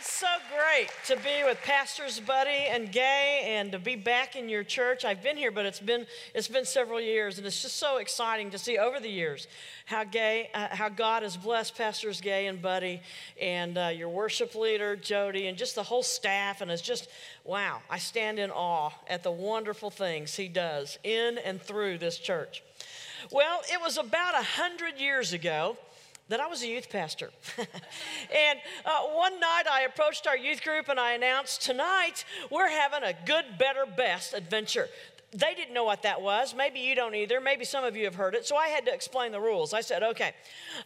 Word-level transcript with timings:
it's 0.00 0.12
so 0.12 0.26
great 0.56 0.88
to 1.04 1.14
be 1.16 1.44
with 1.44 1.60
Pastors 1.62 2.20
Buddy 2.20 2.68
and 2.70 2.90
Gay 2.90 3.42
and 3.44 3.70
to 3.72 3.78
be 3.78 3.96
back 3.96 4.34
in 4.34 4.48
your 4.48 4.64
church. 4.64 5.04
I've 5.04 5.22
been 5.22 5.36
here, 5.36 5.50
but 5.50 5.66
it's 5.66 5.78
been 5.78 6.06
it's 6.34 6.48
been 6.48 6.64
several 6.64 6.98
years, 6.98 7.36
and 7.36 7.46
it's 7.46 7.60
just 7.60 7.76
so 7.76 7.98
exciting 7.98 8.50
to 8.52 8.58
see 8.58 8.78
over 8.78 8.98
the 8.98 9.10
years 9.10 9.46
how 9.84 10.04
Gay, 10.04 10.48
uh, 10.54 10.68
how 10.70 10.88
God 10.88 11.22
has 11.22 11.36
blessed 11.36 11.76
Pastors 11.76 12.22
Gay 12.22 12.46
and 12.46 12.62
Buddy, 12.62 13.02
and 13.38 13.76
uh, 13.76 13.88
your 13.88 14.08
worship 14.08 14.54
leader 14.54 14.96
Jody, 14.96 15.48
and 15.48 15.58
just 15.58 15.74
the 15.74 15.82
whole 15.82 16.02
staff. 16.02 16.62
And 16.62 16.70
it's 16.70 16.80
just 16.80 17.10
wow! 17.44 17.82
I 17.90 17.98
stand 17.98 18.38
in 18.38 18.50
awe 18.50 18.92
at 19.06 19.22
the 19.22 19.30
wonderful 19.30 19.90
things 19.90 20.34
He 20.34 20.48
does 20.48 20.98
in 21.04 21.36
and 21.36 21.60
through 21.60 21.98
this 21.98 22.16
church. 22.16 22.62
Well, 23.30 23.60
it 23.70 23.78
was 23.82 23.98
about 23.98 24.34
a 24.34 24.44
hundred 24.44 24.98
years 24.98 25.34
ago 25.34 25.76
that 26.30 26.40
I 26.40 26.46
was 26.46 26.62
a 26.62 26.68
youth 26.68 26.88
pastor. 26.88 27.30
and 27.58 28.58
uh, 28.84 29.00
one 29.12 29.38
night 29.40 29.64
I 29.70 29.82
approached 29.82 30.28
our 30.28 30.36
youth 30.36 30.62
group 30.62 30.88
and 30.88 30.98
I 30.98 31.12
announced, 31.12 31.62
Tonight 31.62 32.24
we're 32.50 32.70
having 32.70 33.02
a 33.02 33.14
good, 33.26 33.44
better, 33.58 33.84
best 33.84 34.32
adventure 34.32 34.88
they 35.32 35.54
didn't 35.54 35.74
know 35.74 35.84
what 35.84 36.02
that 36.02 36.20
was. 36.20 36.54
Maybe 36.56 36.80
you 36.80 36.96
don't 36.96 37.14
either. 37.14 37.40
Maybe 37.40 37.64
some 37.64 37.84
of 37.84 37.96
you 37.96 38.04
have 38.04 38.16
heard 38.16 38.34
it. 38.34 38.46
So 38.46 38.56
I 38.56 38.66
had 38.66 38.84
to 38.86 38.92
explain 38.92 39.30
the 39.30 39.40
rules. 39.40 39.72
I 39.72 39.80
said, 39.80 40.02
okay, 40.02 40.32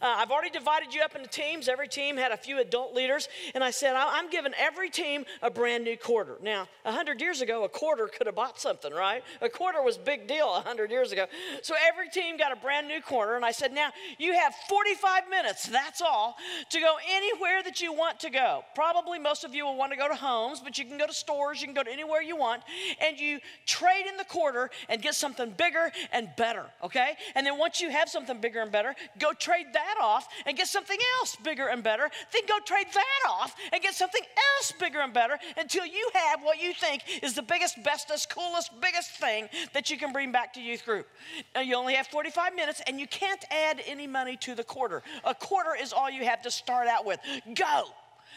uh, 0.01 0.15
I've 0.19 0.29
already 0.29 0.51
divided 0.51 0.93
you 0.93 1.01
up 1.01 1.15
into 1.15 1.27
teams. 1.27 1.67
Every 1.67 1.87
team 1.87 2.15
had 2.15 2.31
a 2.31 2.37
few 2.37 2.59
adult 2.59 2.93
leaders. 2.93 3.27
And 3.55 3.63
I 3.63 3.71
said, 3.71 3.95
I'm 3.95 4.29
giving 4.29 4.53
every 4.55 4.91
team 4.91 5.25
a 5.41 5.49
brand 5.49 5.83
new 5.83 5.97
quarter. 5.97 6.37
Now, 6.43 6.67
100 6.83 7.21
years 7.21 7.41
ago, 7.41 7.63
a 7.63 7.69
quarter 7.69 8.07
could 8.07 8.27
have 8.27 8.35
bought 8.35 8.59
something, 8.59 8.93
right? 8.93 9.23
A 9.41 9.49
quarter 9.49 9.81
was 9.81 9.97
big 9.97 10.27
deal 10.27 10.51
100 10.51 10.91
years 10.91 11.11
ago. 11.11 11.25
So 11.63 11.73
every 11.87 12.09
team 12.09 12.37
got 12.37 12.51
a 12.51 12.55
brand 12.55 12.87
new 12.87 13.01
quarter. 13.01 13.35
And 13.35 13.43
I 13.43 13.51
said, 13.51 13.73
now 13.73 13.89
you 14.19 14.33
have 14.33 14.53
45 14.69 15.27
minutes, 15.27 15.65
that's 15.65 16.01
all, 16.01 16.35
to 16.69 16.79
go 16.79 16.97
anywhere 17.09 17.63
that 17.63 17.81
you 17.81 17.93
want 17.93 18.19
to 18.19 18.29
go. 18.29 18.63
Probably 18.75 19.17
most 19.17 19.43
of 19.43 19.55
you 19.55 19.65
will 19.65 19.77
want 19.77 19.91
to 19.91 19.97
go 19.97 20.07
to 20.07 20.15
homes, 20.15 20.61
but 20.63 20.77
you 20.77 20.85
can 20.85 20.99
go 20.99 21.07
to 21.07 21.13
stores, 21.13 21.61
you 21.61 21.67
can 21.67 21.73
go 21.73 21.83
to 21.83 21.91
anywhere 21.91 22.21
you 22.21 22.35
want. 22.35 22.61
And 23.01 23.19
you 23.19 23.39
trade 23.65 24.05
in 24.07 24.17
the 24.17 24.34
quarter 24.35 24.69
and 24.89 25.01
get 25.01 25.15
something 25.15 25.51
bigger 25.51 25.89
and 26.11 26.27
better, 26.35 26.65
okay? 26.83 27.13
And 27.35 27.47
then 27.47 27.57
once 27.57 27.79
you 27.79 27.89
have 27.89 28.09
something 28.09 28.41
bigger 28.41 28.59
and 28.59 28.71
better, 28.71 28.93
go 29.17 29.31
trade 29.31 29.67
that 29.73 29.95
off 30.01 30.27
and 30.45 30.57
get 30.57 30.67
something 30.67 30.97
else 31.19 31.37
bigger 31.37 31.67
and 31.69 31.81
better. 31.81 32.09
Then 32.33 32.41
go 32.47 32.59
trade 32.65 32.87
that 32.93 33.29
off 33.29 33.55
and 33.71 33.81
get 33.81 33.93
something 33.93 34.21
else 34.57 34.73
bigger 34.77 34.99
and 34.99 35.13
better 35.13 35.37
until 35.57 35.85
you 35.85 36.09
have 36.13 36.41
what 36.43 36.61
you 36.61 36.73
think 36.73 37.03
is 37.23 37.33
the 37.33 37.41
biggest, 37.41 37.81
bestest, 37.81 38.29
coolest, 38.29 38.71
biggest 38.81 39.11
thing 39.11 39.47
that 39.73 39.89
you 39.89 39.97
can 39.97 40.11
bring 40.11 40.33
back 40.33 40.53
to 40.55 40.61
youth 40.61 40.83
group. 40.83 41.07
Now, 41.53 41.61
you 41.61 41.75
only 41.75 41.93
have 41.93 42.07
45 42.07 42.55
minutes 42.55 42.81
and 42.87 42.99
you 42.99 43.07
can't 43.07 43.43
add 43.49 43.81
any 43.87 44.05
money 44.05 44.35
to 44.41 44.53
the 44.53 44.65
quarter. 44.65 45.01
A 45.23 45.33
quarter 45.33 45.75
is 45.81 45.93
all 45.93 46.09
you 46.09 46.25
have 46.25 46.41
to 46.41 46.51
start 46.51 46.87
out 46.87 47.05
with. 47.05 47.19
Go! 47.55 47.85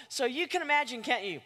So 0.08 0.26
you 0.26 0.46
can 0.46 0.62
imagine, 0.62 1.02
can't 1.02 1.24
you? 1.24 1.40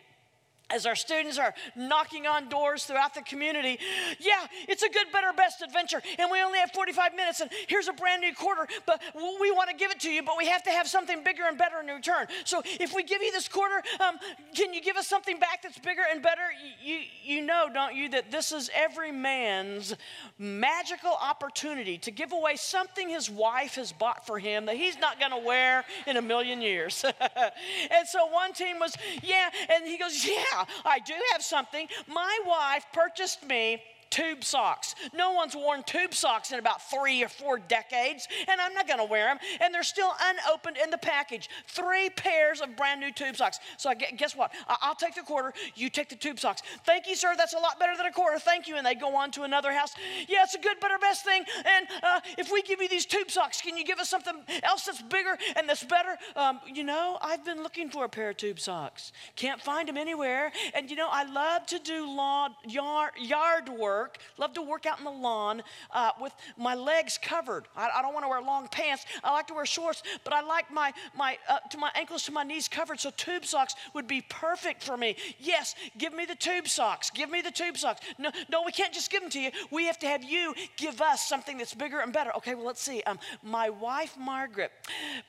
As 0.73 0.87
our 0.87 0.95
students 0.95 1.39
are 1.39 1.55
knocking 1.77 2.27
on 2.27 2.49
doors 2.49 2.85
throughout 2.85 3.15
the 3.15 3.23
community, 3.23 3.79
yeah, 4.19 4.47
it's 4.69 4.83
a 4.83 4.89
good, 4.89 5.07
better, 5.13 5.33
best 5.37 5.63
adventure. 5.63 6.03
And 6.19 6.31
we 6.31 6.41
only 6.43 6.59
have 6.59 6.71
45 6.73 7.15
minutes, 7.15 7.41
and 7.41 7.51
here's 7.69 7.89
a 7.89 7.93
brand 7.93 8.23
new 8.23 8.35
quarter, 8.35 8.67
but 8.87 9.01
we 9.15 9.51
want 9.51 9.71
to 9.71 9.77
give 9.77 9.91
it 9.91 10.01
to 10.01 10.11
you, 10.11 10.23
but 10.23 10.37
we 10.37 10.47
have 10.47 10.63
to 10.65 10.71
have 10.71 10.89
something 10.89 11.23
bigger 11.23 11.45
and 11.47 11.59
better 11.59 11.81
in 11.81 11.87
return. 11.87 12.27
So 12.45 12.63
if 12.65 12.95
we 12.95 13.03
give 13.03 13.23
you 13.23 13.33
this 13.33 13.49
quarter, 13.49 13.83
um, 14.01 14.19
can 14.55 14.73
you 14.75 14.81
give 14.81 14.97
us 14.97 15.07
something 15.07 15.39
back 15.39 15.63
that's 15.63 15.79
bigger 15.79 16.03
and 16.11 16.23
better? 16.23 16.43
You, 16.83 17.01
you 17.23 17.43
know, 17.43 17.69
don't 17.73 17.95
you, 17.95 18.09
that 18.11 18.31
this 18.31 18.53
is 18.53 18.71
every 18.75 19.13
man's 19.13 19.95
magical 20.39 21.13
opportunity 21.21 21.99
to 21.99 22.11
give 22.11 22.33
away 22.33 22.57
something 22.57 23.09
his 23.09 23.31
wife 23.31 23.75
has 23.77 23.93
bought 23.93 24.27
for 24.27 24.39
him 24.39 24.67
that 24.67 24.77
he's 24.77 24.99
not 24.99 25.19
going 25.19 25.31
to 25.31 25.47
wear 25.47 25.85
in 26.07 26.17
a 26.17 26.23
million 26.23 26.61
years. 26.61 27.05
and 27.91 28.07
so 28.07 28.27
one 28.27 28.53
team 28.53 28.79
was, 28.79 28.95
yeah, 29.23 29.51
and 29.71 29.87
he 29.87 29.99
goes, 29.99 30.27
yeah. 30.27 30.62
I 30.85 30.99
do 30.99 31.15
have 31.33 31.43
something. 31.43 31.89
My 32.07 32.39
wife 32.47 32.87
purchased 32.93 33.47
me 33.47 33.83
tube 34.13 34.45
socks. 34.45 34.95
No 35.15 35.33
one's 35.33 35.57
worn 35.57 35.83
tube 35.85 36.13
socks 36.15 36.53
in 36.53 36.59
about 36.59 36.83
three 36.91 37.25
or 37.25 37.29
four 37.29 37.59
decades, 37.59 38.29
and 38.47 38.61
I'm 38.61 38.75
not 38.75 38.87
gonna 38.87 39.07
wear 39.07 39.27
them. 39.27 39.39
And 39.61 39.75
they're 39.75 39.83
still 39.83 40.13
unopened 40.21 40.77
in 40.77 40.91
the 40.91 40.99
package. 40.99 41.49
Three 41.67 42.11
pairs 42.11 42.61
of 42.61 42.77
brand 42.77 43.01
new 43.01 43.11
tube 43.11 43.37
socks. 43.37 43.59
So 43.79 43.89
I 43.89 43.95
guess 43.95 44.37
what? 44.37 44.53
I'll 44.69 44.95
take 44.95 45.15
the 45.15 45.23
quarter, 45.23 45.55
you 45.75 45.89
take 45.89 46.11
the 46.11 46.17
tube 46.17 46.39
socks. 46.39 46.63
Thank 46.85 47.09
you, 47.09 47.17
sir. 47.17 47.35
That's 47.37 47.55
a 47.55 47.59
lot 47.59 47.81
better 47.81 47.97
than 47.97 48.05
a 48.05 48.13
quarter. 48.13 48.39
Thank 48.39 48.69
you. 48.69 48.77
And 48.77 48.87
they 48.87 48.95
go 48.95 49.17
on 49.17 49.31
to 49.33 49.43
another 49.45 49.73
house. 49.73 49.95
Yeah, 50.29 50.43
it's 50.43 50.55
a 50.55 50.61
good, 50.61 50.79
better, 50.79 50.99
best 50.99 51.25
thing. 51.25 51.45
And 51.65 51.87
uh, 52.03 52.21
if 52.37 52.53
we 52.53 52.61
give 52.63 52.83
you 52.83 52.89
these 52.89 53.07
tube 53.07 53.31
socks, 53.31 53.63
can 53.63 53.79
you 53.79 53.85
give 53.85 53.99
us 53.99 54.11
something 54.11 54.35
else 54.63 54.85
that's 54.85 55.01
bigger 55.01 55.39
and 55.57 55.67
that's 55.67 55.85
better? 55.85 56.19
Um, 56.37 56.61
you 56.67 56.85
know, 56.85 57.17
I've 57.23 57.45
been 57.47 57.63
looking 57.63 57.89
for 57.89 58.05
a 58.05 58.09
pair 58.11 58.31
of 58.31 58.37
tube 58.37 58.61
socks. 58.61 59.13
Can't 59.37 59.61
find 59.61 59.89
them 59.89 59.97
anywhere. 59.97 60.53
And 60.75 60.91
you 60.91 60.97
know, 60.97 61.09
I 61.11 61.25
love 61.25 61.65
to 61.67 61.79
do 61.79 62.07
lawn, 62.07 62.55
yard, 62.69 63.13
yard 63.19 63.71
work 63.71 64.02
work, 64.03 64.19
love 64.39 64.53
to 64.53 64.63
work 64.63 64.85
out 64.85 64.99
in 64.99 65.05
the 65.05 65.11
lawn 65.11 65.63
uh, 65.93 66.11
with 66.21 66.33
my 66.57 66.75
legs 66.75 67.19
covered. 67.23 67.65
I, 67.77 67.89
I 67.97 68.03
don't 68.03 68.13
want 68.13 68.25
to 68.25 68.29
wear 68.29 68.43
long 68.43 68.67
pants. 68.69 69.05
I 69.23 69.33
like 69.33 69.47
to 69.47 69.55
wear 69.55 69.67
shorts, 69.67 70.03
but 70.25 70.33
I 70.33 70.43
like 70.43 70.73
my, 70.73 70.93
my, 71.17 71.39
uh, 71.49 71.59
to 71.71 71.79
my 71.79 71.91
ankles 71.95 72.25
to 72.25 72.33
my 72.33 72.43
knees 72.43 72.67
covered, 72.69 72.99
so 72.99 73.11
tube 73.17 73.45
socks 73.45 73.75
would 73.95 74.09
be 74.09 74.21
perfect 74.29 74.83
for 74.83 74.97
me. 74.97 75.17
Yes, 75.39 75.75
give 75.99 76.13
me 76.13 76.25
the 76.25 76.35
tube 76.35 76.67
socks. 76.67 77.11
Give 77.11 77.31
me 77.31 77.43
the 77.43 77.51
tube 77.51 77.77
socks. 77.77 78.01
No, 78.19 78.31
no, 78.51 78.63
we 78.65 78.73
can't 78.73 78.93
just 78.93 79.11
give 79.11 79.21
them 79.21 79.31
to 79.31 79.41
you. 79.41 79.51
We 79.71 79.87
have 79.87 79.99
to 80.01 80.07
have 80.07 80.25
you 80.25 80.55
give 80.77 81.01
us 81.01 81.29
something 81.29 81.59
that's 81.59 81.75
bigger 81.75 82.01
and 82.01 82.13
better. 82.13 82.35
Okay, 82.39 82.55
well, 82.55 82.67
let's 82.67 82.83
see. 82.83 83.03
Um, 83.05 83.19
my 83.43 83.71
wife, 83.71 84.17
Margaret, 84.19 84.73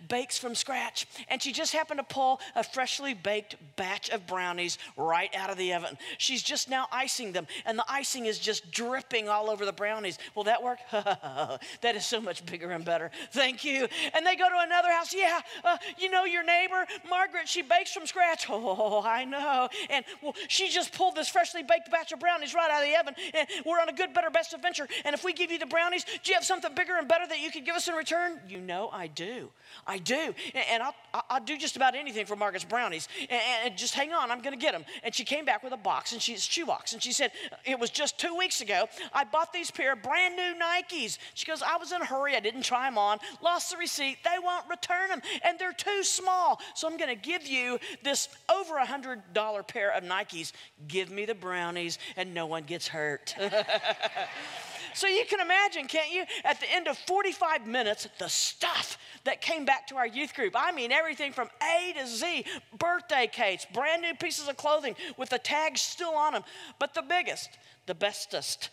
bakes 0.07 0.37
from 0.37 0.55
scratch, 0.55 1.05
and 1.27 1.41
she 1.41 1.51
just 1.51 1.73
happened 1.73 1.99
to 1.99 2.03
pull 2.03 2.39
a 2.55 2.63
freshly 2.63 3.13
baked 3.13 3.55
batch 3.75 4.09
of 4.09 4.25
brownies 4.25 4.79
right 4.97 5.33
out 5.35 5.51
of 5.51 5.57
the 5.57 5.73
oven. 5.73 5.97
She's 6.17 6.41
just 6.41 6.69
now 6.69 6.87
icing 6.91 7.33
them, 7.33 7.45
and 7.65 7.77
the 7.77 7.85
icing 7.87 8.25
is 8.25 8.39
just 8.39 8.62
dripping 8.71 9.29
all 9.29 9.49
over 9.49 9.65
the 9.65 9.73
brownies. 9.73 10.17
Will 10.35 10.43
that 10.45 10.61
work? 10.63 10.79
that 10.91 11.95
is 11.95 12.05
so 12.05 12.21
much 12.21 12.45
bigger 12.45 12.71
and 12.71 12.85
better. 12.85 13.11
Thank 13.31 13.63
you. 13.63 13.87
And 14.13 14.25
they 14.25 14.35
go 14.35 14.49
to 14.49 14.59
another 14.59 14.91
house. 14.91 15.13
Yeah, 15.13 15.39
uh, 15.63 15.77
you 15.97 16.09
know 16.09 16.25
your 16.25 16.43
neighbor, 16.43 16.85
Margaret, 17.09 17.47
she 17.47 17.61
bakes 17.61 17.91
from 17.93 18.05
scratch. 18.05 18.47
Oh, 18.65 19.03
I 19.03 19.25
know. 19.25 19.67
And 19.89 20.05
well, 20.21 20.33
she 20.47 20.69
just 20.69 20.93
pulled 20.93 21.15
this 21.15 21.27
freshly 21.27 21.63
baked 21.63 21.91
batch 21.91 22.11
of 22.11 22.19
brownies 22.19 22.53
right 22.53 22.69
out 22.71 22.81
of 22.81 22.89
the 22.89 22.99
oven. 22.99 23.15
And 23.33 23.47
we're 23.65 23.79
on 23.79 23.89
a 23.89 23.93
good, 23.93 24.13
better, 24.13 24.29
best 24.29 24.53
adventure. 24.53 24.87
And 25.05 25.13
if 25.13 25.23
we 25.23 25.33
give 25.33 25.51
you 25.51 25.59
the 25.59 25.65
brownies, 25.65 26.05
do 26.05 26.31
you 26.31 26.35
have 26.35 26.45
something 26.45 26.73
bigger 26.73 26.95
and 26.97 27.07
better 27.07 27.27
that 27.27 27.39
you 27.39 27.51
could 27.51 27.65
give 27.65 27.75
us 27.75 27.87
in 27.87 27.95
return? 27.95 28.39
You 28.47 28.59
know 28.59 28.89
I 28.91 29.07
do. 29.07 29.49
I 29.85 29.97
do. 29.97 30.33
And 30.71 30.83
I'll, 30.83 30.95
I'll 31.29 31.43
do 31.43 31.57
just 31.57 31.75
about 31.75 31.95
anything 31.95 32.25
for 32.25 32.35
Margaret's 32.35 32.65
brownies. 32.65 33.07
And, 33.21 33.41
and 33.65 33.77
just 33.77 33.93
hang 33.93 34.13
on, 34.13 34.31
I'm 34.31 34.41
going 34.41 34.57
to 34.57 34.61
get 34.61 34.73
them. 34.73 34.85
And 35.03 35.13
she 35.13 35.25
came 35.25 35.45
back 35.45 35.63
with 35.63 35.73
a 35.73 35.77
box, 35.77 36.13
and 36.13 36.21
she's 36.21 36.43
shoebox. 36.43 36.93
And 36.93 37.01
she 37.01 37.11
said, 37.11 37.31
It 37.65 37.79
was 37.79 37.89
just 37.89 38.17
two 38.17 38.35
weeks 38.37 38.42
ago. 38.43 38.87
I 39.13 39.23
bought 39.23 39.53
these 39.53 39.71
pair 39.71 39.93
of 39.93 40.01
brand 40.01 40.35
new 40.35 40.53
Nikes. 40.59 41.17
She 41.33 41.45
goes, 41.45 41.61
I 41.61 41.77
was 41.77 41.91
in 41.91 42.01
a 42.01 42.05
hurry. 42.05 42.35
I 42.35 42.39
didn't 42.39 42.63
try 42.63 42.87
them 42.87 42.97
on. 42.97 43.19
Lost 43.41 43.71
the 43.71 43.77
receipt. 43.77 44.17
They 44.23 44.39
won't 44.43 44.67
return 44.69 45.09
them. 45.09 45.21
And 45.43 45.57
they're 45.57 45.73
too 45.73 46.03
small. 46.03 46.59
So 46.75 46.87
I'm 46.87 46.97
going 46.97 47.09
to 47.09 47.21
give 47.21 47.47
you 47.47 47.79
this 48.03 48.29
over 48.53 48.77
a 48.77 48.85
$100 48.85 49.67
pair 49.67 49.91
of 49.91 50.03
Nikes. 50.03 50.51
Give 50.87 51.09
me 51.09 51.25
the 51.25 51.35
brownies, 51.35 51.99
and 52.17 52.33
no 52.33 52.45
one 52.45 52.63
gets 52.63 52.87
hurt. 52.87 53.35
So 54.93 55.07
you 55.07 55.25
can 55.25 55.39
imagine, 55.39 55.87
can't 55.87 56.11
you? 56.11 56.23
At 56.43 56.59
the 56.59 56.71
end 56.71 56.87
of 56.87 56.97
45 56.97 57.67
minutes, 57.67 58.07
the 58.19 58.27
stuff 58.27 58.97
that 59.23 59.41
came 59.41 59.65
back 59.65 59.87
to 59.87 59.95
our 59.95 60.07
youth 60.07 60.33
group. 60.33 60.53
I 60.55 60.71
mean, 60.71 60.91
everything 60.91 61.31
from 61.31 61.49
A 61.61 61.93
to 61.93 62.07
Z 62.07 62.45
birthday 62.77 63.27
cakes, 63.31 63.65
brand 63.73 64.01
new 64.01 64.13
pieces 64.13 64.47
of 64.47 64.57
clothing 64.57 64.95
with 65.17 65.29
the 65.29 65.39
tags 65.39 65.81
still 65.81 66.13
on 66.15 66.33
them. 66.33 66.43
But 66.79 66.93
the 66.93 67.01
biggest, 67.01 67.49
the 67.85 67.95
bestest 67.95 68.69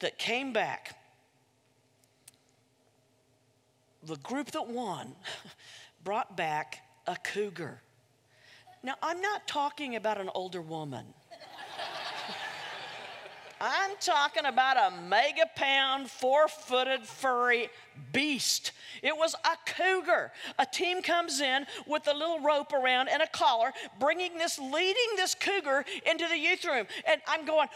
that 0.00 0.18
came 0.18 0.52
back, 0.52 0.98
the 4.02 4.16
group 4.16 4.50
that 4.52 4.66
won 4.66 5.14
brought 6.04 6.36
back 6.36 6.82
a 7.06 7.16
cougar. 7.16 7.80
Now, 8.82 8.94
I'm 9.02 9.20
not 9.20 9.46
talking 9.48 9.96
about 9.96 10.20
an 10.20 10.30
older 10.34 10.62
woman. 10.62 11.04
I'm 13.60 13.90
talking 14.00 14.44
about 14.44 14.76
a 14.76 14.96
mega 15.02 15.46
pound, 15.56 16.10
four 16.10 16.48
footed, 16.48 17.06
furry 17.06 17.70
beast. 18.12 18.72
It 19.02 19.16
was 19.16 19.34
a 19.44 19.56
cougar. 19.66 20.32
A 20.58 20.66
team 20.66 21.02
comes 21.02 21.40
in 21.40 21.66
with 21.86 22.06
a 22.08 22.12
little 22.12 22.40
rope 22.40 22.72
around 22.72 23.08
and 23.08 23.22
a 23.22 23.26
collar, 23.28 23.72
bringing 23.98 24.38
this, 24.38 24.58
leading 24.58 25.16
this 25.16 25.34
cougar 25.34 25.84
into 26.06 26.26
the 26.28 26.36
youth 26.36 26.64
room. 26.64 26.86
And 27.06 27.20
I'm 27.26 27.44
going, 27.44 27.68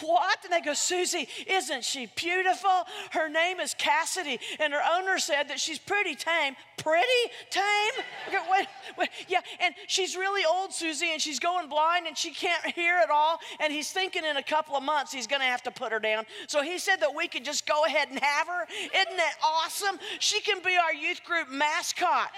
What? 0.00 0.38
And 0.44 0.52
they 0.52 0.60
go, 0.60 0.74
Susie, 0.74 1.28
isn't 1.46 1.84
she 1.84 2.10
beautiful? 2.14 2.84
Her 3.12 3.28
name 3.28 3.60
is 3.60 3.74
Cassidy. 3.74 4.38
And 4.58 4.72
her 4.72 4.82
owner 4.92 5.18
said 5.18 5.48
that 5.48 5.60
she's 5.60 5.78
pretty 5.78 6.14
tame. 6.14 6.56
Pretty 6.76 7.06
tame? 7.50 8.04
Go, 8.32 8.42
wait, 8.50 8.66
wait. 8.96 9.08
Yeah, 9.28 9.40
and 9.60 9.74
she's 9.86 10.16
really 10.16 10.42
old, 10.44 10.72
Susie, 10.72 11.10
and 11.12 11.20
she's 11.20 11.38
going 11.38 11.68
blind 11.68 12.06
and 12.06 12.16
she 12.16 12.30
can't 12.30 12.64
hear 12.66 12.96
at 12.96 13.10
all. 13.10 13.38
And 13.60 13.72
he's 13.72 13.90
thinking 13.90 14.24
in 14.24 14.36
a 14.36 14.42
couple 14.42 14.77
of 14.78 14.84
months 14.84 15.12
he's 15.12 15.26
going 15.26 15.40
to 15.40 15.46
have 15.46 15.62
to 15.64 15.70
put 15.70 15.92
her 15.92 15.98
down. 15.98 16.24
So 16.46 16.62
he 16.62 16.78
said 16.78 16.96
that 17.00 17.14
we 17.14 17.28
could 17.28 17.44
just 17.44 17.66
go 17.66 17.84
ahead 17.84 18.08
and 18.08 18.18
have 18.18 18.46
her. 18.46 18.66
Isn't 18.94 19.16
that 19.16 19.34
awesome? 19.42 19.98
She 20.18 20.40
can 20.40 20.62
be 20.64 20.76
our 20.76 20.94
youth 20.94 21.22
group 21.24 21.50
mascot. 21.50 22.30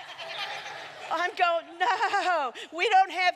I'm 1.13 1.31
going, 1.37 1.65
no, 1.79 2.53
we 2.73 2.89
don't 2.89 3.11
have 3.11 3.35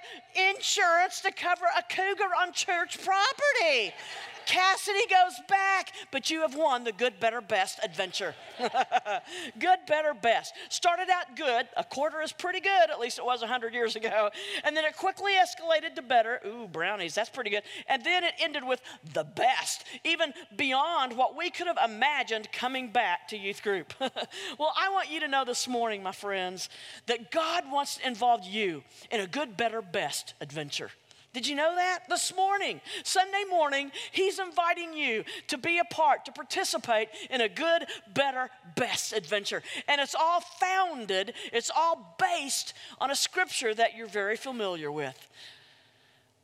insurance 0.50 1.20
to 1.22 1.32
cover 1.32 1.64
a 1.76 1.82
cougar 1.82 2.30
on 2.40 2.52
church 2.52 2.98
property. 3.04 3.92
Cassidy 4.46 5.06
goes 5.08 5.40
back, 5.48 5.92
but 6.10 6.30
you 6.30 6.40
have 6.42 6.54
won 6.54 6.84
the 6.84 6.92
good, 6.92 7.18
better, 7.20 7.40
best 7.40 7.80
adventure. 7.82 8.34
good, 9.58 9.78
better, 9.86 10.14
best. 10.14 10.54
Started 10.68 11.08
out 11.10 11.36
good. 11.36 11.66
A 11.76 11.84
quarter 11.84 12.20
is 12.20 12.32
pretty 12.32 12.60
good, 12.60 12.90
at 12.90 13.00
least 13.00 13.18
it 13.18 13.24
was 13.24 13.40
100 13.40 13.74
years 13.74 13.96
ago. 13.96 14.30
And 14.64 14.76
then 14.76 14.84
it 14.84 14.96
quickly 14.96 15.32
escalated 15.32 15.94
to 15.96 16.02
better. 16.02 16.40
Ooh, 16.46 16.68
brownies, 16.68 17.14
that's 17.14 17.30
pretty 17.30 17.50
good. 17.50 17.62
And 17.88 18.04
then 18.04 18.24
it 18.24 18.34
ended 18.40 18.64
with 18.64 18.80
the 19.12 19.24
best, 19.24 19.84
even 20.04 20.32
beyond 20.56 21.16
what 21.16 21.36
we 21.36 21.50
could 21.50 21.66
have 21.66 21.78
imagined 21.84 22.50
coming 22.52 22.90
back 22.90 23.28
to 23.28 23.36
youth 23.36 23.62
group. 23.62 23.92
well, 24.00 24.72
I 24.78 24.90
want 24.90 25.10
you 25.10 25.20
to 25.20 25.28
know 25.28 25.44
this 25.44 25.68
morning, 25.68 26.02
my 26.02 26.12
friends, 26.12 26.68
that 27.06 27.30
God 27.30 27.64
wants 27.70 27.96
to 27.96 28.06
involve 28.06 28.44
you 28.44 28.82
in 29.10 29.20
a 29.20 29.26
good, 29.26 29.56
better, 29.56 29.82
best 29.82 30.34
adventure. 30.40 30.90
Did 31.34 31.48
you 31.48 31.56
know 31.56 31.74
that? 31.74 32.08
This 32.08 32.34
morning, 32.34 32.80
Sunday 33.02 33.42
morning, 33.50 33.90
he's 34.12 34.38
inviting 34.38 34.94
you 34.94 35.24
to 35.48 35.58
be 35.58 35.78
a 35.78 35.84
part, 35.84 36.24
to 36.26 36.32
participate 36.32 37.08
in 37.28 37.40
a 37.40 37.48
good, 37.48 37.86
better, 38.14 38.48
best 38.76 39.12
adventure. 39.12 39.60
And 39.88 40.00
it's 40.00 40.14
all 40.14 40.40
founded, 40.40 41.34
it's 41.52 41.72
all 41.76 42.16
based 42.20 42.72
on 43.00 43.10
a 43.10 43.16
scripture 43.16 43.74
that 43.74 43.96
you're 43.96 44.06
very 44.06 44.36
familiar 44.36 44.92
with. 44.92 45.28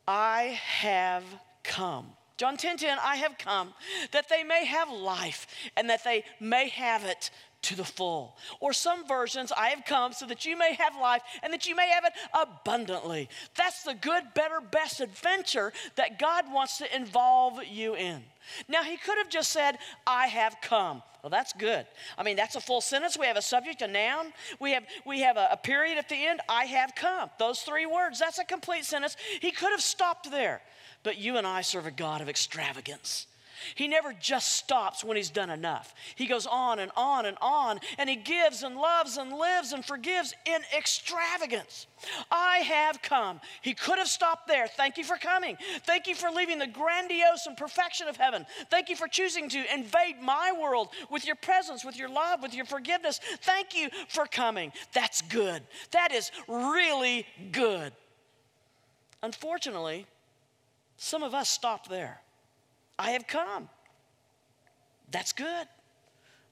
I 0.09 0.59
have 0.81 1.23
come. 1.63 2.07
John 2.35 2.57
10 2.57 2.75
10, 2.77 2.97
I 3.01 3.15
have 3.15 3.37
come 3.37 3.73
that 4.11 4.27
they 4.27 4.43
may 4.43 4.65
have 4.65 4.91
life 4.91 5.47
and 5.77 5.89
that 5.89 6.03
they 6.03 6.25
may 6.41 6.67
have 6.67 7.05
it 7.05 7.29
to 7.63 7.75
the 7.75 7.83
full. 7.83 8.37
Or 8.59 8.73
some 8.73 9.07
versions, 9.07 9.51
I 9.55 9.69
have 9.69 9.85
come 9.85 10.13
so 10.13 10.25
that 10.25 10.45
you 10.45 10.57
may 10.57 10.73
have 10.73 10.95
life 10.99 11.21
and 11.43 11.53
that 11.53 11.67
you 11.67 11.75
may 11.75 11.89
have 11.89 12.05
it 12.05 12.13
abundantly. 12.33 13.29
That's 13.55 13.83
the 13.83 13.93
good, 13.93 14.23
better, 14.33 14.61
best 14.61 14.99
adventure 14.99 15.71
that 15.95 16.19
God 16.19 16.45
wants 16.51 16.77
to 16.79 16.95
involve 16.95 17.59
you 17.65 17.95
in. 17.95 18.23
Now, 18.67 18.83
he 18.83 18.97
could 18.97 19.17
have 19.17 19.29
just 19.29 19.51
said, 19.51 19.77
I 20.07 20.27
have 20.27 20.55
come. 20.61 21.03
Well, 21.21 21.29
that's 21.29 21.53
good. 21.53 21.85
I 22.17 22.23
mean, 22.23 22.35
that's 22.35 22.55
a 22.55 22.59
full 22.59 22.81
sentence. 22.81 23.17
We 23.17 23.27
have 23.27 23.37
a 23.37 23.43
subject, 23.43 23.83
a 23.83 23.87
noun. 23.87 24.33
We 24.59 24.71
have, 24.71 24.83
we 25.05 25.19
have 25.21 25.37
a, 25.37 25.49
a 25.51 25.57
period 25.57 25.99
at 25.99 26.09
the 26.09 26.15
end. 26.15 26.41
I 26.49 26.65
have 26.65 26.95
come. 26.95 27.29
Those 27.37 27.59
three 27.61 27.85
words, 27.85 28.17
that's 28.19 28.39
a 28.39 28.43
complete 28.43 28.85
sentence. 28.85 29.15
He 29.39 29.51
could 29.51 29.69
have 29.71 29.81
stopped 29.81 30.31
there. 30.31 30.61
But 31.03 31.17
you 31.17 31.37
and 31.37 31.45
I 31.45 31.61
serve 31.61 31.85
a 31.85 31.91
God 31.91 32.21
of 32.21 32.29
extravagance. 32.29 33.27
He 33.75 33.87
never 33.87 34.13
just 34.13 34.51
stops 34.53 35.03
when 35.03 35.17
he's 35.17 35.29
done 35.29 35.49
enough. 35.49 35.93
He 36.15 36.27
goes 36.27 36.45
on 36.45 36.79
and 36.79 36.91
on 36.95 37.25
and 37.25 37.37
on, 37.41 37.79
and 37.97 38.09
he 38.09 38.15
gives 38.15 38.63
and 38.63 38.75
loves 38.75 39.17
and 39.17 39.31
lives 39.31 39.73
and 39.73 39.83
forgives 39.83 40.33
in 40.45 40.61
extravagance. 40.77 41.87
I 42.29 42.57
have 42.57 43.01
come. 43.01 43.41
He 43.61 43.73
could 43.73 43.97
have 43.97 44.07
stopped 44.07 44.47
there. 44.47 44.67
Thank 44.67 44.97
you 44.97 45.03
for 45.03 45.17
coming. 45.17 45.57
Thank 45.85 46.07
you 46.07 46.15
for 46.15 46.29
leaving 46.29 46.59
the 46.59 46.67
grandiose 46.67 47.45
and 47.45 47.55
perfection 47.55 48.07
of 48.07 48.17
heaven. 48.17 48.45
Thank 48.69 48.89
you 48.89 48.95
for 48.95 49.07
choosing 49.07 49.49
to 49.49 49.73
invade 49.73 50.21
my 50.21 50.53
world 50.59 50.89
with 51.09 51.25
your 51.25 51.35
presence, 51.35 51.85
with 51.85 51.97
your 51.97 52.09
love, 52.09 52.41
with 52.41 52.53
your 52.53 52.65
forgiveness. 52.65 53.19
Thank 53.41 53.75
you 53.75 53.89
for 54.09 54.25
coming. 54.25 54.71
That's 54.93 55.21
good. 55.21 55.63
That 55.91 56.11
is 56.11 56.31
really 56.47 57.25
good. 57.51 57.93
Unfortunately, 59.23 60.07
some 60.97 61.23
of 61.23 61.33
us 61.33 61.49
stop 61.49 61.87
there. 61.87 62.21
I 62.97 63.11
have 63.11 63.27
come. 63.27 63.69
That's 65.11 65.33
good. 65.33 65.67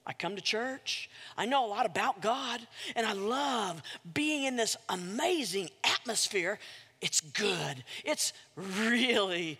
I 0.06 0.12
come 0.12 0.36
to 0.36 0.42
church. 0.42 1.10
I 1.36 1.46
know 1.46 1.66
a 1.66 1.68
lot 1.68 1.86
about 1.86 2.20
God, 2.20 2.60
and 2.96 3.06
I 3.06 3.12
love 3.12 3.82
being 4.12 4.44
in 4.44 4.56
this 4.56 4.76
amazing 4.88 5.70
atmosphere. 5.84 6.58
It's 7.00 7.20
good. 7.20 7.84
It's 8.04 8.32
really 8.56 9.58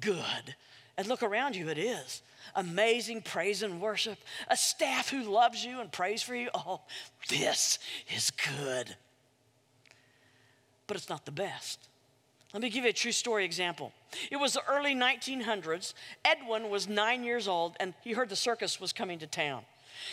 good. 0.00 0.54
And 0.96 1.06
look 1.06 1.22
around 1.22 1.56
you, 1.56 1.68
it 1.68 1.78
is. 1.78 2.22
Amazing 2.54 3.22
praise 3.22 3.62
and 3.62 3.80
worship, 3.80 4.18
a 4.48 4.56
staff 4.56 5.08
who 5.10 5.22
loves 5.22 5.64
you 5.64 5.80
and 5.80 5.90
prays 5.90 6.22
for 6.22 6.34
you. 6.34 6.48
Oh, 6.54 6.80
this 7.28 7.78
is 8.14 8.30
good. 8.30 8.96
But 10.86 10.96
it's 10.96 11.08
not 11.08 11.24
the 11.24 11.32
best. 11.32 11.88
Let 12.52 12.62
me 12.62 12.68
give 12.68 12.84
you 12.84 12.90
a 12.90 12.94
true 12.94 13.12
story 13.12 13.44
example. 13.44 13.92
It 14.30 14.36
was 14.36 14.52
the 14.52 14.62
early 14.68 14.94
1900s. 14.94 15.94
Edwin 16.24 16.68
was 16.68 16.86
nine 16.86 17.24
years 17.24 17.48
old, 17.48 17.76
and 17.80 17.94
he 18.02 18.12
heard 18.12 18.28
the 18.28 18.36
circus 18.36 18.78
was 18.78 18.92
coming 18.92 19.18
to 19.20 19.26
town. 19.26 19.64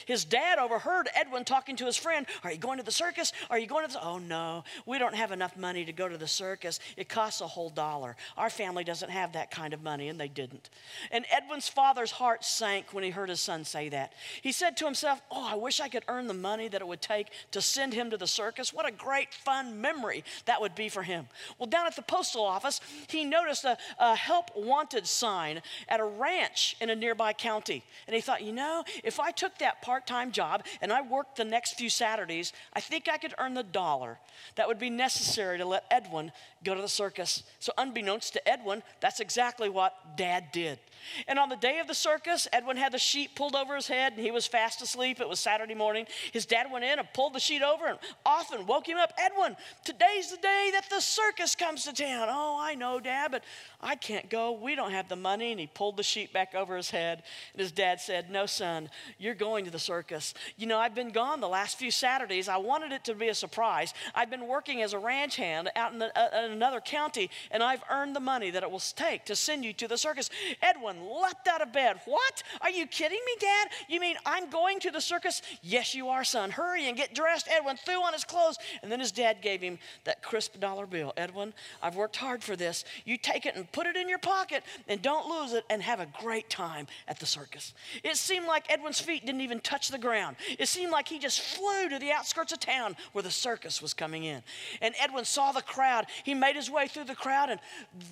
His 0.05 0.25
dad 0.25 0.59
overheard 0.59 1.09
Edwin 1.15 1.45
talking 1.45 1.75
to 1.77 1.85
his 1.85 1.97
friend. 1.97 2.25
Are 2.43 2.51
you 2.51 2.57
going 2.57 2.77
to 2.77 2.85
the 2.85 2.91
circus? 2.91 3.33
Are 3.49 3.59
you 3.59 3.67
going 3.67 3.87
to 3.87 3.93
the. 3.93 4.03
Oh, 4.03 4.17
no, 4.17 4.63
we 4.85 4.99
don't 4.99 5.15
have 5.15 5.31
enough 5.31 5.57
money 5.57 5.85
to 5.85 5.93
go 5.93 6.07
to 6.07 6.17
the 6.17 6.27
circus. 6.27 6.79
It 6.97 7.09
costs 7.09 7.41
a 7.41 7.47
whole 7.47 7.69
dollar. 7.69 8.15
Our 8.37 8.49
family 8.49 8.83
doesn't 8.83 9.09
have 9.09 9.33
that 9.33 9.51
kind 9.51 9.73
of 9.73 9.83
money, 9.83 10.09
and 10.09 10.19
they 10.19 10.27
didn't. 10.27 10.69
And 11.11 11.25
Edwin's 11.31 11.67
father's 11.67 12.11
heart 12.11 12.43
sank 12.43 12.93
when 12.93 13.03
he 13.03 13.09
heard 13.09 13.29
his 13.29 13.39
son 13.39 13.65
say 13.65 13.89
that. 13.89 14.13
He 14.41 14.51
said 14.51 14.77
to 14.77 14.85
himself, 14.85 15.21
Oh, 15.31 15.47
I 15.51 15.55
wish 15.55 15.79
I 15.79 15.89
could 15.89 16.03
earn 16.07 16.27
the 16.27 16.33
money 16.33 16.67
that 16.67 16.81
it 16.81 16.87
would 16.87 17.01
take 17.01 17.27
to 17.51 17.61
send 17.61 17.93
him 17.93 18.09
to 18.09 18.17
the 18.17 18.27
circus. 18.27 18.73
What 18.73 18.87
a 18.87 18.91
great, 18.91 19.33
fun 19.33 19.81
memory 19.81 20.23
that 20.45 20.61
would 20.61 20.75
be 20.75 20.89
for 20.89 21.03
him. 21.03 21.27
Well, 21.57 21.67
down 21.67 21.87
at 21.87 21.95
the 21.95 22.01
postal 22.01 22.43
office, 22.43 22.81
he 23.07 23.25
noticed 23.25 23.65
a, 23.65 23.77
a 23.99 24.15
help 24.15 24.51
wanted 24.55 25.07
sign 25.07 25.61
at 25.87 25.99
a 25.99 26.05
ranch 26.05 26.75
in 26.81 26.89
a 26.89 26.95
nearby 26.95 27.33
county. 27.33 27.83
And 28.07 28.15
he 28.15 28.21
thought, 28.21 28.41
You 28.41 28.53
know, 28.53 28.83
if 29.03 29.19
I 29.19 29.31
took 29.31 29.57
that 29.59 29.68
part 29.81 30.07
time 30.07 30.31
job 30.31 30.65
and 30.81 30.91
I 30.91 31.01
worked 31.01 31.37
the 31.37 31.45
next 31.45 31.73
few 31.73 31.89
Saturdays, 31.89 32.53
I 32.73 32.79
think 32.79 33.07
I 33.07 33.17
could 33.17 33.33
earn 33.37 33.53
the 33.53 33.63
dollar 33.63 34.19
that 34.55 34.67
would 34.67 34.79
be 34.79 34.89
necessary 34.89 35.57
to 35.57 35.65
let 35.65 35.85
Edwin 35.91 36.31
go 36.63 36.75
to 36.75 36.81
the 36.81 36.87
circus. 36.87 37.43
So, 37.59 37.71
unbeknownst 37.77 38.33
to 38.33 38.47
Edwin, 38.47 38.83
that's 38.99 39.19
exactly 39.19 39.69
what 39.69 40.17
dad 40.17 40.45
did. 40.51 40.79
And 41.27 41.39
on 41.39 41.49
the 41.49 41.55
day 41.55 41.79
of 41.79 41.87
the 41.87 41.93
circus, 41.93 42.47
Edwin 42.51 42.77
had 42.77 42.91
the 42.91 42.99
sheet 42.99 43.35
pulled 43.35 43.55
over 43.55 43.75
his 43.75 43.87
head 43.87 44.13
and 44.13 44.21
he 44.21 44.31
was 44.31 44.45
fast 44.45 44.81
asleep. 44.81 45.19
It 45.19 45.29
was 45.29 45.39
Saturday 45.39 45.75
morning. 45.75 46.05
His 46.31 46.45
dad 46.45 46.71
went 46.71 46.85
in 46.85 46.99
and 46.99 47.07
pulled 47.13 47.33
the 47.33 47.39
sheet 47.39 47.61
over 47.61 47.87
and 47.87 47.99
often 48.25 48.65
woke 48.65 48.87
him 48.87 48.97
up. 48.97 49.13
Edwin, 49.17 49.55
today's 49.85 50.31
the 50.31 50.37
day 50.37 50.69
that 50.73 50.89
the 50.89 50.99
circus 50.99 51.55
comes 51.55 51.85
to 51.85 51.93
town. 51.93 52.27
Oh, 52.29 52.57
I 52.59 52.75
know, 52.75 52.99
Dad, 52.99 53.31
but 53.31 53.43
I 53.81 53.95
can't 53.95 54.29
go. 54.29 54.51
We 54.51 54.75
don't 54.75 54.91
have 54.91 55.09
the 55.09 55.15
money. 55.15 55.51
And 55.51 55.59
he 55.59 55.67
pulled 55.67 55.97
the 55.97 56.03
sheet 56.03 56.33
back 56.33 56.55
over 56.55 56.75
his 56.75 56.89
head. 56.89 57.23
And 57.53 57.61
his 57.61 57.71
dad 57.71 58.01
said, 58.01 58.29
No, 58.29 58.45
son, 58.45 58.89
you're 59.17 59.35
going 59.35 59.58
to 59.65 59.71
the 59.71 59.79
circus. 59.79 60.33
You 60.57 60.67
know, 60.67 60.77
I've 60.77 60.95
been 60.95 61.09
gone 61.09 61.39
the 61.39 61.47
last 61.47 61.77
few 61.77 61.91
Saturdays. 61.91 62.47
I 62.47 62.57
wanted 62.57 62.91
it 62.91 63.03
to 63.05 63.13
be 63.13 63.29
a 63.29 63.35
surprise. 63.35 63.93
I've 64.15 64.29
been 64.29 64.47
working 64.47 64.81
as 64.81 64.93
a 64.93 64.99
ranch 64.99 65.35
hand 65.35 65.69
out 65.75 65.93
in, 65.93 65.99
the, 65.99 66.17
uh, 66.17 66.45
in 66.45 66.51
another 66.51 66.79
county, 66.79 67.29
and 67.51 67.63
I've 67.63 67.83
earned 67.89 68.15
the 68.15 68.19
money 68.19 68.51
that 68.51 68.63
it 68.63 68.69
will 68.69 68.79
take 68.79 69.25
to 69.25 69.35
send 69.35 69.65
you 69.65 69.73
to 69.73 69.87
the 69.87 69.97
circus. 69.97 70.29
Edwin 70.61 70.97
leapt 71.21 71.47
out 71.47 71.61
of 71.61 71.73
bed. 71.73 71.99
What? 72.05 72.43
Are 72.61 72.69
you 72.69 72.85
kidding 72.85 73.19
me, 73.25 73.33
Dad? 73.39 73.69
You 73.87 73.99
mean 73.99 74.15
I'm 74.25 74.49
going 74.49 74.79
to 74.81 74.91
the 74.91 75.01
circus? 75.01 75.41
Yes, 75.61 75.95
you 75.95 76.09
are, 76.09 76.23
son. 76.23 76.51
Hurry 76.51 76.87
and 76.87 76.95
get 76.95 77.15
dressed. 77.15 77.47
Edwin 77.49 77.77
threw 77.77 78.03
on 78.03 78.13
his 78.13 78.23
clothes, 78.23 78.57
and 78.83 78.91
then 78.91 78.99
his 78.99 79.11
dad 79.11 79.41
gave 79.41 79.61
him 79.61 79.79
that 80.03 80.21
crisp 80.21 80.59
dollar 80.59 80.85
bill. 80.85 81.13
Edwin, 81.17 81.53
I've 81.81 81.95
worked 81.95 82.17
hard 82.17 82.43
for 82.43 82.55
this. 82.55 82.85
You 83.05 83.17
take 83.17 83.45
it 83.45 83.55
and 83.55 83.71
put 83.71 83.87
it 83.87 83.95
in 83.95 84.07
your 84.07 84.19
pocket, 84.19 84.63
and 84.87 85.01
don't 85.01 85.27
lose 85.27 85.53
it, 85.53 85.65
and 85.69 85.81
have 85.81 85.99
a 85.99 86.07
great 86.21 86.49
time 86.49 86.87
at 87.07 87.19
the 87.19 87.25
circus. 87.25 87.73
It 88.03 88.17
seemed 88.17 88.45
like 88.45 88.71
Edwin's 88.71 88.99
feet 88.99 89.25
didn't 89.25 89.41
even 89.41 89.48
touch 89.57 89.89
the 89.89 89.97
ground. 89.97 90.35
It 90.59 90.67
seemed 90.67 90.91
like 90.91 91.07
he 91.07 91.17
just 91.17 91.41
flew 91.41 91.89
to 91.89 91.97
the 91.97 92.11
outskirts 92.11 92.51
of 92.51 92.59
town 92.59 92.95
where 93.13 93.23
the 93.23 93.31
circus 93.31 93.81
was 93.81 93.93
coming 93.93 94.25
in. 94.25 94.43
And 94.81 94.93
Edwin 94.99 95.25
saw 95.25 95.51
the 95.51 95.61
crowd. 95.61 96.05
He 96.23 96.33
made 96.33 96.55
his 96.55 96.69
way 96.69 96.87
through 96.87 97.05
the 97.05 97.15
crowd, 97.15 97.49
and 97.49 97.59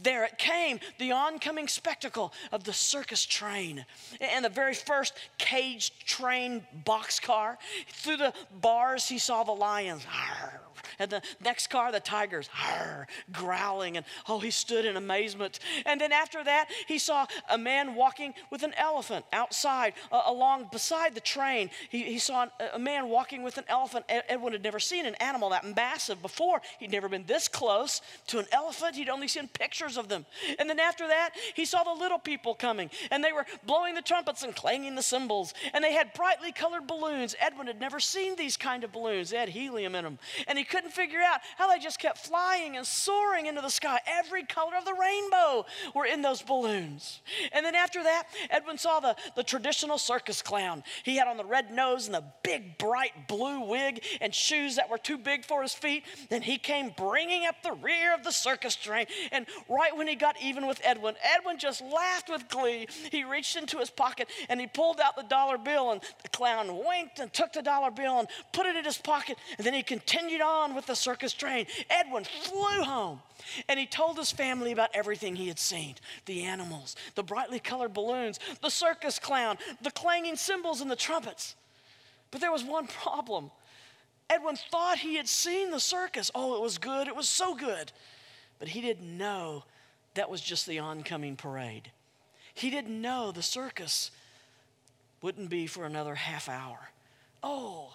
there 0.02 0.24
it 0.24 0.38
came 0.38 0.80
the 0.98 1.12
oncoming 1.12 1.68
spectacle 1.68 2.34
of 2.52 2.64
the 2.64 2.74
circus 2.74 3.26
train. 3.26 3.86
And 4.20 4.46
the 4.46 4.50
very 4.50 4.74
first 4.74 5.14
cage 5.38 5.92
train 6.06 6.66
boxcar. 6.86 7.58
Through 7.90 8.18
the 8.18 8.34
bars, 8.62 9.08
he 9.08 9.20
saw 9.20 9.44
the 9.44 9.52
lions. 9.52 10.06
And 11.00 11.12
the 11.12 11.22
next 11.44 11.68
car, 11.68 11.92
the 11.92 12.00
tigers, 12.00 12.50
growling. 13.32 13.98
And 13.98 14.06
oh, 14.28 14.40
he 14.40 14.52
stood 14.52 14.86
in 14.86 14.98
amazement. 14.98 15.60
And 15.86 16.00
then 16.02 16.12
after 16.12 16.44
that, 16.44 16.70
he 16.88 16.98
saw 16.98 17.26
a 17.50 17.58
man 17.58 17.96
walking 17.96 18.34
with 18.52 18.64
an 18.64 18.74
elephant 18.78 19.26
outside, 19.34 19.94
uh, 20.12 20.24
along 20.26 20.70
beside 20.72 21.14
the 21.14 21.22
train. 21.28 21.70
He, 21.90 22.04
he 22.04 22.20
saw 22.20 22.44
an, 22.44 22.50
a 22.74 22.80
man 22.80 23.10
walking 23.10 23.44
with 23.44 23.58
an 23.58 23.66
elephant. 23.68 24.06
Edwin 24.10 24.54
had 24.54 24.64
never 24.64 24.80
seen 24.80 25.06
an 25.06 25.16
animal 25.16 25.50
that 25.50 25.76
massive 25.76 26.22
before. 26.22 26.62
He'd 26.80 26.92
never 26.92 27.10
been 27.10 27.26
this 27.26 27.48
close 27.48 28.02
to 28.28 28.40
an 28.40 28.46
elephant. 28.52 28.96
He'd 28.96 29.10
only 29.10 29.28
seen 29.28 29.48
pictures 29.48 29.98
of 29.98 30.08
them. 30.08 30.26
And 30.60 30.70
then 30.70 30.80
after 30.80 31.08
that, 31.08 31.32
he 31.56 31.66
saw 31.66 31.84
the 31.84 31.94
little 31.94 32.20
people 32.20 32.56
coming, 32.56 32.90
and 33.12 33.24
they 33.24 33.34
were 33.34 33.46
blowing 33.66 33.96
the 33.96 34.02
trumpets 34.02 34.44
and 34.44 34.56
clanging 34.56 34.96
the 34.96 35.02
cymbals, 35.02 35.54
and 35.74 35.84
they 35.84 35.94
had 35.94 36.14
brightly 36.14 36.52
colored 36.52 36.88
balloons. 36.88 37.36
Edwin 37.40 37.68
had 37.68 37.80
never 37.80 38.00
seen 38.00 38.36
these 38.36 38.58
kind 38.58 38.84
of 38.84 38.92
balloons. 38.92 39.30
They 39.30 39.38
had 39.38 39.50
helium 39.50 39.96
in 39.96 40.04
them. 40.04 40.20
And 40.48 40.58
he 40.58 40.64
couldn't 40.64 40.92
figure 40.92 41.22
out 41.22 41.42
how 41.58 41.68
they 41.70 41.80
just 41.80 42.00
kept 42.00 42.20
flying 42.20 42.78
and 42.78 42.86
soaring 42.86 43.48
into 43.48 43.62
the 43.62 43.70
sky. 43.70 44.00
Every 44.08 44.44
color 44.44 44.76
of 44.78 44.86
the 44.86 44.94
rainbow 44.94 45.66
were 45.94 46.06
in 46.06 46.22
those 46.22 46.42
balloons. 46.42 47.22
And 47.52 47.66
then 47.66 47.76
after 47.76 48.04
that, 48.04 48.28
Edwin 48.50 48.78
saw 48.78 49.00
the, 49.00 49.16
the 49.36 49.44
traditional 49.44 49.98
circus 49.98 50.42
clown. 50.42 50.84
He 51.04 51.17
had 51.18 51.28
on 51.28 51.38
the 51.38 51.46
red 51.46 51.72
nose 51.72 52.06
and 52.06 52.16
the 52.16 52.24
big, 52.44 52.78
bright 52.78 53.28
blue 53.28 53.62
wig 53.62 54.04
and 54.22 54.34
shoes 54.34 54.76
that 54.76 54.90
were 54.90 54.98
too 54.98 55.18
big 55.18 55.46
for 55.46 55.62
his 55.62 55.74
feet. 55.74 56.04
Then 56.30 56.42
he 56.42 56.58
came 56.58 56.94
bringing 56.98 57.46
up 57.46 57.62
the 57.64 57.74
rear 57.74 58.14
of 58.14 58.24
the 58.24 58.32
circus 58.32 58.76
train. 58.76 59.06
And 59.32 59.46
right 59.68 59.96
when 59.96 60.08
he 60.08 60.16
got 60.16 60.42
even 60.42 60.68
with 60.68 60.82
Edwin, 60.84 61.16
Edwin 61.24 61.58
just 61.58 61.82
laughed 61.82 62.30
with 62.30 62.48
glee. 62.50 62.88
He 63.12 63.24
reached 63.24 63.56
into 63.56 63.78
his 63.78 63.90
pocket 63.90 64.30
and 64.50 64.60
he 64.60 64.68
pulled 64.68 65.00
out 65.00 65.16
the 65.16 65.24
dollar 65.24 65.58
bill, 65.58 65.92
and 65.92 66.02
the 66.24 66.30
clown 66.30 66.84
winked 66.86 67.20
and 67.20 67.32
took 67.34 67.54
the 67.54 67.62
dollar 67.62 67.92
bill 67.92 68.20
and 68.20 68.28
put 68.54 68.66
it 68.66 68.76
in 68.76 68.86
his 68.86 68.98
pocket. 68.98 69.38
And 69.58 69.66
then 69.66 69.74
he 69.74 69.84
continued 69.84 70.42
on 70.42 70.76
with 70.76 70.86
the 70.86 70.96
circus 70.96 71.34
train. 71.34 71.66
Edwin 71.90 72.24
flew 72.24 72.84
home 72.84 73.20
and 73.68 73.80
he 73.80 73.86
told 73.86 74.18
his 74.18 74.32
family 74.32 74.72
about 74.72 74.90
everything 74.94 75.36
he 75.36 75.48
had 75.48 75.60
seen 75.60 75.96
the 76.26 76.44
animals, 76.44 76.96
the 77.16 77.24
brightly 77.24 77.60
colored 77.60 77.94
balloons, 77.94 78.40
the 78.62 78.70
circus 78.70 79.20
clown, 79.20 79.58
the 79.82 79.92
clanging 79.92 80.36
cymbals, 80.36 80.82
and 80.82 80.90
the 80.90 80.96
trumpets. 81.08 81.56
But 82.32 82.42
there 82.42 82.52
was 82.52 82.66
one 82.66 82.86
problem. 82.88 83.50
Edwin 84.30 84.58
thought 84.70 85.00
he 85.00 85.16
had 85.16 85.28
seen 85.28 85.72
the 85.72 85.80
circus. 85.80 86.30
Oh, 86.36 86.58
it 86.58 86.62
was 86.62 86.78
good. 86.78 87.08
It 87.08 87.16
was 87.16 87.30
so 87.30 87.56
good. 87.56 87.94
But 88.60 88.68
he 88.68 88.82
didn't 88.82 89.18
know 89.18 89.64
that 90.16 90.30
was 90.30 90.42
just 90.42 90.68
the 90.68 90.80
oncoming 90.80 91.38
parade. 91.38 91.92
He 92.54 92.70
didn't 92.70 93.02
know 93.02 93.32
the 93.32 93.42
circus 93.42 94.12
wouldn't 95.22 95.50
be 95.50 95.66
for 95.66 95.86
another 95.86 96.16
half 96.16 96.50
hour. 96.50 96.90
Oh, 97.42 97.94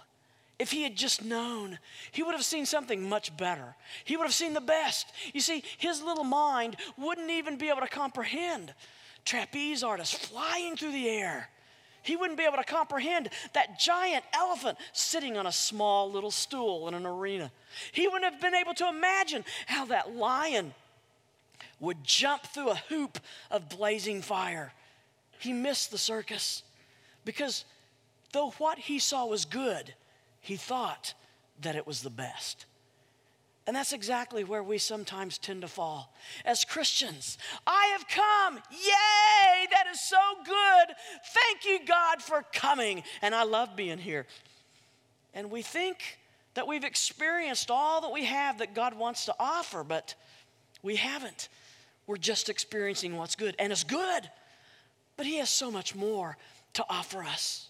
if 0.58 0.70
he 0.70 0.82
had 0.82 0.96
just 0.96 1.22
known, 1.22 1.78
he 2.12 2.22
would 2.22 2.34
have 2.34 2.44
seen 2.44 2.64
something 2.64 3.06
much 3.08 3.36
better. 3.36 3.74
He 4.04 4.16
would 4.16 4.24
have 4.24 4.34
seen 4.34 4.54
the 4.54 4.60
best. 4.60 5.12
You 5.34 5.40
see, 5.40 5.62
his 5.76 6.02
little 6.02 6.24
mind 6.24 6.76
wouldn't 6.96 7.30
even 7.30 7.58
be 7.58 7.68
able 7.68 7.80
to 7.80 7.88
comprehend 7.88 8.72
trapeze 9.24 9.82
artists 9.82 10.14
flying 10.14 10.76
through 10.76 10.92
the 10.92 11.08
air. 11.08 11.50
He 12.02 12.16
wouldn't 12.16 12.38
be 12.38 12.44
able 12.44 12.56
to 12.56 12.64
comprehend 12.64 13.30
that 13.52 13.78
giant 13.78 14.24
elephant 14.32 14.78
sitting 14.92 15.36
on 15.36 15.46
a 15.46 15.52
small 15.52 16.10
little 16.10 16.30
stool 16.30 16.88
in 16.88 16.94
an 16.94 17.06
arena. 17.06 17.50
He 17.92 18.08
wouldn't 18.08 18.30
have 18.30 18.40
been 18.40 18.54
able 18.54 18.74
to 18.74 18.88
imagine 18.88 19.44
how 19.66 19.84
that 19.86 20.14
lion 20.16 20.74
would 21.80 22.04
jump 22.04 22.44
through 22.44 22.70
a 22.70 22.82
hoop 22.88 23.18
of 23.50 23.68
blazing 23.68 24.22
fire. 24.22 24.72
He 25.38 25.52
missed 25.52 25.90
the 25.90 25.98
circus 25.98 26.62
because 27.24 27.64
though 28.32 28.50
what 28.58 28.78
he 28.78 28.98
saw 28.98 29.26
was 29.26 29.44
good, 29.44 29.94
he 30.40 30.56
thought 30.56 31.14
that 31.60 31.76
it 31.76 31.86
was 31.86 32.02
the 32.02 32.10
best. 32.10 32.66
And 33.66 33.76
that's 33.76 33.92
exactly 33.92 34.42
where 34.42 34.62
we 34.62 34.78
sometimes 34.78 35.38
tend 35.38 35.62
to 35.62 35.68
fall. 35.68 36.12
As 36.44 36.64
Christians, 36.64 37.38
I 37.64 37.86
have 37.92 38.08
come. 38.08 38.56
Yay! 38.72 39.66
That 39.70 39.86
is 39.92 40.00
so 40.00 40.16
good. 40.44 40.96
Thank 41.26 41.64
you, 41.64 41.86
God, 41.86 42.20
for 42.20 42.44
coming. 42.52 43.04
And 43.20 43.34
I 43.34 43.44
love 43.44 43.76
being 43.76 43.98
here. 43.98 44.26
And 45.32 45.50
we 45.50 45.62
think 45.62 46.18
that 46.54 46.66
we've 46.66 46.84
experienced 46.84 47.70
all 47.70 48.00
that 48.00 48.12
we 48.12 48.24
have 48.24 48.58
that 48.58 48.74
God 48.74 48.94
wants 48.94 49.26
to 49.26 49.34
offer, 49.38 49.84
but 49.84 50.16
we 50.82 50.96
haven't. 50.96 51.48
We're 52.06 52.16
just 52.16 52.48
experiencing 52.48 53.16
what's 53.16 53.36
good. 53.36 53.54
And 53.60 53.72
it's 53.72 53.84
good, 53.84 54.28
but 55.16 55.24
He 55.24 55.36
has 55.36 55.48
so 55.48 55.70
much 55.70 55.94
more 55.94 56.36
to 56.74 56.84
offer 56.88 57.22
us. 57.22 57.68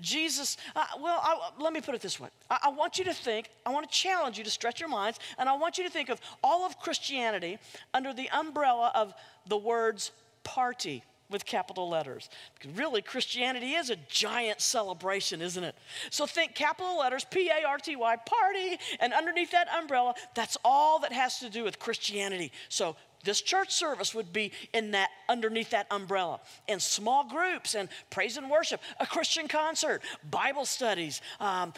Jesus, 0.00 0.56
uh, 0.76 0.84
well, 1.00 1.20
I, 1.22 1.50
let 1.58 1.72
me 1.72 1.80
put 1.80 1.94
it 1.94 2.00
this 2.00 2.18
way. 2.18 2.28
I, 2.50 2.58
I 2.64 2.68
want 2.70 2.98
you 2.98 3.04
to 3.04 3.14
think, 3.14 3.50
I 3.66 3.70
want 3.70 3.90
to 3.90 3.96
challenge 3.96 4.38
you 4.38 4.44
to 4.44 4.50
stretch 4.50 4.80
your 4.80 4.88
minds, 4.88 5.18
and 5.38 5.48
I 5.48 5.56
want 5.56 5.78
you 5.78 5.84
to 5.84 5.90
think 5.90 6.08
of 6.08 6.20
all 6.42 6.64
of 6.66 6.78
Christianity 6.78 7.58
under 7.94 8.12
the 8.12 8.28
umbrella 8.30 8.92
of 8.94 9.14
the 9.46 9.56
words 9.56 10.12
party 10.44 11.02
with 11.30 11.44
capital 11.44 11.88
letters. 11.88 12.30
Really, 12.74 13.02
Christianity 13.02 13.72
is 13.72 13.90
a 13.90 13.96
giant 14.08 14.60
celebration, 14.60 15.42
isn't 15.42 15.62
it? 15.62 15.74
So 16.10 16.26
think 16.26 16.54
capital 16.54 16.98
letters, 16.98 17.24
P 17.24 17.50
A 17.50 17.66
R 17.66 17.78
T 17.78 17.96
Y, 17.96 18.16
party, 18.16 18.78
and 19.00 19.12
underneath 19.12 19.50
that 19.50 19.68
umbrella, 19.68 20.14
that's 20.34 20.56
all 20.64 21.00
that 21.00 21.12
has 21.12 21.38
to 21.40 21.50
do 21.50 21.64
with 21.64 21.78
Christianity. 21.78 22.50
So 22.68 22.96
this 23.24 23.40
church 23.40 23.72
service 23.72 24.14
would 24.14 24.32
be 24.32 24.52
in 24.72 24.92
that 24.92 25.10
underneath 25.28 25.70
that 25.70 25.86
umbrella 25.90 26.40
in 26.66 26.80
small 26.80 27.24
groups 27.28 27.74
and 27.74 27.88
praise 28.10 28.36
and 28.36 28.50
worship 28.50 28.80
a 29.00 29.06
christian 29.06 29.48
concert 29.48 30.02
bible 30.30 30.64
studies 30.64 31.20
um, 31.40 31.72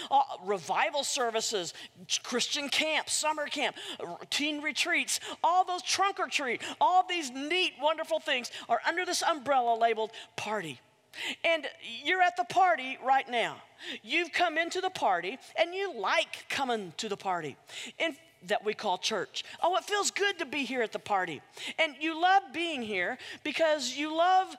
revival 0.44 1.04
services 1.04 1.74
christian 2.22 2.68
camp 2.68 3.08
summer 3.08 3.46
camp 3.46 3.76
teen 4.30 4.60
retreats 4.62 5.20
all 5.42 5.64
those 5.64 5.82
trunk 5.82 6.18
or 6.18 6.28
treat 6.28 6.62
all 6.80 7.04
these 7.08 7.30
neat 7.30 7.72
wonderful 7.80 8.20
things 8.20 8.50
are 8.68 8.80
under 8.86 9.04
this 9.04 9.22
umbrella 9.22 9.76
labeled 9.76 10.10
party 10.36 10.80
and 11.44 11.66
you're 12.04 12.22
at 12.22 12.36
the 12.36 12.44
party 12.44 12.98
right 13.04 13.28
now. 13.28 13.56
You've 14.02 14.32
come 14.32 14.58
into 14.58 14.80
the 14.80 14.90
party 14.90 15.38
and 15.58 15.74
you 15.74 15.98
like 15.98 16.48
coming 16.48 16.92
to 16.98 17.08
the 17.08 17.16
party. 17.16 17.56
In 17.98 18.16
that 18.46 18.64
we 18.64 18.74
call 18.74 18.98
church. 18.98 19.44
Oh, 19.62 19.76
it 19.76 19.84
feels 19.84 20.10
good 20.10 20.38
to 20.38 20.46
be 20.46 20.64
here 20.64 20.82
at 20.82 20.92
the 20.92 20.98
party. 20.98 21.42
And 21.78 21.94
you 22.00 22.20
love 22.20 22.42
being 22.52 22.82
here 22.82 23.18
because 23.42 23.96
you 23.96 24.16
love 24.16 24.54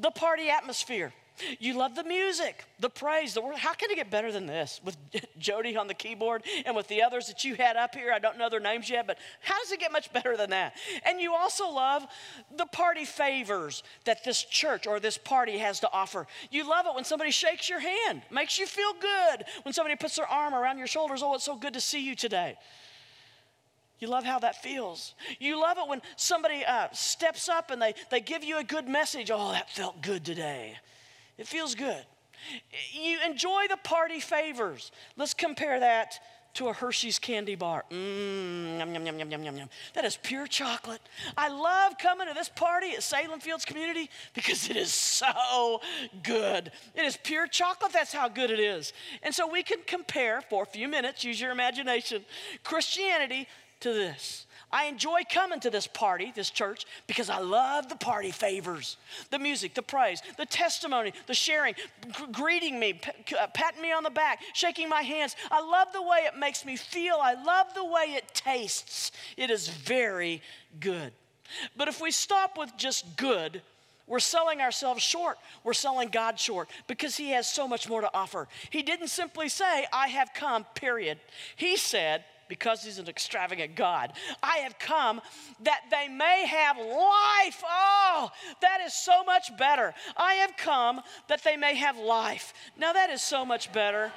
the 0.00 0.10
party 0.10 0.50
atmosphere. 0.50 1.12
You 1.58 1.74
love 1.74 1.94
the 1.94 2.04
music, 2.04 2.64
the 2.80 2.88
praise, 2.88 3.34
the 3.34 3.42
word. 3.42 3.56
How 3.56 3.74
can 3.74 3.90
it 3.90 3.96
get 3.96 4.10
better 4.10 4.32
than 4.32 4.46
this 4.46 4.80
with 4.84 4.96
Jody 5.38 5.76
on 5.76 5.86
the 5.86 5.94
keyboard 5.94 6.42
and 6.64 6.74
with 6.74 6.88
the 6.88 7.02
others 7.02 7.26
that 7.26 7.44
you 7.44 7.54
had 7.54 7.76
up 7.76 7.94
here? 7.94 8.12
I 8.12 8.18
don't 8.18 8.38
know 8.38 8.48
their 8.48 8.60
names 8.60 8.88
yet, 8.88 9.06
but 9.06 9.18
how 9.40 9.58
does 9.62 9.70
it 9.70 9.80
get 9.80 9.92
much 9.92 10.12
better 10.12 10.36
than 10.36 10.50
that? 10.50 10.74
And 11.04 11.20
you 11.20 11.34
also 11.34 11.68
love 11.70 12.06
the 12.56 12.66
party 12.66 13.04
favors 13.04 13.82
that 14.04 14.24
this 14.24 14.42
church 14.44 14.86
or 14.86 14.98
this 14.98 15.18
party 15.18 15.58
has 15.58 15.80
to 15.80 15.92
offer. 15.92 16.26
You 16.50 16.68
love 16.68 16.86
it 16.86 16.94
when 16.94 17.04
somebody 17.04 17.30
shakes 17.30 17.68
your 17.68 17.80
hand, 17.80 18.22
makes 18.30 18.58
you 18.58 18.66
feel 18.66 18.94
good. 18.94 19.44
When 19.62 19.74
somebody 19.74 19.96
puts 19.96 20.16
their 20.16 20.26
arm 20.26 20.54
around 20.54 20.78
your 20.78 20.86
shoulders, 20.86 21.22
oh, 21.22 21.34
it's 21.34 21.44
so 21.44 21.56
good 21.56 21.74
to 21.74 21.80
see 21.80 22.02
you 22.02 22.14
today. 22.14 22.56
You 23.98 24.08
love 24.08 24.24
how 24.24 24.38
that 24.40 24.62
feels. 24.62 25.14
You 25.38 25.60
love 25.60 25.78
it 25.78 25.88
when 25.88 26.02
somebody 26.16 26.64
uh, 26.64 26.88
steps 26.92 27.48
up 27.48 27.70
and 27.70 27.80
they, 27.80 27.94
they 28.10 28.20
give 28.20 28.44
you 28.44 28.58
a 28.58 28.64
good 28.64 28.88
message. 28.88 29.30
Oh, 29.32 29.52
that 29.52 29.70
felt 29.70 30.02
good 30.02 30.24
today. 30.24 30.76
It 31.38 31.46
feels 31.46 31.74
good. 31.74 32.04
You 32.92 33.18
enjoy 33.24 33.66
the 33.68 33.78
party 33.78 34.20
favors. 34.20 34.92
Let's 35.16 35.34
compare 35.34 35.80
that 35.80 36.20
to 36.54 36.68
a 36.68 36.72
Hershey's 36.72 37.18
candy 37.18 37.54
bar. 37.54 37.84
Mmm, 37.90 38.78
yum, 38.78 38.94
yum, 38.94 39.06
yum, 39.06 39.18
yum, 39.18 39.30
yum, 39.30 39.44
yum. 39.44 39.56
Yum. 39.58 39.68
That 39.92 40.04
is 40.06 40.18
pure 40.22 40.46
chocolate. 40.46 41.02
I 41.36 41.48
love 41.48 41.98
coming 41.98 42.28
to 42.28 42.34
this 42.34 42.48
party 42.48 42.92
at 42.92 43.02
Salem 43.02 43.40
Fields 43.40 43.66
Community 43.66 44.08
because 44.34 44.70
it 44.70 44.76
is 44.76 44.92
so 44.92 45.82
good. 46.22 46.72
It 46.94 47.04
is 47.04 47.18
pure 47.22 47.46
chocolate. 47.46 47.92
That's 47.92 48.12
how 48.12 48.28
good 48.28 48.50
it 48.50 48.60
is. 48.60 48.94
And 49.22 49.34
so 49.34 49.46
we 49.46 49.62
can 49.62 49.78
compare 49.86 50.40
for 50.40 50.62
a 50.62 50.66
few 50.66 50.88
minutes, 50.88 51.24
use 51.24 51.38
your 51.38 51.50
imagination, 51.50 52.24
Christianity 52.64 53.48
to 53.86 53.92
this. 53.92 54.46
I 54.72 54.86
enjoy 54.86 55.20
coming 55.32 55.60
to 55.60 55.70
this 55.70 55.86
party, 55.86 56.32
this 56.34 56.50
church, 56.50 56.86
because 57.06 57.30
I 57.30 57.38
love 57.38 57.88
the 57.88 57.94
party 57.94 58.32
favors 58.32 58.96
the 59.30 59.38
music, 59.38 59.74
the 59.74 59.82
praise, 59.82 60.20
the 60.36 60.44
testimony, 60.44 61.12
the 61.28 61.34
sharing, 61.34 61.74
g- 61.74 61.82
greeting 62.32 62.80
me, 62.80 62.94
p- 62.94 63.36
uh, 63.36 63.46
patting 63.54 63.80
me 63.80 63.92
on 63.92 64.02
the 64.02 64.10
back, 64.10 64.40
shaking 64.54 64.88
my 64.88 65.02
hands. 65.02 65.36
I 65.52 65.60
love 65.60 65.92
the 65.92 66.02
way 66.02 66.26
it 66.26 66.36
makes 66.36 66.64
me 66.64 66.76
feel. 66.76 67.16
I 67.22 67.34
love 67.34 67.74
the 67.74 67.84
way 67.84 68.14
it 68.16 68.34
tastes. 68.34 69.12
It 69.36 69.50
is 69.50 69.68
very 69.68 70.42
good. 70.80 71.12
But 71.76 71.86
if 71.86 72.00
we 72.00 72.10
stop 72.10 72.58
with 72.58 72.76
just 72.76 73.16
good, 73.16 73.62
we're 74.08 74.18
selling 74.18 74.60
ourselves 74.60 75.00
short. 75.00 75.38
We're 75.62 75.74
selling 75.74 76.08
God 76.08 76.40
short 76.40 76.68
because 76.88 77.16
He 77.16 77.30
has 77.30 77.48
so 77.48 77.68
much 77.68 77.88
more 77.88 78.00
to 78.00 78.10
offer. 78.12 78.48
He 78.70 78.82
didn't 78.82 79.08
simply 79.08 79.48
say, 79.48 79.86
I 79.92 80.08
have 80.08 80.30
come, 80.34 80.64
period. 80.74 81.18
He 81.54 81.76
said, 81.76 82.24
because 82.48 82.82
he's 82.82 82.98
an 82.98 83.08
extravagant 83.08 83.74
God. 83.74 84.12
I 84.42 84.58
have 84.58 84.78
come 84.78 85.20
that 85.60 85.82
they 85.90 86.08
may 86.08 86.46
have 86.46 86.76
life. 86.78 87.62
Oh, 87.68 88.30
that 88.60 88.80
is 88.84 88.94
so 88.94 89.24
much 89.24 89.56
better. 89.56 89.94
I 90.16 90.34
have 90.34 90.56
come 90.56 91.00
that 91.28 91.42
they 91.44 91.56
may 91.56 91.74
have 91.74 91.98
life. 91.98 92.52
Now, 92.78 92.92
that 92.92 93.10
is 93.10 93.22
so 93.22 93.44
much 93.44 93.72
better 93.72 94.12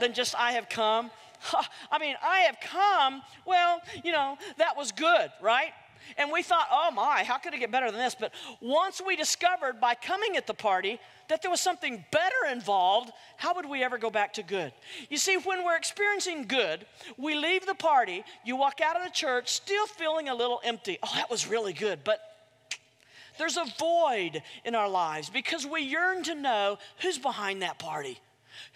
than 0.00 0.14
just 0.14 0.34
I 0.38 0.52
have 0.52 0.68
come. 0.68 1.10
I 1.90 1.98
mean, 1.98 2.16
I 2.22 2.40
have 2.40 2.56
come, 2.60 3.22
well, 3.44 3.80
you 4.02 4.12
know, 4.12 4.38
that 4.58 4.76
was 4.76 4.92
good, 4.92 5.30
right? 5.40 5.72
And 6.16 6.30
we 6.32 6.42
thought, 6.42 6.68
oh 6.70 6.90
my, 6.90 7.24
how 7.24 7.38
could 7.38 7.54
it 7.54 7.60
get 7.60 7.70
better 7.70 7.90
than 7.90 8.00
this? 8.00 8.14
But 8.14 8.32
once 8.60 9.00
we 9.04 9.16
discovered 9.16 9.80
by 9.80 9.94
coming 9.94 10.36
at 10.36 10.46
the 10.46 10.54
party 10.54 11.00
that 11.28 11.42
there 11.42 11.50
was 11.50 11.60
something 11.60 12.04
better 12.10 12.52
involved, 12.52 13.10
how 13.36 13.54
would 13.54 13.68
we 13.68 13.82
ever 13.82 13.98
go 13.98 14.10
back 14.10 14.34
to 14.34 14.42
good? 14.42 14.72
You 15.08 15.16
see, 15.16 15.36
when 15.36 15.64
we're 15.64 15.76
experiencing 15.76 16.44
good, 16.46 16.86
we 17.16 17.34
leave 17.34 17.66
the 17.66 17.74
party, 17.74 18.24
you 18.44 18.56
walk 18.56 18.80
out 18.80 18.96
of 18.96 19.04
the 19.04 19.10
church 19.10 19.52
still 19.52 19.86
feeling 19.86 20.28
a 20.28 20.34
little 20.34 20.60
empty. 20.64 20.98
Oh, 21.02 21.12
that 21.14 21.30
was 21.30 21.46
really 21.46 21.72
good, 21.72 22.00
but 22.04 22.20
there's 23.38 23.56
a 23.56 23.64
void 23.78 24.42
in 24.64 24.74
our 24.74 24.88
lives 24.88 25.30
because 25.30 25.66
we 25.66 25.82
yearn 25.82 26.22
to 26.24 26.34
know 26.34 26.78
who's 27.00 27.18
behind 27.18 27.62
that 27.62 27.78
party. 27.78 28.18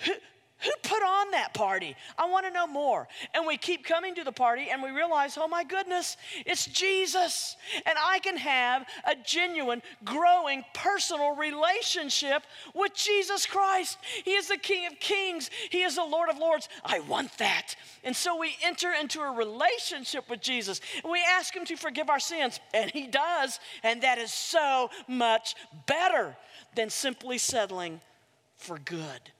Who, 0.05 0.13
Who 0.61 0.73
put 0.83 1.03
on 1.03 1.31
that 1.33 1.55
party? 1.55 1.97
I 2.17 2.29
want 2.29 2.47
to 2.47 2.53
know 2.53 2.67
more. 2.67 3.09
And 3.35 3.47
we 3.47 3.57
keep 3.57 3.85
coming 3.85 4.15
to 4.17 4.25
the 4.25 4.33
party 4.33 4.69
and 4.71 4.83
we 4.83 4.91
realize, 4.91 5.39
oh 5.39 5.49
my 5.49 5.65
goodness, 5.65 6.17
it's 6.45 6.67
Jesus. 6.67 7.57
And 7.87 7.97
I 8.03 8.19
can 8.19 8.37
have 8.37 8.87
a 9.07 9.15
genuine, 9.25 9.83
growing, 10.05 10.65
personal 10.75 11.37
relationship 11.37 12.43
with 12.75 12.95
Jesus 12.95 13.47
Christ. 13.47 13.99
He 14.25 14.33
is 14.33 14.49
the 14.49 14.57
King 14.57 14.87
of 14.87 14.99
Kings, 15.01 15.51
He 15.71 15.83
is 15.83 15.97
the 15.97 16.05
Lord 16.05 16.29
of 16.29 16.39
Lords. 16.39 16.69
I 16.85 17.01
want 17.01 17.37
that. 17.39 17.77
And 18.05 18.15
so 18.15 18.37
we 18.37 18.57
enter 18.63 18.93
into 18.93 19.21
a 19.21 19.31
relationship 19.31 20.29
with 20.29 20.41
Jesus 20.41 20.81
we 21.05 21.23
ask 21.23 21.55
Him 21.55 21.65
to 21.67 21.77
forgive 21.77 22.11
our 22.11 22.21
sins, 22.21 22.61
and 22.75 22.91
He 22.91 23.07
does. 23.07 23.61
And 23.83 24.03
that 24.03 24.19
is 24.19 24.33
so 24.33 24.91
much 25.07 25.55
better 25.87 26.37
than 26.75 26.91
simply 26.91 27.39
settling 27.39 28.01
for 28.57 28.79
good. 28.79 29.31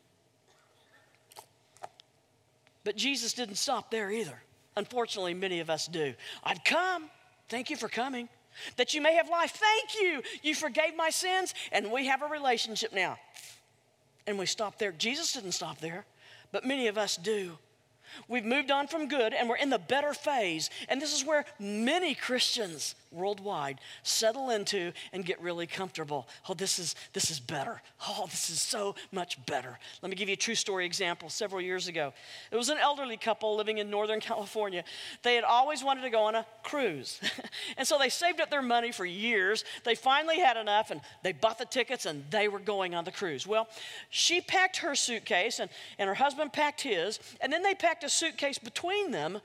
But 2.89 2.97
Jesus 2.97 3.35
didn't 3.35 3.57
stop 3.57 3.91
there 3.91 4.11
either. 4.11 4.43
Unfortunately, 4.75 5.35
many 5.35 5.61
of 5.61 5.69
us 5.69 5.87
do. 5.87 6.15
I've 6.43 6.65
come. 6.65 7.11
Thank 7.51 7.69
you 7.69 7.77
for 7.77 7.87
coming. 7.87 8.31
That 8.79 8.95
you 8.95 9.03
may 9.03 9.15
have 9.17 9.29
life. 9.29 9.51
Thank 9.51 10.01
you. 10.01 10.23
You 10.43 10.55
forgave 10.55 10.97
my 10.97 11.11
sins, 11.11 11.53
and 11.71 11.93
we 11.93 12.07
have 12.07 12.23
a 12.23 12.27
relationship 12.29 12.95
now. 12.95 13.19
And 14.27 14.39
we 14.39 14.47
stop 14.47 14.79
there. 14.79 14.93
Jesus 14.93 15.35
didn't 15.35 15.53
stop 15.53 15.81
there, 15.81 16.07
but 16.51 16.65
many 16.65 16.87
of 16.87 16.97
us 16.97 17.19
do. 17.19 17.59
We've 18.27 18.47
moved 18.47 18.71
on 18.71 18.87
from 18.87 19.07
good 19.07 19.35
and 19.35 19.51
we're 19.51 19.57
in 19.57 19.69
the 19.69 19.79
better 19.79 20.15
phase. 20.15 20.71
And 20.89 20.99
this 20.99 21.15
is 21.15 21.27
where 21.27 21.45
many 21.59 22.15
Christians 22.15 22.95
worldwide 23.11 23.81
settle 24.03 24.51
into 24.51 24.93
and 25.13 25.25
get 25.25 25.41
really 25.41 25.67
comfortable. 25.67 26.29
Oh, 26.49 26.55
this 26.55 26.79
is 26.79 26.95
this 27.13 27.31
is 27.31 27.41
better. 27.41 27.83
Oh, 28.07 28.27
this 28.27 28.51
is 28.51 28.61
so 28.61 28.95
much 29.13 29.45
better. 29.47 29.79
Let 30.03 30.11
me 30.11 30.17
give 30.17 30.29
you 30.29 30.35
a 30.35 30.37
true 30.37 30.55
story 30.55 30.87
example. 30.87 31.29
Several 31.29 31.61
years 31.61 31.89
ago, 31.89 32.13
it 32.51 32.57
was 32.57 32.69
an 32.69 32.79
elderly 32.79 33.17
couple 33.17 33.57
living 33.57 33.79
in 33.79 33.91
Northern 33.91 34.21
California. 34.29 34.85
They 35.23 35.35
had 35.35 35.45
always 35.45 35.83
wanted 35.83 36.03
to 36.03 36.11
go 36.11 36.25
on 36.25 36.35
a 36.35 36.47
cruise, 36.63 37.21
and 37.77 37.87
so 37.87 37.99
they 37.99 38.09
saved 38.09 38.41
up 38.41 38.51
their 38.51 38.63
money 38.63 38.93
for 38.93 39.05
years. 39.05 39.65
They 39.85 39.95
finally 39.95 40.39
had 40.39 40.57
enough, 40.57 40.91
and 40.91 41.01
they 41.23 41.33
bought 41.33 41.59
the 41.59 41.65
tickets, 41.65 42.07
and 42.07 42.25
they 42.31 42.49
were 42.49 42.59
going 42.59 42.95
on 42.95 43.05
the 43.05 43.13
cruise. 43.13 43.47
Well, 43.47 43.69
she 44.11 44.41
packed 44.41 44.79
her 44.79 44.95
suitcase, 44.95 45.59
and, 45.59 45.71
and 45.99 46.09
her 46.09 46.15
husband 46.15 46.53
packed 46.53 46.83
his, 46.83 47.19
and 47.41 47.53
then 47.53 47.63
they 47.63 47.75
packed 47.75 48.05
a 48.05 48.09
suitcase 48.09 48.59
between 48.59 49.11
them 49.11 49.41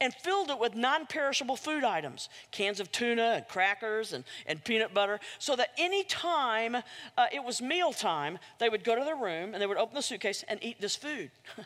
and 0.00 0.14
filled 0.14 0.50
it 0.50 0.58
with 0.58 0.74
non 0.74 1.06
perishable 1.06 1.56
food 1.56 1.84
items 1.84 2.28
cans 2.50 2.80
of 2.80 2.90
tuna 2.90 3.34
and 3.36 3.48
crackers 3.48 4.12
and, 4.12 4.24
and 4.46 4.62
peanut 4.64 4.94
butter 4.94 5.20
so 5.38 5.54
that 5.56 5.70
anytime 5.78 6.74
uh, 6.74 7.26
it 7.32 7.44
was 7.44 7.60
mealtime, 7.60 8.38
they 8.58 8.68
would 8.68 8.82
go 8.82 8.96
to 8.96 9.04
their 9.04 9.16
room 9.16 9.52
and 9.52 9.60
they 9.60 9.66
would 9.66 9.76
open 9.76 9.94
the 9.94 10.02
suitcase 10.02 10.44
and 10.48 10.58
eat 10.62 10.80
this 10.80 10.96
food. 10.96 11.30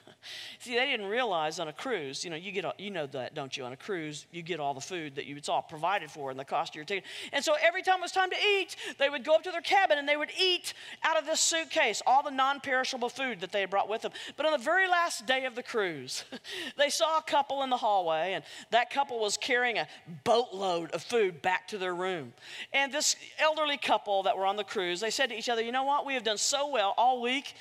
See, 0.58 0.74
they 0.74 0.86
didn't 0.86 1.06
realize 1.06 1.60
on 1.60 1.68
a 1.68 1.72
cruise, 1.72 2.24
you 2.24 2.30
know, 2.30 2.36
you 2.36 2.50
get, 2.52 2.64
all, 2.64 2.74
you 2.78 2.90
know 2.90 3.06
that, 3.06 3.34
don't 3.34 3.56
you? 3.56 3.64
On 3.64 3.72
a 3.72 3.76
cruise, 3.76 4.26
you 4.32 4.42
get 4.42 4.60
all 4.60 4.74
the 4.74 4.80
food 4.80 5.14
that 5.14 5.26
you, 5.26 5.36
it's 5.36 5.48
all 5.48 5.62
provided 5.62 6.10
for 6.10 6.30
and 6.30 6.38
the 6.38 6.44
cost 6.44 6.72
of 6.72 6.76
your 6.76 6.84
ticket. 6.84 7.04
And 7.32 7.44
so 7.44 7.54
every 7.62 7.82
time 7.82 7.98
it 7.98 8.02
was 8.02 8.12
time 8.12 8.30
to 8.30 8.36
eat, 8.36 8.76
they 8.98 9.08
would 9.08 9.24
go 9.24 9.36
up 9.36 9.42
to 9.44 9.50
their 9.50 9.60
cabin 9.60 9.98
and 9.98 10.08
they 10.08 10.16
would 10.16 10.30
eat 10.40 10.74
out 11.04 11.18
of 11.18 11.26
this 11.26 11.40
suitcase 11.40 12.02
all 12.06 12.22
the 12.22 12.30
non 12.30 12.60
perishable 12.60 13.08
food 13.08 13.40
that 13.40 13.52
they 13.52 13.60
had 13.60 13.70
brought 13.70 13.88
with 13.88 14.02
them. 14.02 14.12
But 14.36 14.46
on 14.46 14.52
the 14.52 14.58
very 14.58 14.88
last 14.88 15.26
day 15.26 15.44
of 15.44 15.54
the 15.54 15.62
cruise, 15.62 16.24
they 16.76 16.90
saw 16.90 17.18
a 17.18 17.22
couple 17.22 17.62
in 17.62 17.70
the 17.70 17.76
hallway 17.76 18.23
and 18.32 18.44
that 18.70 18.90
couple 18.90 19.20
was 19.20 19.36
carrying 19.36 19.78
a 19.78 19.86
boatload 20.24 20.90
of 20.92 21.02
food 21.02 21.42
back 21.42 21.68
to 21.68 21.78
their 21.78 21.94
room. 21.94 22.32
And 22.72 22.92
this 22.92 23.16
elderly 23.38 23.76
couple 23.76 24.22
that 24.24 24.36
were 24.36 24.46
on 24.46 24.56
the 24.56 24.64
cruise, 24.64 25.00
they 25.00 25.10
said 25.10 25.28
to 25.30 25.38
each 25.38 25.48
other, 25.48 25.62
You 25.62 25.72
know 25.72 25.84
what? 25.84 26.06
We 26.06 26.14
have 26.14 26.24
done 26.24 26.38
so 26.38 26.70
well 26.70 26.94
all 26.96 27.20
week. 27.20 27.54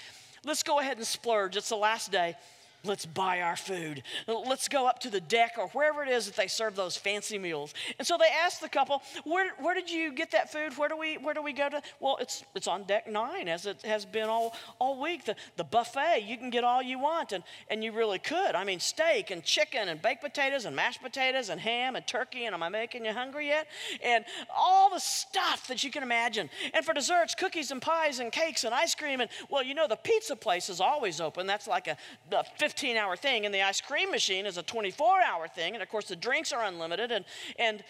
Let's 0.45 0.63
go 0.63 0.79
ahead 0.79 0.97
and 0.97 1.05
splurge. 1.05 1.55
It's 1.55 1.69
the 1.69 1.75
last 1.75 2.11
day 2.11 2.35
let's 2.83 3.05
buy 3.05 3.41
our 3.41 3.55
food. 3.55 4.03
Let's 4.27 4.67
go 4.67 4.87
up 4.87 4.99
to 4.99 5.09
the 5.09 5.21
deck 5.21 5.53
or 5.57 5.67
wherever 5.69 6.03
it 6.03 6.09
is 6.09 6.25
that 6.25 6.35
they 6.35 6.47
serve 6.47 6.75
those 6.75 6.97
fancy 6.97 7.37
meals. 7.37 7.73
And 7.97 8.07
so 8.07 8.17
they 8.17 8.29
asked 8.43 8.61
the 8.61 8.69
couple, 8.69 9.01
where, 9.23 9.51
where 9.59 9.73
did 9.73 9.89
you 9.89 10.11
get 10.11 10.31
that 10.31 10.51
food? 10.51 10.77
Where 10.77 10.89
do 10.89 10.97
we 10.97 11.17
where 11.17 11.33
do 11.33 11.41
we 11.41 11.53
go 11.53 11.69
to? 11.69 11.81
Well, 11.99 12.17
it's 12.19 12.43
it's 12.55 12.67
on 12.67 12.83
deck 12.83 13.09
nine 13.09 13.47
as 13.47 13.65
it 13.65 13.81
has 13.83 14.05
been 14.05 14.27
all, 14.27 14.55
all 14.79 15.01
week. 15.01 15.25
The, 15.25 15.35
the 15.57 15.63
buffet, 15.63 16.23
you 16.25 16.37
can 16.37 16.49
get 16.49 16.63
all 16.63 16.81
you 16.81 16.99
want, 16.99 17.31
and, 17.31 17.43
and 17.69 17.83
you 17.83 17.91
really 17.91 18.19
could. 18.19 18.55
I 18.55 18.63
mean, 18.63 18.79
steak 18.79 19.31
and 19.31 19.43
chicken 19.43 19.89
and 19.89 20.01
baked 20.01 20.21
potatoes 20.21 20.65
and 20.65 20.75
mashed 20.75 21.01
potatoes 21.01 21.49
and 21.49 21.59
ham 21.59 21.95
and 21.95 22.05
turkey, 22.05 22.45
and 22.45 22.53
am 22.53 22.63
I 22.63 22.69
making 22.69 23.05
you 23.05 23.13
hungry 23.13 23.47
yet? 23.47 23.67
And 24.03 24.25
all 24.55 24.89
the 24.89 24.99
stuff 24.99 25.67
that 25.67 25.83
you 25.83 25.91
can 25.91 26.03
imagine. 26.03 26.49
And 26.73 26.85
for 26.85 26.93
desserts, 26.93 27.35
cookies 27.35 27.71
and 27.71 27.81
pies 27.81 28.19
and 28.19 28.31
cakes 28.31 28.63
and 28.63 28.73
ice 28.73 28.95
cream. 28.95 29.21
And 29.21 29.29
well, 29.49 29.63
you 29.63 29.73
know, 29.73 29.87
the 29.87 29.95
pizza 29.95 30.35
place 30.35 30.69
is 30.69 30.81
always 30.81 31.21
open. 31.21 31.47
That's 31.47 31.67
like 31.67 31.87
a, 31.87 31.97
a 32.31 32.43
15 32.73 32.97
hour 32.97 33.15
thing, 33.15 33.45
and 33.45 33.53
the 33.53 33.61
ice 33.61 33.81
cream 33.81 34.09
machine 34.09 34.47
is 34.47 34.57
a 34.57 34.63
24 34.63 35.21
hour 35.21 35.47
thing, 35.47 35.75
and 35.75 35.83
of 35.83 35.89
course 35.89 36.07
the 36.07 36.15
drinks 36.15 36.51
are 36.51 36.63
unlimited. 36.63 37.11
And, 37.11 37.23
and, 37.59 37.83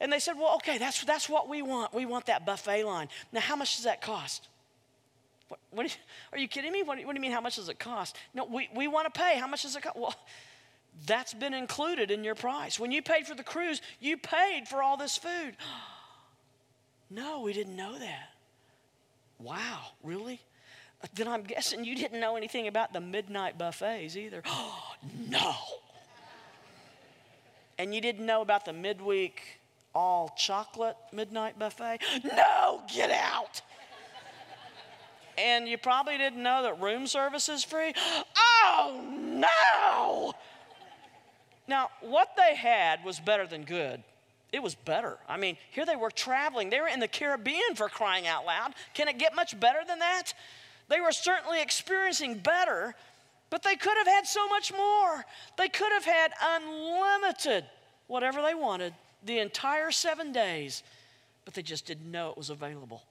and 0.00 0.12
they 0.12 0.18
said, 0.18 0.36
Well, 0.36 0.54
okay, 0.56 0.76
that's, 0.76 1.02
that's 1.04 1.30
what 1.30 1.48
we 1.48 1.62
want. 1.62 1.94
We 1.94 2.04
want 2.04 2.26
that 2.26 2.44
buffet 2.44 2.84
line. 2.84 3.08
Now, 3.32 3.40
how 3.40 3.56
much 3.56 3.76
does 3.76 3.84
that 3.84 4.02
cost? 4.02 4.48
What, 5.48 5.60
what, 5.70 5.98
are 6.32 6.38
you 6.38 6.46
kidding 6.46 6.72
me? 6.72 6.82
What, 6.82 6.98
what, 7.06 7.12
do 7.12 7.14
you 7.14 7.22
mean, 7.22 7.32
how 7.32 7.40
much 7.40 7.56
does 7.56 7.70
it 7.70 7.78
cost? 7.78 8.16
No, 8.34 8.44
we, 8.44 8.68
we 8.74 8.86
want 8.86 9.12
to 9.12 9.18
pay. 9.18 9.38
How 9.38 9.46
much 9.46 9.62
does 9.62 9.74
it 9.74 9.82
cost? 9.82 9.96
Well, 9.96 10.14
that's 11.06 11.32
been 11.32 11.54
included 11.54 12.10
in 12.10 12.22
your 12.22 12.34
price. 12.34 12.78
When 12.78 12.90
you 12.90 13.00
paid 13.00 13.26
for 13.26 13.34
the 13.34 13.44
cruise, 13.44 13.80
you 13.98 14.18
paid 14.18 14.68
for 14.68 14.82
all 14.82 14.98
this 14.98 15.16
food. 15.16 15.56
no, 17.10 17.40
we 17.40 17.54
didn't 17.54 17.76
know 17.76 17.98
that. 17.98 18.28
Wow, 19.38 19.80
really? 20.02 20.42
Then 21.14 21.28
I'm 21.28 21.42
guessing 21.42 21.84
you 21.84 21.94
didn't 21.94 22.20
know 22.20 22.36
anything 22.36 22.68
about 22.68 22.92
the 22.92 23.00
midnight 23.00 23.58
buffets 23.58 24.16
either. 24.16 24.42
Oh, 24.46 24.94
no. 25.28 25.54
And 27.78 27.94
you 27.94 28.00
didn't 28.00 28.24
know 28.24 28.40
about 28.40 28.64
the 28.64 28.72
midweek 28.72 29.42
all 29.94 30.34
chocolate 30.36 30.96
midnight 31.12 31.58
buffet? 31.58 31.98
No, 32.24 32.82
get 32.92 33.10
out. 33.10 33.62
and 35.38 35.66
you 35.66 35.78
probably 35.78 36.18
didn't 36.18 36.42
know 36.42 36.62
that 36.62 36.80
room 36.80 37.06
service 37.06 37.48
is 37.48 37.64
free? 37.64 37.92
Oh, 38.68 39.00
no. 39.14 40.32
Now, 41.68 41.90
what 42.00 42.30
they 42.36 42.56
had 42.56 43.04
was 43.04 43.20
better 43.20 43.46
than 43.46 43.64
good. 43.64 44.02
It 44.52 44.62
was 44.62 44.74
better. 44.74 45.18
I 45.28 45.36
mean, 45.36 45.56
here 45.70 45.86
they 45.86 45.94
were 45.94 46.10
traveling. 46.10 46.70
They 46.70 46.80
were 46.80 46.88
in 46.88 46.98
the 46.98 47.08
Caribbean 47.08 47.74
for 47.74 47.88
crying 47.88 48.26
out 48.26 48.44
loud. 48.44 48.74
Can 48.92 49.08
it 49.08 49.18
get 49.18 49.36
much 49.36 49.58
better 49.58 49.80
than 49.86 50.00
that? 50.00 50.32
They 50.88 51.00
were 51.00 51.12
certainly 51.12 51.60
experiencing 51.60 52.38
better, 52.38 52.94
but 53.50 53.62
they 53.62 53.76
could 53.76 53.96
have 53.96 54.06
had 54.06 54.26
so 54.26 54.48
much 54.48 54.72
more. 54.72 55.24
They 55.58 55.68
could 55.68 55.92
have 55.92 56.04
had 56.04 56.32
unlimited 56.42 57.64
whatever 58.06 58.42
they 58.42 58.54
wanted 58.54 58.94
the 59.24 59.38
entire 59.40 59.90
seven 59.90 60.32
days, 60.32 60.82
but 61.44 61.54
they 61.54 61.62
just 61.62 61.86
didn't 61.86 62.10
know 62.10 62.30
it 62.30 62.36
was 62.36 62.50
available. 62.50 63.02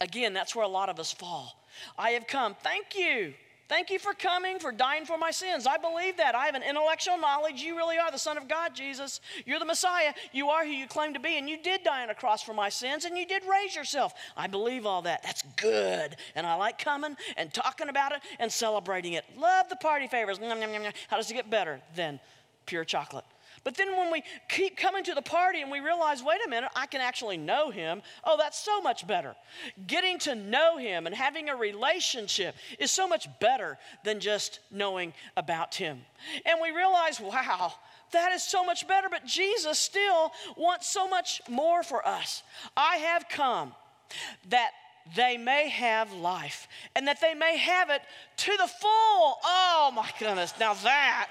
Again, 0.00 0.32
that's 0.32 0.54
where 0.54 0.64
a 0.64 0.68
lot 0.68 0.88
of 0.88 0.98
us 0.98 1.12
fall. 1.12 1.64
I 1.98 2.10
have 2.10 2.26
come. 2.26 2.56
Thank 2.62 2.96
you. 2.96 3.34
Thank 3.68 3.90
you 3.90 3.98
for 3.98 4.14
coming, 4.14 4.58
for 4.58 4.72
dying 4.72 5.04
for 5.04 5.18
my 5.18 5.30
sins. 5.30 5.66
I 5.66 5.76
believe 5.76 6.16
that. 6.16 6.34
I 6.34 6.46
have 6.46 6.54
an 6.54 6.62
intellectual 6.62 7.18
knowledge. 7.18 7.60
You 7.60 7.76
really 7.76 7.98
are 7.98 8.10
the 8.10 8.18
Son 8.18 8.38
of 8.38 8.48
God, 8.48 8.74
Jesus. 8.74 9.20
You're 9.44 9.58
the 9.58 9.66
Messiah. 9.66 10.14
You 10.32 10.48
are 10.48 10.64
who 10.64 10.70
you 10.70 10.86
claim 10.86 11.12
to 11.12 11.20
be, 11.20 11.36
and 11.36 11.50
you 11.50 11.62
did 11.62 11.84
die 11.84 12.02
on 12.02 12.08
a 12.08 12.14
cross 12.14 12.42
for 12.42 12.54
my 12.54 12.70
sins, 12.70 13.04
and 13.04 13.18
you 13.18 13.26
did 13.26 13.42
raise 13.44 13.76
yourself. 13.76 14.14
I 14.36 14.46
believe 14.46 14.86
all 14.86 15.02
that. 15.02 15.22
That's 15.22 15.42
good. 15.56 16.16
And 16.34 16.46
I 16.46 16.54
like 16.54 16.78
coming 16.78 17.14
and 17.36 17.52
talking 17.52 17.90
about 17.90 18.12
it 18.12 18.20
and 18.38 18.50
celebrating 18.50 19.12
it. 19.12 19.24
Love 19.36 19.68
the 19.68 19.76
party 19.76 20.06
favors. 20.06 20.38
How 21.08 21.16
does 21.18 21.30
it 21.30 21.34
get 21.34 21.50
better 21.50 21.80
than 21.94 22.20
pure 22.64 22.84
chocolate? 22.84 23.24
But 23.68 23.76
then 23.76 23.98
when 23.98 24.10
we 24.10 24.22
keep 24.48 24.78
coming 24.78 25.04
to 25.04 25.12
the 25.12 25.20
party 25.20 25.60
and 25.60 25.70
we 25.70 25.80
realize, 25.80 26.22
wait 26.22 26.40
a 26.42 26.48
minute, 26.48 26.70
I 26.74 26.86
can 26.86 27.02
actually 27.02 27.36
know 27.36 27.68
him, 27.68 28.00
oh, 28.24 28.38
that's 28.38 28.58
so 28.58 28.80
much 28.80 29.06
better. 29.06 29.36
Getting 29.86 30.18
to 30.20 30.34
know 30.34 30.78
him 30.78 31.04
and 31.04 31.14
having 31.14 31.50
a 31.50 31.54
relationship 31.54 32.54
is 32.78 32.90
so 32.90 33.06
much 33.06 33.28
better 33.40 33.76
than 34.04 34.20
just 34.20 34.60
knowing 34.70 35.12
about 35.36 35.74
him. 35.74 36.00
And 36.46 36.60
we 36.62 36.70
realize, 36.70 37.20
wow, 37.20 37.74
that 38.12 38.32
is 38.32 38.42
so 38.42 38.64
much 38.64 38.88
better, 38.88 39.10
but 39.10 39.26
Jesus 39.26 39.78
still 39.78 40.32
wants 40.56 40.88
so 40.88 41.06
much 41.06 41.42
more 41.46 41.82
for 41.82 42.08
us. 42.08 42.42
I 42.74 42.96
have 42.96 43.28
come 43.28 43.74
that 44.48 44.70
they 45.14 45.36
may 45.36 45.68
have 45.68 46.10
life 46.14 46.68
and 46.96 47.06
that 47.06 47.20
they 47.20 47.34
may 47.34 47.58
have 47.58 47.90
it 47.90 48.00
to 48.38 48.52
the 48.52 48.66
full. 48.66 49.36
Oh 49.44 49.92
my 49.94 50.08
goodness, 50.18 50.54
now 50.58 50.72
that 50.72 51.28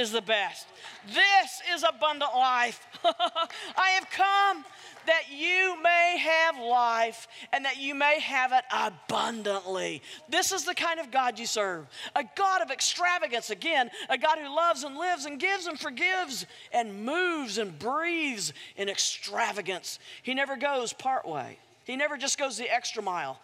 is 0.00 0.10
the 0.10 0.22
best. 0.22 0.66
This 1.06 1.62
is 1.72 1.84
abundant 1.84 2.34
life. 2.34 2.86
I 3.04 3.90
have 3.90 4.10
come 4.10 4.64
that 5.06 5.24
you 5.30 5.80
may 5.82 6.18
have 6.18 6.58
life 6.58 7.28
and 7.52 7.64
that 7.64 7.78
you 7.78 7.94
may 7.94 8.20
have 8.20 8.52
it 8.52 8.64
abundantly. 8.72 10.02
This 10.28 10.52
is 10.52 10.64
the 10.64 10.74
kind 10.74 11.00
of 11.00 11.10
God 11.10 11.38
you 11.38 11.46
serve 11.46 11.86
a 12.16 12.24
God 12.34 12.62
of 12.62 12.70
extravagance, 12.70 13.50
again, 13.50 13.90
a 14.08 14.18
God 14.18 14.38
who 14.38 14.54
loves 14.54 14.82
and 14.84 14.96
lives 14.96 15.24
and 15.26 15.38
gives 15.38 15.66
and 15.66 15.78
forgives 15.78 16.46
and 16.72 17.04
moves 17.04 17.58
and 17.58 17.78
breathes 17.78 18.52
in 18.76 18.88
extravagance. 18.88 19.98
He 20.22 20.34
never 20.34 20.56
goes 20.56 20.92
part 20.92 21.26
way, 21.26 21.58
He 21.84 21.96
never 21.96 22.16
just 22.16 22.38
goes 22.38 22.56
the 22.56 22.72
extra 22.72 23.02
mile. 23.02 23.38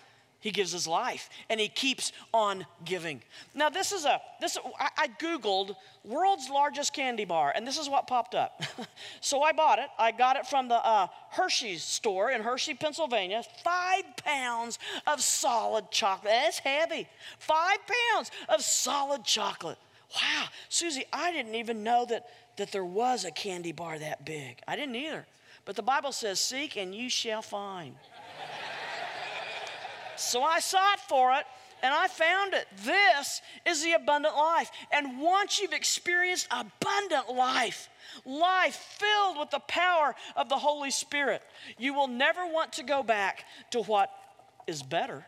He 0.46 0.52
gives 0.52 0.70
his 0.70 0.86
life 0.86 1.28
and 1.50 1.58
he 1.58 1.66
keeps 1.66 2.12
on 2.32 2.66
giving. 2.84 3.20
Now, 3.52 3.68
this 3.68 3.90
is 3.90 4.04
a, 4.04 4.20
this, 4.40 4.56
I, 4.78 4.90
I 4.96 5.08
Googled 5.08 5.74
world's 6.04 6.48
largest 6.48 6.92
candy 6.92 7.24
bar 7.24 7.52
and 7.56 7.66
this 7.66 7.76
is 7.76 7.88
what 7.88 8.06
popped 8.06 8.36
up. 8.36 8.62
so 9.20 9.42
I 9.42 9.50
bought 9.50 9.80
it. 9.80 9.88
I 9.98 10.12
got 10.12 10.36
it 10.36 10.46
from 10.46 10.68
the 10.68 10.76
uh, 10.76 11.08
Hershey's 11.30 11.82
store 11.82 12.30
in 12.30 12.42
Hershey, 12.42 12.74
Pennsylvania. 12.74 13.42
Five 13.64 14.04
pounds 14.24 14.78
of 15.04 15.20
solid 15.20 15.90
chocolate. 15.90 16.30
That's 16.30 16.60
heavy. 16.60 17.08
Five 17.40 17.78
pounds 18.12 18.30
of 18.48 18.62
solid 18.62 19.24
chocolate. 19.24 19.78
Wow, 20.14 20.44
Susie, 20.68 21.06
I 21.12 21.32
didn't 21.32 21.56
even 21.56 21.82
know 21.82 22.06
that, 22.08 22.28
that 22.56 22.70
there 22.70 22.84
was 22.84 23.24
a 23.24 23.32
candy 23.32 23.72
bar 23.72 23.98
that 23.98 24.24
big. 24.24 24.60
I 24.68 24.76
didn't 24.76 24.94
either. 24.94 25.26
But 25.64 25.74
the 25.74 25.82
Bible 25.82 26.12
says, 26.12 26.38
Seek 26.38 26.76
and 26.76 26.94
you 26.94 27.10
shall 27.10 27.42
find. 27.42 27.96
So 30.20 30.42
I 30.42 30.60
sought 30.60 31.00
for 31.08 31.32
it 31.34 31.44
and 31.82 31.94
I 31.94 32.08
found 32.08 32.54
it. 32.54 32.66
This 32.84 33.42
is 33.64 33.82
the 33.82 33.92
abundant 33.92 34.34
life. 34.36 34.70
And 34.90 35.20
once 35.20 35.60
you've 35.60 35.72
experienced 35.72 36.48
abundant 36.50 37.32
life, 37.32 37.88
life 38.24 38.76
filled 38.98 39.38
with 39.38 39.50
the 39.50 39.60
power 39.60 40.14
of 40.36 40.48
the 40.48 40.56
Holy 40.56 40.90
Spirit, 40.90 41.42
you 41.78 41.94
will 41.94 42.08
never 42.08 42.46
want 42.46 42.72
to 42.74 42.82
go 42.82 43.02
back 43.02 43.44
to 43.70 43.82
what 43.82 44.10
is 44.66 44.82
better. 44.82 45.26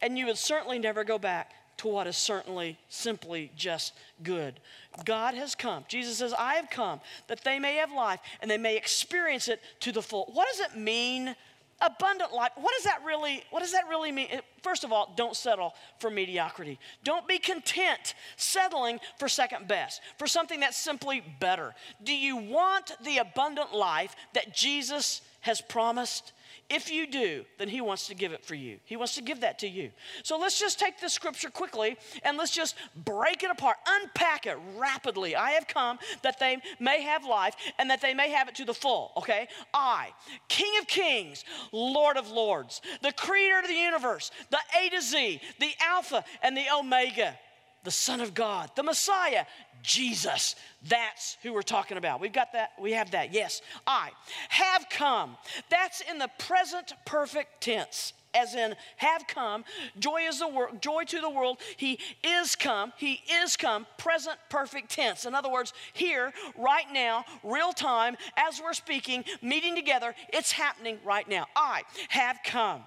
And 0.00 0.18
you 0.18 0.26
would 0.26 0.38
certainly 0.38 0.78
never 0.78 1.04
go 1.04 1.18
back 1.18 1.52
to 1.78 1.88
what 1.88 2.06
is 2.06 2.16
certainly 2.16 2.78
simply 2.88 3.50
just 3.56 3.92
good. 4.22 4.60
God 5.04 5.34
has 5.34 5.54
come. 5.54 5.84
Jesus 5.88 6.18
says, 6.18 6.32
I 6.36 6.54
have 6.54 6.70
come 6.70 7.00
that 7.26 7.44
they 7.44 7.58
may 7.58 7.76
have 7.76 7.92
life 7.92 8.20
and 8.40 8.50
they 8.50 8.58
may 8.58 8.76
experience 8.76 9.48
it 9.48 9.60
to 9.80 9.92
the 9.92 10.02
full. 10.02 10.30
What 10.32 10.48
does 10.48 10.60
it 10.60 10.78
mean 10.78 11.34
abundant 11.82 12.32
life. 12.32 12.52
What 12.56 12.72
does 12.76 12.84
that 12.84 13.02
really 13.04 13.42
what 13.50 13.60
does 13.60 13.72
that 13.72 13.88
really 13.88 14.12
mean? 14.12 14.28
First 14.62 14.84
of 14.84 14.92
all 14.92 15.12
don't 15.16 15.36
settle 15.36 15.74
for 15.98 16.10
mediocrity. 16.10 16.78
Don't 17.04 17.26
be 17.26 17.38
content 17.38 18.14
settling 18.36 19.00
for 19.18 19.28
second 19.28 19.68
best 19.68 20.00
for 20.18 20.26
something 20.26 20.60
that's 20.60 20.76
simply 20.76 21.22
better. 21.40 21.74
Do 22.02 22.14
you 22.14 22.36
want 22.36 22.92
the 23.04 23.18
abundant 23.18 23.74
life 23.74 24.14
that 24.34 24.54
jesus 24.54 25.20
has 25.40 25.60
promised 25.60 26.32
if 26.72 26.90
you 26.90 27.06
do, 27.06 27.44
then 27.58 27.68
He 27.68 27.80
wants 27.80 28.06
to 28.08 28.14
give 28.14 28.32
it 28.32 28.44
for 28.44 28.54
you. 28.54 28.78
He 28.84 28.96
wants 28.96 29.14
to 29.16 29.22
give 29.22 29.40
that 29.40 29.58
to 29.60 29.68
you. 29.68 29.90
So 30.22 30.38
let's 30.38 30.58
just 30.58 30.78
take 30.78 31.00
this 31.00 31.12
scripture 31.12 31.50
quickly 31.50 31.96
and 32.24 32.36
let's 32.36 32.50
just 32.50 32.76
break 33.04 33.42
it 33.42 33.50
apart, 33.50 33.76
unpack 33.86 34.46
it 34.46 34.56
rapidly. 34.76 35.36
I 35.36 35.50
have 35.50 35.68
come 35.68 35.98
that 36.22 36.38
they 36.40 36.58
may 36.80 37.02
have 37.02 37.24
life 37.24 37.54
and 37.78 37.90
that 37.90 38.00
they 38.00 38.14
may 38.14 38.30
have 38.30 38.48
it 38.48 38.54
to 38.56 38.64
the 38.64 38.74
full, 38.74 39.12
okay? 39.16 39.48
I, 39.74 40.08
King 40.48 40.72
of 40.80 40.86
Kings, 40.86 41.44
Lord 41.72 42.16
of 42.16 42.30
Lords, 42.30 42.80
the 43.02 43.12
creator 43.12 43.58
of 43.58 43.68
the 43.68 43.74
universe, 43.74 44.30
the 44.50 44.58
A 44.80 44.88
to 44.90 45.00
Z, 45.00 45.40
the 45.60 45.72
Alpha 45.80 46.24
and 46.42 46.56
the 46.56 46.66
Omega 46.74 47.38
the 47.84 47.90
Son 47.90 48.20
of 48.20 48.34
God, 48.34 48.70
the 48.76 48.82
Messiah, 48.82 49.44
Jesus. 49.82 50.54
That's 50.88 51.36
who 51.42 51.52
we're 51.52 51.62
talking 51.62 51.96
about. 51.96 52.20
We've 52.20 52.32
got 52.32 52.52
that. 52.52 52.72
We 52.80 52.92
have 52.92 53.10
that. 53.12 53.32
Yes, 53.32 53.60
I 53.86 54.10
have 54.48 54.86
come. 54.90 55.36
That's 55.70 56.00
in 56.00 56.18
the 56.18 56.30
present 56.38 56.92
perfect 57.04 57.60
tense. 57.60 58.12
As 58.34 58.54
in, 58.54 58.74
have 58.96 59.26
come, 59.26 59.62
joy 59.98 60.22
is 60.22 60.38
the 60.38 60.48
world, 60.48 60.80
joy 60.80 61.04
to 61.04 61.20
the 61.20 61.28
world. 61.28 61.58
He 61.76 61.98
is 62.24 62.56
come, 62.56 62.94
he 62.96 63.20
is 63.30 63.58
come, 63.58 63.86
present 63.98 64.38
perfect 64.48 64.90
tense. 64.90 65.26
In 65.26 65.34
other 65.34 65.50
words, 65.50 65.74
here, 65.92 66.32
right 66.56 66.86
now, 66.90 67.26
real 67.42 67.74
time, 67.74 68.16
as 68.38 68.58
we're 68.58 68.72
speaking, 68.72 69.24
meeting 69.42 69.74
together, 69.74 70.14
it's 70.32 70.50
happening 70.50 70.98
right 71.04 71.28
now. 71.28 71.44
I 71.54 71.82
have 72.08 72.38
come. 72.42 72.84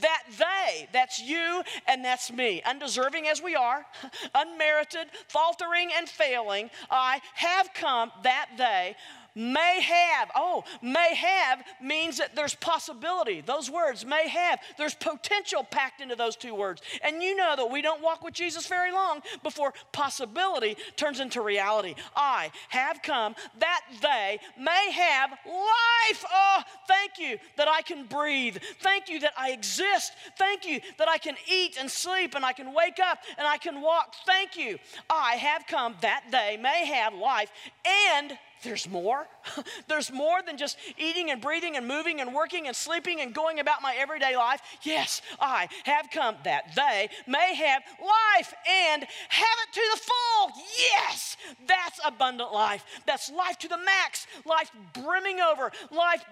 That 0.00 0.22
they, 0.38 0.88
that's 0.92 1.20
you 1.20 1.62
and 1.86 2.04
that's 2.04 2.32
me, 2.32 2.62
undeserving 2.64 3.28
as 3.28 3.42
we 3.42 3.54
are, 3.54 3.86
unmerited, 4.34 5.08
faltering 5.28 5.90
and 5.96 6.08
failing, 6.08 6.70
I 6.90 7.20
have 7.34 7.72
come 7.74 8.10
that 8.22 8.48
they 8.56 8.96
May 9.36 9.82
have, 9.82 10.30
oh, 10.34 10.64
may 10.80 11.14
have 11.14 11.62
means 11.82 12.16
that 12.16 12.34
there's 12.34 12.54
possibility. 12.54 13.42
Those 13.42 13.70
words, 13.70 14.06
may 14.06 14.28
have, 14.28 14.60
there's 14.78 14.94
potential 14.94 15.62
packed 15.62 16.00
into 16.00 16.16
those 16.16 16.36
two 16.36 16.54
words. 16.54 16.80
And 17.04 17.22
you 17.22 17.36
know 17.36 17.54
that 17.54 17.70
we 17.70 17.82
don't 17.82 18.02
walk 18.02 18.24
with 18.24 18.32
Jesus 18.32 18.66
very 18.66 18.90
long 18.92 19.20
before 19.42 19.74
possibility 19.92 20.78
turns 20.96 21.20
into 21.20 21.42
reality. 21.42 21.96
I 22.16 22.50
have 22.70 23.02
come 23.02 23.34
that 23.58 23.82
they 24.00 24.38
may 24.58 24.90
have 24.90 25.30
life. 25.44 26.24
Oh, 26.32 26.62
thank 26.88 27.18
you 27.18 27.36
that 27.58 27.68
I 27.68 27.82
can 27.82 28.06
breathe. 28.06 28.56
Thank 28.80 29.10
you 29.10 29.20
that 29.20 29.34
I 29.36 29.50
exist. 29.50 30.12
Thank 30.38 30.64
you 30.64 30.80
that 30.96 31.10
I 31.10 31.18
can 31.18 31.36
eat 31.46 31.76
and 31.78 31.90
sleep 31.90 32.34
and 32.36 32.44
I 32.44 32.54
can 32.54 32.72
wake 32.72 33.00
up 33.04 33.18
and 33.36 33.46
I 33.46 33.58
can 33.58 33.82
walk. 33.82 34.14
Thank 34.24 34.56
you. 34.56 34.78
I 35.10 35.34
have 35.34 35.66
come 35.66 35.94
that 36.00 36.24
they 36.32 36.56
may 36.56 36.86
have 36.86 37.12
life 37.12 37.50
and 37.84 38.38
there's 38.66 38.88
more. 38.88 39.26
There's 39.88 40.12
more 40.12 40.42
than 40.42 40.56
just 40.56 40.76
eating 40.96 41.30
and 41.30 41.40
breathing 41.40 41.76
and 41.76 41.86
moving 41.86 42.20
and 42.20 42.34
working 42.34 42.66
and 42.66 42.74
sleeping 42.74 43.20
and 43.20 43.34
going 43.34 43.60
about 43.60 43.82
my 43.82 43.94
everyday 43.98 44.36
life. 44.36 44.60
Yes, 44.82 45.22
I 45.40 45.68
have 45.84 46.10
come 46.10 46.36
that 46.44 46.74
they 46.74 47.08
may 47.26 47.54
have 47.54 47.82
life 48.00 48.54
and 48.68 49.02
have 49.28 49.58
it 49.68 49.72
to 49.74 49.82
the 49.94 50.00
full. 50.00 50.62
Yes, 50.78 51.36
that's 51.66 52.00
abundant 52.04 52.52
life. 52.52 52.84
That's 53.06 53.30
life 53.30 53.58
to 53.58 53.68
the 53.68 53.78
max, 53.78 54.26
life 54.44 54.70
brimming 54.92 55.40
over, 55.40 55.70
life 55.90 56.24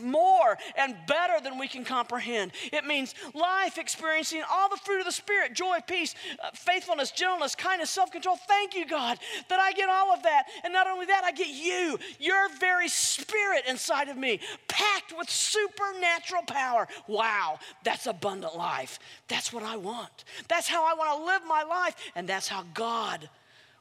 more 0.00 0.58
and 0.76 0.96
better 1.06 1.42
than 1.42 1.58
we 1.58 1.68
can 1.68 1.84
comprehend. 1.84 2.52
It 2.72 2.84
means 2.84 3.14
life 3.34 3.78
experiencing 3.78 4.42
all 4.50 4.68
the 4.68 4.76
fruit 4.76 5.00
of 5.00 5.06
the 5.06 5.12
Spirit 5.12 5.54
joy, 5.54 5.78
peace, 5.86 6.14
uh, 6.42 6.50
faithfulness, 6.54 7.10
gentleness, 7.10 7.54
kindness, 7.54 7.90
self 7.90 8.10
control. 8.10 8.36
Thank 8.36 8.74
you, 8.74 8.86
God, 8.86 9.18
that 9.48 9.60
I 9.60 9.72
get 9.72 9.88
all 9.88 10.12
of 10.12 10.22
that. 10.22 10.44
And 10.64 10.72
not 10.72 10.86
only 10.86 11.06
that, 11.06 11.24
I 11.24 11.32
get 11.32 11.48
you 11.48 11.70
you, 11.70 11.98
your 12.18 12.48
very 12.60 12.88
spirit 12.88 13.64
inside 13.66 14.08
of 14.08 14.16
me, 14.16 14.40
packed 14.68 15.16
with 15.16 15.28
supernatural 15.28 16.42
power. 16.42 16.86
Wow, 17.08 17.58
that's 17.82 18.06
abundant 18.06 18.56
life. 18.56 18.98
That's 19.28 19.52
what 19.52 19.62
I 19.62 19.76
want. 19.76 20.24
That's 20.48 20.68
how 20.68 20.84
I 20.84 20.94
want 20.94 21.18
to 21.18 21.24
live 21.24 21.42
my 21.48 21.62
life, 21.62 21.96
and 22.14 22.28
that's 22.28 22.46
how 22.46 22.64
God 22.74 23.28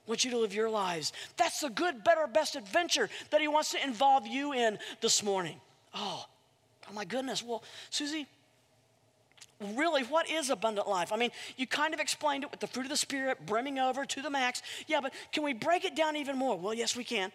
wants 0.07 0.25
you 0.25 0.31
to 0.31 0.37
live 0.37 0.53
your 0.53 0.69
lives. 0.69 1.13
That's 1.37 1.59
the 1.59 1.69
good, 1.69 2.03
better, 2.03 2.25
best 2.25 2.55
adventure 2.55 3.09
that 3.29 3.41
He 3.41 3.47
wants 3.47 3.71
to 3.71 3.83
involve 3.83 4.25
you 4.25 4.53
in 4.53 4.79
this 5.01 5.21
morning. 5.21 5.61
Oh, 5.93 6.25
oh 6.89 6.93
my 6.93 7.05
goodness. 7.05 7.43
Well, 7.43 7.63
Susie, 7.91 8.25
really, 9.75 10.03
what 10.03 10.29
is 10.29 10.49
abundant 10.49 10.87
life? 10.87 11.11
I 11.11 11.17
mean, 11.17 11.31
you 11.57 11.67
kind 11.67 11.93
of 11.93 11.99
explained 11.99 12.43
it 12.43 12.51
with 12.51 12.59
the 12.59 12.67
fruit 12.67 12.83
of 12.83 12.89
the 12.89 12.97
Spirit 12.97 13.45
brimming 13.45 13.77
over 13.77 14.05
to 14.05 14.21
the 14.21 14.29
max. 14.29 14.61
Yeah, 14.87 15.01
but 15.01 15.13
can 15.31 15.43
we 15.43 15.53
break 15.53 15.85
it 15.85 15.95
down 15.95 16.15
even 16.15 16.37
more? 16.37 16.57
Well, 16.57 16.73
yes, 16.73 16.95
we 16.95 17.03
can. 17.03 17.31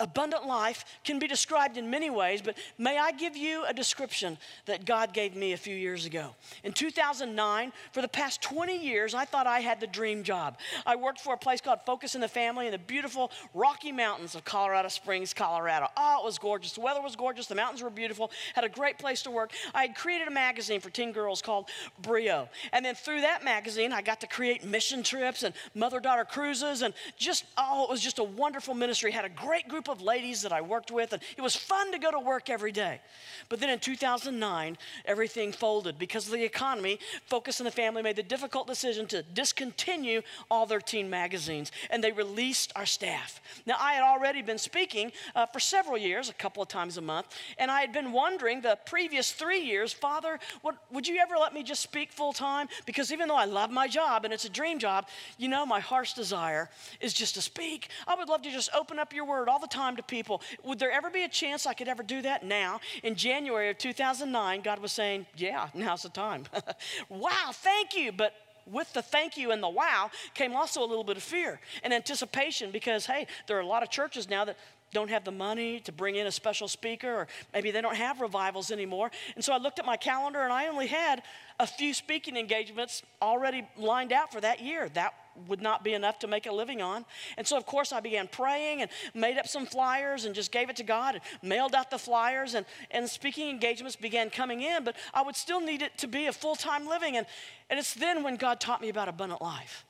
Abundant 0.00 0.46
life 0.46 0.84
can 1.02 1.18
be 1.18 1.26
described 1.26 1.76
in 1.76 1.90
many 1.90 2.08
ways, 2.08 2.40
but 2.40 2.56
may 2.78 2.96
I 2.98 3.10
give 3.10 3.36
you 3.36 3.64
a 3.64 3.74
description 3.74 4.38
that 4.66 4.84
God 4.84 5.12
gave 5.12 5.34
me 5.34 5.54
a 5.54 5.56
few 5.56 5.74
years 5.74 6.06
ago? 6.06 6.36
In 6.62 6.72
2009, 6.72 7.72
for 7.92 8.00
the 8.00 8.08
past 8.08 8.40
20 8.42 8.78
years, 8.78 9.12
I 9.12 9.24
thought 9.24 9.48
I 9.48 9.58
had 9.58 9.80
the 9.80 9.88
dream 9.88 10.22
job. 10.22 10.58
I 10.86 10.94
worked 10.94 11.20
for 11.20 11.34
a 11.34 11.36
place 11.36 11.60
called 11.60 11.80
Focus 11.84 12.14
on 12.14 12.20
the 12.20 12.28
Family 12.28 12.66
in 12.66 12.72
the 12.72 12.78
beautiful 12.78 13.32
Rocky 13.54 13.90
Mountains 13.90 14.36
of 14.36 14.44
Colorado 14.44 14.88
Springs, 14.88 15.34
Colorado. 15.34 15.88
Oh, 15.96 16.20
it 16.22 16.24
was 16.24 16.38
gorgeous. 16.38 16.74
The 16.74 16.80
weather 16.80 17.02
was 17.02 17.16
gorgeous. 17.16 17.46
The 17.46 17.56
mountains 17.56 17.82
were 17.82 17.90
beautiful. 17.90 18.30
Had 18.54 18.62
a 18.62 18.68
great 18.68 18.98
place 18.98 19.22
to 19.22 19.32
work. 19.32 19.50
I 19.74 19.82
had 19.82 19.96
created 19.96 20.28
a 20.28 20.30
magazine 20.30 20.80
for 20.80 20.90
teen 20.90 21.10
girls 21.10 21.42
called 21.42 21.70
Brio. 22.02 22.48
And 22.72 22.84
then 22.84 22.94
through 22.94 23.22
that 23.22 23.42
magazine, 23.42 23.92
I 23.92 24.02
got 24.02 24.20
to 24.20 24.28
create 24.28 24.64
mission 24.64 25.02
trips 25.02 25.42
and 25.42 25.54
mother 25.74 25.98
daughter 25.98 26.24
cruises 26.24 26.82
and 26.82 26.94
just, 27.16 27.44
oh, 27.56 27.82
it 27.82 27.90
was 27.90 28.00
just 28.00 28.20
a 28.20 28.24
wonderful 28.24 28.74
ministry. 28.74 29.10
Had 29.10 29.24
a 29.24 29.28
great 29.28 29.66
group 29.68 29.87
of 29.90 30.02
ladies 30.02 30.42
that 30.42 30.52
I 30.52 30.60
worked 30.60 30.90
with, 30.90 31.12
and 31.12 31.22
it 31.36 31.42
was 31.42 31.56
fun 31.56 31.92
to 31.92 31.98
go 31.98 32.10
to 32.10 32.18
work 32.18 32.50
every 32.50 32.72
day. 32.72 33.00
But 33.48 33.60
then 33.60 33.70
in 33.70 33.78
2009, 33.78 34.78
everything 35.04 35.52
folded 35.52 35.98
because 35.98 36.26
of 36.26 36.32
the 36.32 36.44
economy. 36.44 36.98
Focus 37.26 37.60
on 37.60 37.64
the 37.64 37.70
Family 37.70 38.02
made 38.02 38.16
the 38.16 38.22
difficult 38.22 38.66
decision 38.66 39.06
to 39.08 39.22
discontinue 39.22 40.22
all 40.50 40.66
their 40.66 40.80
teen 40.80 41.08
magazines, 41.08 41.72
and 41.90 42.02
they 42.02 42.12
released 42.12 42.72
our 42.76 42.86
staff. 42.86 43.40
Now, 43.66 43.76
I 43.80 43.92
had 43.94 44.02
already 44.02 44.42
been 44.42 44.58
speaking 44.58 45.12
uh, 45.34 45.46
for 45.46 45.60
several 45.60 45.96
years, 45.96 46.28
a 46.28 46.34
couple 46.34 46.62
of 46.62 46.68
times 46.68 46.96
a 46.96 47.02
month, 47.02 47.28
and 47.58 47.70
I 47.70 47.80
had 47.80 47.92
been 47.92 48.12
wondering 48.12 48.60
the 48.60 48.78
previous 48.86 49.32
three 49.32 49.60
years, 49.60 49.92
Father, 49.92 50.38
what, 50.62 50.76
would 50.92 51.06
you 51.06 51.18
ever 51.18 51.36
let 51.36 51.54
me 51.54 51.62
just 51.62 51.82
speak 51.82 52.12
full 52.12 52.32
time? 52.32 52.68
Because 52.86 53.12
even 53.12 53.28
though 53.28 53.36
I 53.36 53.44
love 53.44 53.70
my 53.70 53.88
job 53.88 54.24
and 54.24 54.34
it's 54.34 54.44
a 54.44 54.50
dream 54.50 54.78
job, 54.78 55.06
you 55.36 55.48
know, 55.48 55.64
my 55.64 55.80
heart's 55.80 56.12
desire 56.12 56.70
is 57.00 57.12
just 57.12 57.34
to 57.34 57.42
speak. 57.42 57.88
I 58.06 58.14
would 58.14 58.28
love 58.28 58.42
to 58.42 58.50
just 58.50 58.70
open 58.74 58.98
up 58.98 59.12
your 59.12 59.24
word 59.24 59.48
all 59.48 59.58
the 59.58 59.66
time 59.78 59.96
to 59.96 60.02
people. 60.02 60.42
Would 60.64 60.78
there 60.78 60.90
ever 60.90 61.08
be 61.08 61.22
a 61.22 61.28
chance 61.28 61.66
I 61.66 61.72
could 61.72 61.88
ever 61.88 62.02
do 62.02 62.20
that? 62.22 62.44
Now, 62.44 62.80
in 63.02 63.14
January 63.14 63.70
of 63.70 63.78
2009, 63.78 64.60
God 64.62 64.80
was 64.80 64.92
saying, 64.92 65.26
Yeah, 65.36 65.68
now's 65.72 66.02
the 66.02 66.08
time. 66.08 66.44
wow, 67.08 67.50
thank 67.52 67.96
you. 67.96 68.10
But 68.10 68.34
with 68.66 68.92
the 68.92 69.02
thank 69.02 69.36
you 69.36 69.52
and 69.52 69.62
the 69.62 69.68
wow 69.68 70.10
came 70.34 70.54
also 70.54 70.80
a 70.80 70.88
little 70.92 71.04
bit 71.04 71.16
of 71.16 71.22
fear 71.22 71.60
and 71.82 71.94
anticipation 71.94 72.70
because, 72.70 73.06
hey, 73.06 73.26
there 73.46 73.56
are 73.56 73.60
a 73.60 73.66
lot 73.66 73.82
of 73.82 73.90
churches 73.90 74.28
now 74.28 74.44
that 74.44 74.56
don't 74.92 75.10
have 75.10 75.24
the 75.24 75.30
money 75.30 75.80
to 75.80 75.92
bring 75.92 76.16
in 76.16 76.26
a 76.26 76.32
special 76.32 76.68
speaker, 76.68 77.12
or 77.12 77.28
maybe 77.52 77.70
they 77.70 77.80
don't 77.80 77.96
have 77.96 78.20
revivals 78.20 78.70
anymore. 78.70 79.10
And 79.34 79.44
so 79.44 79.52
I 79.52 79.58
looked 79.58 79.78
at 79.78 79.86
my 79.86 79.96
calendar 79.96 80.40
and 80.40 80.52
I 80.52 80.68
only 80.68 80.86
had 80.86 81.22
a 81.60 81.66
few 81.66 81.92
speaking 81.92 82.36
engagements 82.36 83.02
already 83.20 83.68
lined 83.76 84.12
out 84.12 84.32
for 84.32 84.40
that 84.40 84.60
year. 84.60 84.88
That 84.90 85.14
would 85.46 85.60
not 85.60 85.84
be 85.84 85.92
enough 85.94 86.18
to 86.20 86.26
make 86.26 86.46
a 86.46 86.52
living 86.52 86.82
on. 86.82 87.04
And 87.36 87.46
so, 87.46 87.56
of 87.56 87.66
course, 87.66 87.92
I 87.92 88.00
began 88.00 88.26
praying 88.26 88.82
and 88.82 88.90
made 89.14 89.38
up 89.38 89.46
some 89.46 89.66
flyers 89.66 90.24
and 90.24 90.34
just 90.34 90.50
gave 90.50 90.68
it 90.70 90.76
to 90.76 90.82
God 90.82 91.14
and 91.14 91.48
mailed 91.48 91.74
out 91.74 91.90
the 91.90 91.98
flyers, 91.98 92.54
and, 92.54 92.66
and 92.90 93.08
speaking 93.08 93.48
engagements 93.48 93.96
began 93.96 94.30
coming 94.30 94.62
in, 94.62 94.84
but 94.84 94.96
I 95.14 95.22
would 95.22 95.36
still 95.36 95.60
need 95.60 95.82
it 95.82 95.96
to 95.98 96.08
be 96.08 96.26
a 96.26 96.32
full 96.32 96.56
time 96.56 96.86
living. 96.86 97.16
And, 97.16 97.26
and 97.70 97.78
it's 97.78 97.94
then 97.94 98.22
when 98.22 98.36
God 98.36 98.60
taught 98.60 98.80
me 98.80 98.88
about 98.88 99.08
abundant 99.08 99.42
life. 99.42 99.84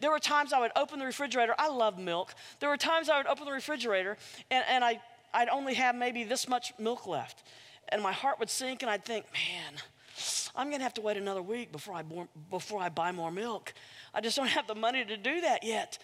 There 0.00 0.10
were 0.10 0.18
times 0.18 0.52
I 0.52 0.60
would 0.60 0.72
open 0.76 0.98
the 0.98 1.06
refrigerator. 1.06 1.54
I 1.58 1.68
love 1.68 1.98
milk. 1.98 2.34
There 2.60 2.68
were 2.68 2.76
times 2.76 3.08
I 3.08 3.18
would 3.18 3.26
open 3.26 3.44
the 3.44 3.52
refrigerator 3.52 4.16
and, 4.50 4.64
and 4.68 4.84
I, 4.84 5.00
I'd 5.32 5.48
only 5.48 5.74
have 5.74 5.94
maybe 5.94 6.24
this 6.24 6.48
much 6.48 6.72
milk 6.78 7.06
left. 7.06 7.42
And 7.88 8.02
my 8.02 8.12
heart 8.12 8.38
would 8.38 8.50
sink 8.50 8.82
and 8.82 8.90
I'd 8.90 9.04
think, 9.04 9.26
man, 9.32 9.80
I'm 10.56 10.68
going 10.68 10.78
to 10.78 10.84
have 10.84 10.94
to 10.94 11.00
wait 11.00 11.16
another 11.16 11.42
week 11.42 11.72
before 11.72 11.94
I, 11.94 12.04
before 12.50 12.80
I 12.80 12.88
buy 12.88 13.12
more 13.12 13.30
milk. 13.30 13.72
I 14.14 14.20
just 14.20 14.36
don't 14.36 14.48
have 14.48 14.66
the 14.66 14.74
money 14.74 15.04
to 15.04 15.16
do 15.16 15.40
that 15.40 15.64
yet. 15.64 15.98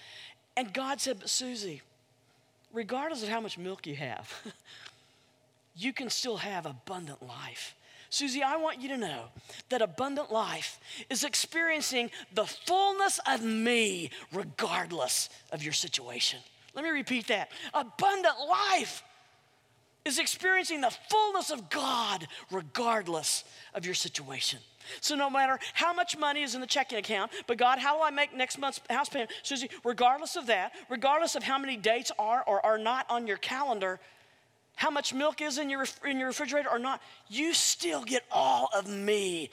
And 0.57 0.75
God 0.75 1.01
said, 1.01 1.21
But 1.21 1.31
Susie, 1.31 1.83
regardless 2.73 3.23
of 3.23 3.29
how 3.29 3.41
much 3.41 3.57
milk 3.57 3.87
you 3.87 3.95
have, 3.95 4.33
you 5.77 5.93
can 5.93 6.11
still 6.11 6.39
have 6.39 6.67
abundant 6.67 7.23
life. 7.23 7.75
Susie, 8.11 8.43
I 8.43 8.57
want 8.57 8.83
you 8.83 8.89
to 8.89 8.97
know 8.97 9.27
that 9.69 9.83
abundant 9.83 10.33
life 10.33 10.81
is 11.09 11.23
experiencing 11.23 12.11
the 12.35 12.45
fullness 12.45 13.21
of 13.27 13.43
me 13.45 14.11
regardless 14.33 15.29
of 15.53 15.63
your 15.63 15.73
situation. 15.73 16.41
Let 16.75 16.85
me 16.85 16.91
repeat 16.91 17.29
that. 17.29 17.51
Abundant 17.73 18.35
life 18.49 19.05
is 20.05 20.19
experiencing 20.19 20.81
the 20.81 20.95
fullness 21.09 21.51
of 21.51 21.71
God 21.71 22.27
regardless 22.51 23.45
of 23.75 23.85
your 23.85 23.95
situation. 23.95 24.59
So 25.01 25.15
no 25.15 25.31
matter 25.31 25.61
how 25.75 25.93
much 25.93 26.19
money 26.19 26.43
is 26.43 26.57
in 26.57 26.61
the 26.61 26.67
checking 26.67 26.99
account, 26.99 27.31
but 27.47 27.59
God, 27.59 27.79
how 27.79 27.97
will 27.99 28.05
I 28.05 28.11
make 28.11 28.35
next 28.35 28.59
month's 28.59 28.81
house 28.91 29.09
payment? 29.09 29.31
Susie, 29.45 29.71
regardless 29.85 30.35
of 30.35 30.47
that, 30.47 30.73
regardless 30.89 31.37
of 31.37 31.45
how 31.45 31.59
many 31.59 31.77
dates 31.77 32.11
are 32.19 32.43
or 32.47 32.65
are 32.65 32.79
not 32.79 33.07
on 33.09 33.29
your 33.29 33.37
calendar, 33.37 34.01
how 34.81 34.89
much 34.89 35.13
milk 35.13 35.43
is 35.43 35.59
in 35.59 35.69
your, 35.69 35.85
in 36.07 36.19
your 36.19 36.29
refrigerator 36.29 36.71
or 36.71 36.79
not, 36.79 37.03
you 37.29 37.53
still 37.53 38.03
get 38.03 38.25
all 38.33 38.71
of 38.75 38.89
me 38.89 39.51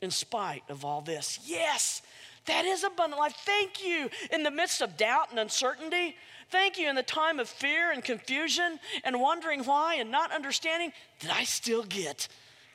in 0.00 0.12
spite 0.12 0.62
of 0.68 0.84
all 0.84 1.00
this. 1.00 1.40
Yes, 1.44 2.02
that 2.46 2.64
is 2.64 2.84
abundant 2.84 3.18
life. 3.18 3.34
Thank 3.44 3.84
you 3.84 4.08
in 4.30 4.44
the 4.44 4.50
midst 4.52 4.80
of 4.80 4.96
doubt 4.96 5.30
and 5.30 5.40
uncertainty. 5.40 6.14
Thank 6.50 6.78
you 6.78 6.88
in 6.88 6.94
the 6.94 7.02
time 7.02 7.40
of 7.40 7.48
fear 7.48 7.90
and 7.90 8.04
confusion 8.04 8.78
and 9.02 9.20
wondering 9.20 9.64
why 9.64 9.96
and 9.96 10.12
not 10.12 10.30
understanding 10.30 10.92
that 11.18 11.34
I 11.34 11.42
still 11.42 11.82
get 11.82 12.28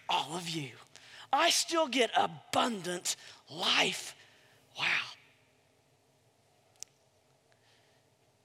all 0.09 0.35
of 0.35 0.49
you. 0.49 0.71
I 1.31 1.49
still 1.49 1.87
get 1.87 2.11
abundant 2.17 3.15
life. 3.49 4.17
Wow. 4.77 4.83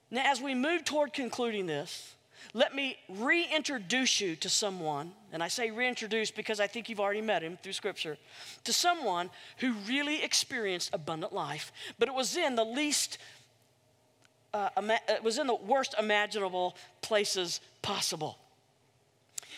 Now, 0.09 0.31
as 0.31 0.39
we 0.39 0.55
move 0.55 0.85
toward 0.85 1.11
concluding 1.11 1.65
this, 1.65 2.15
let 2.53 2.75
me 2.75 2.97
reintroduce 3.07 4.19
you 4.19 4.35
to 4.37 4.49
someone, 4.49 5.11
and 5.31 5.41
I 5.41 5.47
say 5.47 5.71
reintroduce 5.71 6.31
because 6.31 6.59
I 6.59 6.67
think 6.67 6.89
you've 6.89 6.99
already 6.99 7.21
met 7.21 7.43
him 7.43 7.57
through 7.61 7.73
Scripture, 7.73 8.17
to 8.65 8.73
someone 8.73 9.29
who 9.57 9.73
really 9.87 10.23
experienced 10.23 10.89
abundant 10.93 11.33
life, 11.33 11.71
but 11.97 12.07
it 12.07 12.13
was 12.13 12.35
in 12.35 12.55
the 12.55 12.65
least, 12.65 13.17
uh, 14.53 14.69
it 15.09 15.23
was 15.23 15.37
in 15.37 15.47
the 15.47 15.55
worst 15.55 15.95
imaginable 15.97 16.75
places 17.01 17.61
possible. 17.81 18.37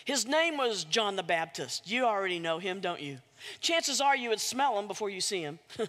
His 0.04 0.26
name 0.26 0.58
was 0.58 0.84
John 0.84 1.16
the 1.16 1.22
Baptist. 1.22 1.90
You 1.90 2.04
already 2.04 2.38
know 2.38 2.58
him, 2.58 2.80
don't 2.80 3.00
you? 3.00 3.18
Chances 3.60 4.02
are 4.02 4.14
you 4.14 4.28
would 4.28 4.40
smell 4.40 4.78
him 4.78 4.86
before 4.86 5.08
you 5.08 5.20
see 5.20 5.40
him. 5.40 5.58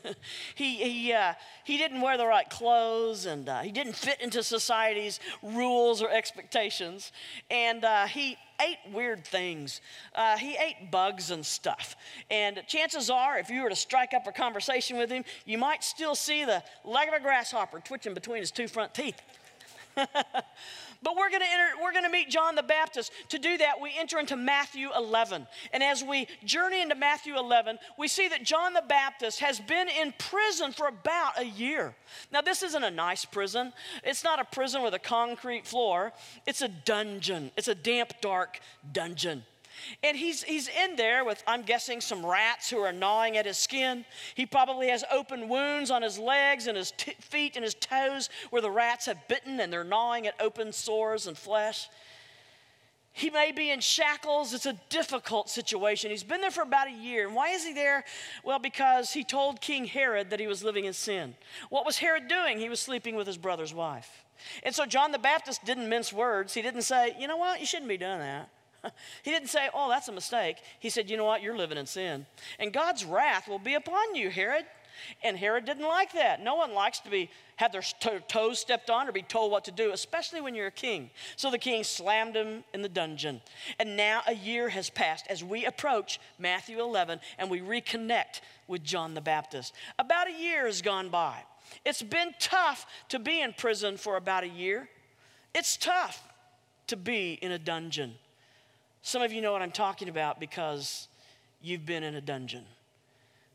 he, 0.56 0.76
he, 0.76 1.14
uh, 1.14 1.34
he 1.66 1.78
didn't 1.78 2.00
wear 2.00 2.18
the 2.18 2.26
right 2.26 2.50
clothes 2.50 3.26
and 3.26 3.48
uh, 3.50 3.60
he 3.62 3.72
didn't 3.72 3.96
fit 3.96 4.22
into 4.22 4.42
society's 4.42 5.20
rules 5.42 6.02
or 6.02 6.10
expectations. 6.10 7.12
And 7.52 7.84
uh, 7.84 8.08
he 8.08 8.38
ate 8.62 8.78
weird 8.94 9.26
things. 9.26 9.82
Uh, 10.14 10.38
he 10.38 10.56
ate 10.56 10.92
bugs 10.92 11.32
and 11.32 11.46
stuff. 11.46 11.98
And 12.30 12.64
chances 12.68 13.10
are, 13.10 13.38
if 13.38 13.50
you 13.50 13.64
were 13.64 13.70
to 13.70 13.76
strike 13.76 14.14
up 14.14 14.28
a 14.28 14.32
conversation 14.32 14.98
with 14.98 15.10
him, 15.10 15.26
you 15.46 15.58
might 15.58 15.84
still 15.84 16.16
see 16.16 16.46
the 16.46 16.64
leg 16.86 17.10
of 17.10 17.14
a 17.16 17.20
grasshopper 17.20 17.82
twitching 17.82 18.14
between 18.14 18.40
his 18.40 18.52
two 18.52 18.70
front 18.70 18.94
teeth. 18.94 19.22
But 21.06 21.16
we're 21.16 21.30
going 21.30 21.44
to 21.44 21.48
enter, 21.48 21.84
we're 21.84 21.92
going 21.92 22.04
to 22.04 22.10
meet 22.10 22.32
John 22.32 22.56
the 22.56 22.64
Baptist. 22.64 23.12
To 23.30 23.38
do 23.38 23.60
that, 23.60 23.80
we 23.80 23.92
enter 23.96 24.18
into 24.18 24.36
Matthew 24.36 24.90
11. 24.98 25.46
And 25.72 25.84
as 25.84 26.04
we 26.04 26.28
journey 26.44 26.82
into 26.82 26.96
Matthew 26.96 27.38
11, 27.38 27.78
we 27.96 28.08
see 28.08 28.28
that 28.28 28.44
John 28.44 28.74
the 28.74 28.82
Baptist 28.90 29.40
has 29.40 29.60
been 29.60 29.88
in 29.88 30.16
prison 30.18 30.72
for 30.72 30.88
about 30.88 31.40
a 31.40 31.46
year. 31.46 31.96
Now, 32.32 32.42
this 32.42 32.64
isn't 32.64 32.84
a 32.84 32.90
nice 32.90 33.24
prison. 33.24 33.72
It's 34.04 34.24
not 34.24 34.40
a 34.40 34.46
prison 34.46 34.82
with 34.82 34.96
a 34.96 35.00
concrete 35.00 35.68
floor. 35.68 36.12
It's 36.48 36.64
a 36.64 36.70
dungeon. 36.70 37.52
It's 37.56 37.68
a 37.68 37.76
damp, 37.76 38.14
dark 38.20 38.60
dungeon. 38.92 39.44
And 40.04 40.18
he's, 40.18 40.44
he's 40.44 40.68
in 40.68 40.96
there 40.96 41.24
with, 41.24 41.44
I'm 41.48 41.64
guessing, 41.64 42.02
some 42.02 42.26
rats 42.26 42.70
who 42.70 42.80
are 42.80 42.94
gnawing 42.94 43.38
at 43.38 43.46
his 43.46 43.58
skin. 43.58 44.06
He 44.36 44.46
probably 44.46 44.90
has 44.90 45.04
open 45.12 45.50
wounds 45.50 45.92
on 45.92 46.02
his 46.02 46.18
legs 46.18 46.68
and 46.68 46.78
his 46.78 46.92
t- 46.92 47.16
feet 47.20 47.56
and 47.56 47.64
his 47.64 47.76
toes 47.76 48.30
where 48.50 48.62
the 48.62 48.72
rats 48.72 49.06
have 49.06 49.28
bitten 49.28 49.60
and 49.60 49.72
they're 49.72 49.84
gnawing 49.84 50.28
at 50.28 50.36
open 50.40 50.72
sores 50.72 51.28
and 51.28 51.38
flesh. 51.38 51.90
He 53.18 53.30
may 53.30 53.54
be 53.54 53.72
in 53.72 53.80
shackles. 53.80 54.54
It's 54.54 54.66
a 54.66 54.78
difficult 54.90 55.50
situation. 55.50 56.12
He's 56.12 56.22
been 56.22 56.42
there 56.42 56.52
for 56.52 56.64
about 56.64 56.90
a 56.90 56.92
year. 56.92 57.26
And 57.26 57.34
why 57.34 57.52
is 57.52 57.64
he 57.64 57.72
there? 57.72 58.04
Well, 58.44 58.60
because 58.60 59.14
he 59.14 59.24
told 59.24 59.62
King 59.62 59.86
Herod 59.86 60.32
that 60.32 60.40
he 60.42 60.48
was 60.48 60.66
living 60.66 60.84
in 60.84 60.92
sin. 60.92 61.34
What 61.70 61.86
was 61.86 61.98
Herod 61.98 62.28
doing? 62.28 62.60
He 62.60 62.68
was 62.68 62.82
sleeping 62.82 63.16
with 63.16 63.26
his 63.26 63.38
brother's 63.38 63.74
wife. 63.74 64.26
And 64.64 64.76
so 64.76 64.86
John 64.86 65.14
the 65.14 65.18
Baptist 65.18 65.64
didn't 65.64 65.88
mince 65.88 66.12
words. 66.12 66.54
He 66.54 66.62
didn't 66.62 66.82
say, 66.82 67.16
you 67.18 67.28
know 67.28 67.38
what, 67.38 67.62
you 67.62 67.66
shouldn't 67.66 67.88
be 67.88 67.98
doing 67.98 68.20
that. 68.20 68.50
he 69.24 69.32
didn't 69.32 69.50
say, 69.50 69.70
Oh, 69.74 69.90
that's 69.90 70.08
a 70.08 70.12
mistake. 70.12 70.58
He 70.80 70.90
said, 70.90 71.10
You 71.10 71.18
know 71.18 71.26
what? 71.26 71.42
You're 71.42 71.58
living 71.58 71.78
in 71.78 71.86
sin. 71.86 72.26
And 72.60 72.74
God's 72.74 73.06
wrath 73.06 73.48
will 73.48 73.60
be 73.60 73.74
upon 73.74 74.16
you, 74.16 74.30
Herod. 74.30 74.66
And 75.24 75.38
Herod 75.38 75.66
didn't 75.66 75.88
like 75.88 76.14
that. 76.14 76.42
No 76.42 76.56
one 76.56 76.74
likes 76.74 77.00
to 77.00 77.10
be 77.10 77.30
have 77.58 77.72
their 77.72 77.82
toes 78.28 78.60
stepped 78.60 78.90
on 78.90 79.08
or 79.08 79.12
be 79.12 79.22
told 79.22 79.52
what 79.52 79.66
to 79.66 79.72
do, 79.72 79.92
especially 79.92 80.42
when 80.42 80.56
you're 80.56 80.68
a 80.68 80.72
king. 80.72 81.10
So 81.36 81.50
the 81.50 81.58
king 81.58 81.84
slammed 81.84 82.36
him 82.36 82.64
in 82.74 82.82
the 82.82 82.90
dungeon. 82.90 83.42
And 83.80 83.96
now 83.96 84.22
a 84.28 84.36
year 84.36 84.70
has 84.70 84.90
passed 84.90 85.26
as 85.30 85.44
we 85.44 85.66
approach 85.66 86.20
Matthew 86.38 86.82
11 86.82 87.20
and 87.38 87.50
we 87.50 87.62
reconnect 87.62 88.42
with 88.68 88.84
John 88.84 89.14
the 89.14 89.22
Baptist. 89.22 89.74
About 89.98 90.28
a 90.28 90.34
year 90.34 90.66
has 90.66 90.82
gone 90.82 91.10
by. 91.10 91.44
It's 91.86 92.04
been 92.04 92.34
tough 92.40 92.86
to 93.10 93.20
be 93.20 93.42
in 93.42 93.54
prison 93.54 93.98
for 93.98 94.18
about 94.18 94.44
a 94.44 94.50
year. 94.50 94.90
It's 95.54 95.78
tough 95.78 96.22
to 96.88 96.98
be 96.98 97.34
in 97.42 97.52
a 97.52 97.60
dungeon. 97.60 98.16
Some 99.06 99.22
of 99.22 99.32
you 99.32 99.40
know 99.40 99.52
what 99.52 99.62
I'm 99.62 99.72
talking 99.72 100.10
about 100.10 100.40
because 100.40 101.08
you've 101.62 101.86
been 101.86 102.02
in 102.02 102.16
a 102.16 102.22
dungeon. 102.22 102.64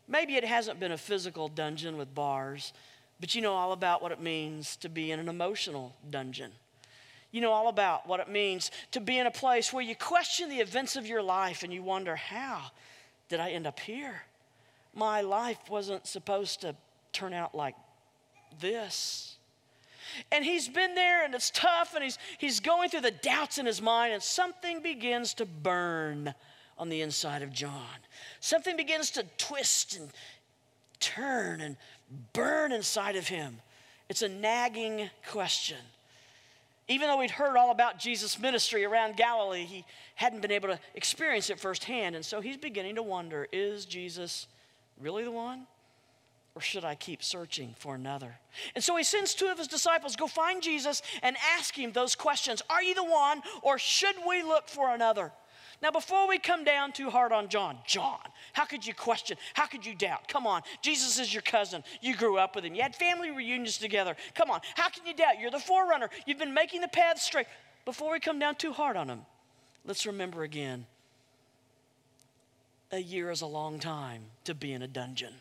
Maybe 0.06 0.36
it 0.36 0.44
hasn't 0.44 0.78
been 0.78 0.92
a 0.92 0.96
physical 0.96 1.48
dungeon 1.48 1.96
with 1.96 2.14
bars, 2.14 2.72
but 3.18 3.34
you 3.34 3.42
know 3.42 3.54
all 3.54 3.72
about 3.72 4.00
what 4.00 4.12
it 4.12 4.20
means 4.20 4.76
to 4.76 4.88
be 4.88 5.10
in 5.10 5.18
an 5.18 5.28
emotional 5.28 5.96
dungeon. 6.08 6.52
You 7.32 7.40
know 7.40 7.50
all 7.50 7.66
about 7.66 8.06
what 8.06 8.20
it 8.20 8.28
means 8.28 8.70
to 8.92 9.00
be 9.00 9.18
in 9.18 9.26
a 9.26 9.30
place 9.32 9.72
where 9.72 9.82
you 9.82 9.96
question 9.96 10.48
the 10.48 10.60
events 10.60 10.94
of 10.94 11.04
your 11.04 11.20
life 11.20 11.64
and 11.64 11.74
you 11.74 11.82
wonder, 11.82 12.14
how 12.14 12.70
did 13.28 13.40
I 13.40 13.50
end 13.50 13.66
up 13.66 13.80
here? 13.80 14.22
My 14.94 15.20
life 15.20 15.58
wasn't 15.68 16.06
supposed 16.06 16.60
to 16.60 16.76
turn 17.12 17.32
out 17.32 17.56
like 17.56 17.74
this. 18.60 19.34
And 20.32 20.44
he's 20.44 20.68
been 20.68 20.94
there 20.94 21.24
and 21.24 21.34
it's 21.34 21.50
tough 21.50 21.94
and 21.94 22.04
he's, 22.04 22.18
he's 22.38 22.60
going 22.60 22.88
through 22.88 23.02
the 23.02 23.10
doubts 23.10 23.58
in 23.58 23.66
his 23.66 23.80
mind 23.80 24.12
and 24.12 24.22
something 24.22 24.82
begins 24.82 25.34
to 25.34 25.46
burn 25.46 26.34
on 26.78 26.88
the 26.88 27.02
inside 27.02 27.42
of 27.42 27.52
John. 27.52 27.98
Something 28.40 28.76
begins 28.76 29.10
to 29.12 29.24
twist 29.36 29.96
and 29.96 30.10
turn 30.98 31.60
and 31.60 31.76
burn 32.32 32.72
inside 32.72 33.16
of 33.16 33.28
him. 33.28 33.60
It's 34.08 34.22
a 34.22 34.28
nagging 34.28 35.10
question. 35.28 35.78
Even 36.88 37.06
though 37.06 37.20
he'd 37.20 37.30
heard 37.30 37.56
all 37.56 37.70
about 37.70 38.00
Jesus' 38.00 38.38
ministry 38.38 38.84
around 38.84 39.16
Galilee, 39.16 39.64
he 39.64 39.84
hadn't 40.16 40.42
been 40.42 40.50
able 40.50 40.68
to 40.68 40.80
experience 40.94 41.48
it 41.48 41.60
firsthand. 41.60 42.16
And 42.16 42.24
so 42.24 42.40
he's 42.40 42.56
beginning 42.56 42.96
to 42.96 43.02
wonder 43.02 43.46
is 43.52 43.84
Jesus 43.84 44.48
really 45.00 45.22
the 45.22 45.30
one? 45.30 45.66
Or 46.60 46.62
should 46.62 46.84
I 46.84 46.94
keep 46.94 47.22
searching 47.22 47.74
for 47.78 47.94
another? 47.94 48.38
And 48.74 48.84
so 48.84 48.94
he 48.94 49.02
sends 49.02 49.32
two 49.32 49.46
of 49.46 49.56
his 49.56 49.66
disciples, 49.66 50.14
go 50.14 50.26
find 50.26 50.62
Jesus 50.62 51.00
and 51.22 51.34
ask 51.56 51.74
him 51.74 51.90
those 51.90 52.14
questions 52.14 52.60
Are 52.68 52.82
you 52.82 52.94
the 52.94 53.02
one, 53.02 53.40
or 53.62 53.78
should 53.78 54.14
we 54.28 54.42
look 54.42 54.68
for 54.68 54.94
another? 54.94 55.32
Now, 55.80 55.90
before 55.90 56.28
we 56.28 56.38
come 56.38 56.62
down 56.62 56.92
too 56.92 57.08
hard 57.08 57.32
on 57.32 57.48
John, 57.48 57.78
John, 57.86 58.18
how 58.52 58.66
could 58.66 58.86
you 58.86 58.92
question? 58.92 59.38
How 59.54 59.64
could 59.64 59.86
you 59.86 59.94
doubt? 59.94 60.28
Come 60.28 60.46
on, 60.46 60.60
Jesus 60.82 61.18
is 61.18 61.32
your 61.32 61.40
cousin. 61.40 61.82
You 62.02 62.14
grew 62.14 62.36
up 62.36 62.54
with 62.54 62.66
him. 62.66 62.74
You 62.74 62.82
had 62.82 62.94
family 62.94 63.30
reunions 63.30 63.78
together. 63.78 64.14
Come 64.34 64.50
on, 64.50 64.60
how 64.74 64.90
can 64.90 65.06
you 65.06 65.14
doubt? 65.14 65.40
You're 65.40 65.50
the 65.50 65.58
forerunner. 65.58 66.10
You've 66.26 66.38
been 66.38 66.52
making 66.52 66.82
the 66.82 66.88
path 66.88 67.18
straight. 67.20 67.46
before 67.86 68.12
we 68.12 68.20
come 68.20 68.38
down 68.38 68.56
too 68.56 68.72
hard 68.72 68.98
on 68.98 69.08
him, 69.08 69.20
let's 69.86 70.04
remember 70.04 70.42
again 70.42 70.84
a 72.92 72.98
year 72.98 73.30
is 73.30 73.40
a 73.40 73.46
long 73.46 73.78
time 73.78 74.24
to 74.44 74.54
be 74.54 74.74
in 74.74 74.82
a 74.82 74.88
dungeon, 74.88 75.32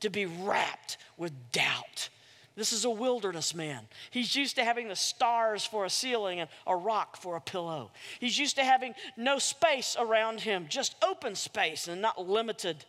to 0.00 0.10
be 0.10 0.26
wrapped 0.26 0.96
with 1.16 1.32
doubt. 1.52 2.08
This 2.56 2.72
is 2.72 2.84
a 2.84 2.90
wilderness 2.90 3.54
man. 3.54 3.86
He's 4.10 4.34
used 4.34 4.56
to 4.56 4.64
having 4.64 4.88
the 4.88 4.96
stars 4.96 5.64
for 5.64 5.84
a 5.84 5.90
ceiling 5.90 6.40
and 6.40 6.50
a 6.66 6.76
rock 6.76 7.16
for 7.16 7.36
a 7.36 7.40
pillow. 7.40 7.90
He's 8.18 8.38
used 8.38 8.56
to 8.56 8.64
having 8.64 8.94
no 9.16 9.38
space 9.38 9.96
around 9.98 10.40
him, 10.40 10.66
just 10.68 10.94
open 11.02 11.34
space 11.36 11.88
and 11.88 12.02
not 12.02 12.28
limited. 12.28 12.84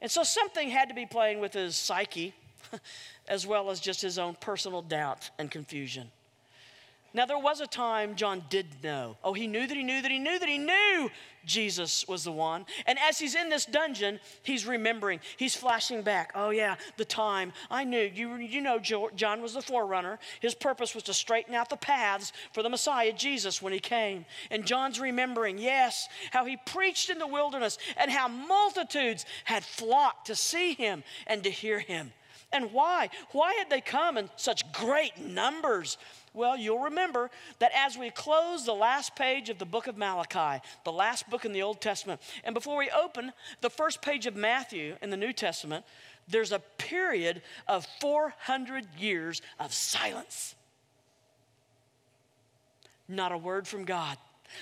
And 0.00 0.10
so 0.10 0.22
something 0.22 0.68
had 0.68 0.88
to 0.88 0.94
be 0.94 1.06
playing 1.06 1.40
with 1.40 1.52
his 1.52 1.74
psyche, 1.74 2.34
as 3.28 3.46
well 3.46 3.70
as 3.70 3.80
just 3.80 4.02
his 4.02 4.18
own 4.18 4.36
personal 4.40 4.82
doubt 4.82 5.30
and 5.38 5.50
confusion. 5.50 6.10
Now, 7.14 7.26
there 7.26 7.38
was 7.38 7.60
a 7.60 7.66
time 7.66 8.14
John 8.14 8.44
did 8.48 8.66
know. 8.82 9.16
Oh, 9.22 9.34
he 9.34 9.46
knew 9.46 9.66
that 9.66 9.76
he 9.76 9.82
knew 9.82 10.00
that 10.00 10.10
he 10.10 10.18
knew 10.18 10.38
that 10.38 10.48
he 10.48 10.58
knew 10.58 11.10
Jesus 11.44 12.06
was 12.08 12.24
the 12.24 12.32
one. 12.32 12.64
And 12.86 12.98
as 12.98 13.18
he's 13.18 13.34
in 13.34 13.50
this 13.50 13.66
dungeon, 13.66 14.18
he's 14.42 14.66
remembering. 14.66 15.20
He's 15.36 15.54
flashing 15.54 16.02
back. 16.02 16.32
Oh, 16.34 16.50
yeah, 16.50 16.76
the 16.96 17.04
time. 17.04 17.52
I 17.70 17.84
knew. 17.84 18.10
You, 18.14 18.36
you 18.36 18.60
know, 18.60 18.78
John 18.78 19.42
was 19.42 19.54
the 19.54 19.60
forerunner. 19.60 20.18
His 20.40 20.54
purpose 20.54 20.94
was 20.94 21.04
to 21.04 21.14
straighten 21.14 21.54
out 21.54 21.68
the 21.68 21.76
paths 21.76 22.32
for 22.52 22.62
the 22.62 22.70
Messiah, 22.70 23.12
Jesus, 23.12 23.60
when 23.60 23.72
he 23.72 23.80
came. 23.80 24.24
And 24.50 24.64
John's 24.64 24.98
remembering, 24.98 25.58
yes, 25.58 26.08
how 26.30 26.44
he 26.44 26.56
preached 26.56 27.10
in 27.10 27.18
the 27.18 27.26
wilderness 27.26 27.76
and 27.96 28.10
how 28.10 28.28
multitudes 28.28 29.26
had 29.44 29.64
flocked 29.64 30.28
to 30.28 30.36
see 30.36 30.72
him 30.74 31.04
and 31.26 31.42
to 31.44 31.50
hear 31.50 31.78
him. 31.78 32.12
And 32.52 32.72
why? 32.72 33.08
Why 33.32 33.54
had 33.54 33.70
they 33.70 33.80
come 33.80 34.18
in 34.18 34.28
such 34.36 34.70
great 34.72 35.18
numbers? 35.18 35.96
Well, 36.34 36.56
you'll 36.56 36.78
remember 36.78 37.30
that 37.58 37.72
as 37.74 37.98
we 37.98 38.10
close 38.10 38.64
the 38.64 38.74
last 38.74 39.14
page 39.14 39.50
of 39.50 39.58
the 39.58 39.66
book 39.66 39.86
of 39.86 39.98
Malachi, 39.98 40.62
the 40.84 40.92
last 40.92 41.28
book 41.28 41.44
in 41.44 41.52
the 41.52 41.62
Old 41.62 41.80
Testament, 41.80 42.22
and 42.42 42.54
before 42.54 42.78
we 42.78 42.90
open 42.90 43.32
the 43.60 43.68
first 43.68 44.00
page 44.00 44.26
of 44.26 44.34
Matthew 44.34 44.96
in 45.02 45.10
the 45.10 45.16
New 45.16 45.32
Testament, 45.32 45.84
there's 46.28 46.52
a 46.52 46.60
period 46.78 47.42
of 47.68 47.86
400 48.00 48.86
years 48.98 49.42
of 49.60 49.74
silence. 49.74 50.54
Not 53.08 53.32
a 53.32 53.38
word 53.38 53.68
from 53.68 53.84
God. 53.84 54.16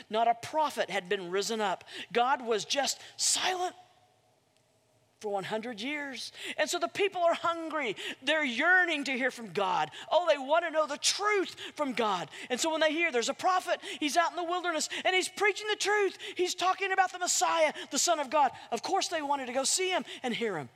Not 0.09 0.29
a 0.29 0.35
prophet 0.35 0.91
had 0.91 1.09
been 1.09 1.31
risen 1.31 1.61
up. 1.61 1.85
God 2.13 2.45
was 2.45 2.65
just 2.65 3.01
silent 3.17 3.75
for 5.21 5.31
100 5.31 5.81
years. 5.81 6.33
And 6.57 6.69
so 6.69 6.79
the 6.79 6.89
people 6.89 7.21
are 7.23 7.35
hungry. 7.35 7.95
They're 8.23 8.45
yearning 8.45 9.05
to 9.05 9.13
hear 9.13 9.31
from 9.31 9.53
God. 9.53 9.91
Oh, 10.11 10.27
they 10.29 10.39
want 10.39 10.65
to 10.65 10.71
know 10.71 10.87
the 10.87 10.97
truth 10.97 11.55
from 11.75 11.93
God. 11.93 12.29
And 12.49 12.59
so 12.59 12.71
when 12.71 12.81
they 12.81 12.93
hear 12.93 13.13
there's 13.13 13.29
a 13.29 13.35
prophet, 13.35 13.81
he's 14.01 14.17
out 14.17 14.31
in 14.31 14.37
the 14.37 14.45
wilderness 14.45 14.89
and 15.05 15.15
he's 15.15 15.29
preaching 15.29 15.67
the 15.69 15.77
truth. 15.77 16.17
He's 16.37 16.55
talking 16.55 16.93
about 16.93 17.13
the 17.13 17.19
Messiah, 17.19 17.73
the 17.91 17.99
Son 17.99 18.19
of 18.19 18.31
God. 18.31 18.51
Of 18.73 18.83
course, 18.83 19.09
they 19.09 19.23
wanted 19.23 19.47
to 19.47 19.53
go 19.53 19.65
see 19.65 19.91
him 19.91 20.05
and 20.23 20.35
hear 20.35 20.57
him. 20.57 20.71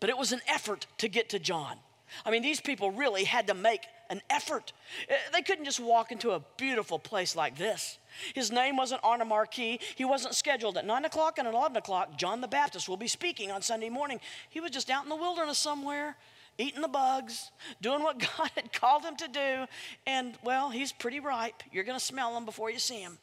But 0.00 0.10
it 0.10 0.16
was 0.16 0.32
an 0.32 0.40
effort 0.46 0.86
to 0.98 1.08
get 1.08 1.30
to 1.30 1.38
John. 1.38 1.76
I 2.24 2.30
mean, 2.30 2.42
these 2.42 2.60
people 2.60 2.92
really 2.92 3.24
had 3.24 3.48
to 3.48 3.54
make 3.54 3.82
an 4.10 4.22
effort. 4.30 4.72
Eh, 5.08 5.16
they 5.32 5.42
couldn't 5.42 5.64
just 5.64 5.80
walk 5.80 6.12
into 6.12 6.32
a 6.32 6.42
beautiful 6.56 6.98
place 6.98 7.36
like 7.36 7.56
this. 7.56 7.98
His 8.34 8.50
name 8.50 8.76
wasn't 8.76 9.04
on 9.04 9.20
a 9.20 9.24
marquee. 9.24 9.80
He 9.96 10.04
wasn't 10.04 10.34
scheduled 10.34 10.76
at 10.76 10.86
9 10.86 11.04
o'clock 11.04 11.38
and 11.38 11.46
at 11.46 11.54
11 11.54 11.76
o'clock. 11.76 12.16
John 12.16 12.40
the 12.40 12.48
Baptist 12.48 12.88
will 12.88 12.96
be 12.96 13.08
speaking 13.08 13.50
on 13.50 13.62
Sunday 13.62 13.88
morning. 13.88 14.20
He 14.50 14.60
was 14.60 14.70
just 14.70 14.90
out 14.90 15.04
in 15.04 15.08
the 15.08 15.16
wilderness 15.16 15.58
somewhere, 15.58 16.16
eating 16.56 16.80
the 16.80 16.88
bugs, 16.88 17.50
doing 17.80 18.02
what 18.02 18.18
God 18.38 18.50
had 18.54 18.72
called 18.72 19.04
him 19.04 19.16
to 19.16 19.28
do. 19.28 19.66
And, 20.06 20.36
well, 20.42 20.70
he's 20.70 20.92
pretty 20.92 21.20
ripe. 21.20 21.62
You're 21.72 21.84
going 21.84 21.98
to 21.98 22.04
smell 22.04 22.36
him 22.36 22.44
before 22.44 22.70
you 22.70 22.78
see 22.78 23.00
him. 23.00 23.18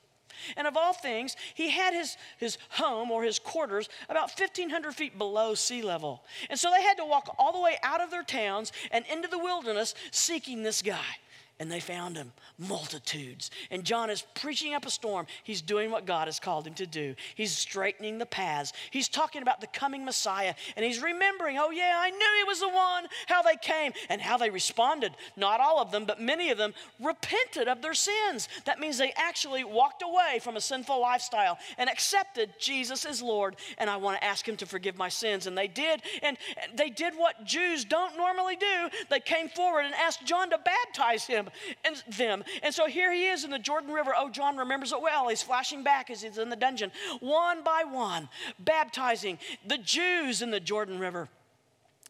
And 0.57 0.67
of 0.67 0.77
all 0.77 0.93
things, 0.93 1.35
he 1.53 1.69
had 1.69 1.93
his, 1.93 2.17
his 2.37 2.57
home 2.69 3.11
or 3.11 3.23
his 3.23 3.39
quarters 3.39 3.89
about 4.09 4.37
1,500 4.37 4.93
feet 4.93 5.17
below 5.17 5.55
sea 5.55 5.81
level. 5.81 6.23
And 6.49 6.59
so 6.59 6.71
they 6.71 6.81
had 6.81 6.97
to 6.97 7.05
walk 7.05 7.35
all 7.37 7.53
the 7.53 7.59
way 7.59 7.77
out 7.83 8.01
of 8.01 8.11
their 8.11 8.23
towns 8.23 8.71
and 8.91 9.05
into 9.11 9.27
the 9.27 9.39
wilderness 9.39 9.95
seeking 10.11 10.63
this 10.63 10.81
guy 10.81 11.17
and 11.59 11.71
they 11.71 11.79
found 11.79 12.17
him. 12.17 12.33
Multitudes. 12.57 13.49
And 13.71 13.83
john 13.83 14.09
is 14.09 14.25
preaching 14.35 14.73
up 14.73 14.85
a 14.85 14.89
storm. 14.89 15.25
He's 15.43 15.61
doing 15.61 15.89
what 15.89 16.05
god 16.05 16.27
has 16.27 16.39
called 16.39 16.67
him 16.67 16.73
to 16.75 16.85
do. 16.85 17.15
He's 17.35 17.55
straightening 17.55 18.17
the 18.17 18.25
paths. 18.25 18.73
He's 18.91 19.07
talking 19.07 19.41
about 19.41 19.61
the 19.61 19.67
coming 19.67 20.03
messiah 20.03 20.53
and 20.75 20.85
he's 20.85 21.01
remembering 21.01 21.57
oh 21.57 21.71
yeah 21.71 21.95
i 21.97 22.09
knew 22.09 22.33
he 22.37 22.43
was 22.43 22.59
the 22.59 22.69
one 22.69 23.05
how 23.27 23.41
they 23.41 23.55
came 23.55 23.93
and 24.09 24.21
how 24.21 24.37
they 24.37 24.49
responded. 24.49 25.13
Not 25.37 25.61
all 25.61 25.79
of 25.81 25.91
them 25.91 26.05
but 26.05 26.19
many 26.19 26.49
of 26.49 26.57
them 26.57 26.73
repented 26.99 27.67
of 27.67 27.81
their 27.81 27.93
sins. 27.93 28.49
That 28.65 28.79
means 28.79 28.97
they 28.97 29.13
actually 29.15 29.63
walked 29.63 30.03
away 30.03 30.39
from 30.41 30.57
a 30.57 30.61
sinful 30.61 30.99
lifestyle 30.99 31.57
and 31.77 31.89
accepted 31.89 32.53
jesus 32.59 33.05
as 33.05 33.21
lord 33.21 33.55
and 33.77 33.89
i 33.89 33.95
want 33.95 34.17
to 34.17 34.23
ask 34.23 34.47
him 34.47 34.57
to 34.57 34.65
forgive 34.65 34.97
my 34.97 35.09
sins 35.09 35.47
and 35.47 35.57
they 35.57 35.67
did. 35.67 36.01
And 36.21 36.37
they 36.75 36.89
did 36.89 37.13
what 37.15 37.45
jews 37.45 37.85
don't 37.85 38.17
normally 38.17 38.57
do. 38.57 38.89
They 39.09 39.21
came 39.21 39.47
forward 39.47 39.85
and 39.85 39.93
asked 39.95 40.25
john 40.25 40.49
to 40.49 40.57
baptize 40.57 41.25
him 41.25 41.44
him 41.45 41.53
and 41.83 42.03
them. 42.15 42.43
And 42.63 42.73
so 42.73 42.87
here 42.87 43.11
he 43.13 43.27
is 43.27 43.43
in 43.43 43.51
the 43.51 43.59
Jordan 43.59 43.91
River. 43.91 44.13
Oh, 44.17 44.29
John 44.29 44.57
remembers 44.57 44.91
it 44.91 45.01
well. 45.01 45.29
He's 45.29 45.41
flashing 45.41 45.83
back 45.83 46.09
as 46.09 46.21
he's 46.21 46.37
in 46.37 46.49
the 46.49 46.55
dungeon, 46.55 46.91
one 47.19 47.63
by 47.63 47.83
one, 47.89 48.29
baptizing 48.59 49.39
the 49.65 49.77
Jews 49.77 50.41
in 50.41 50.51
the 50.51 50.59
Jordan 50.59 50.99
River. 50.99 51.29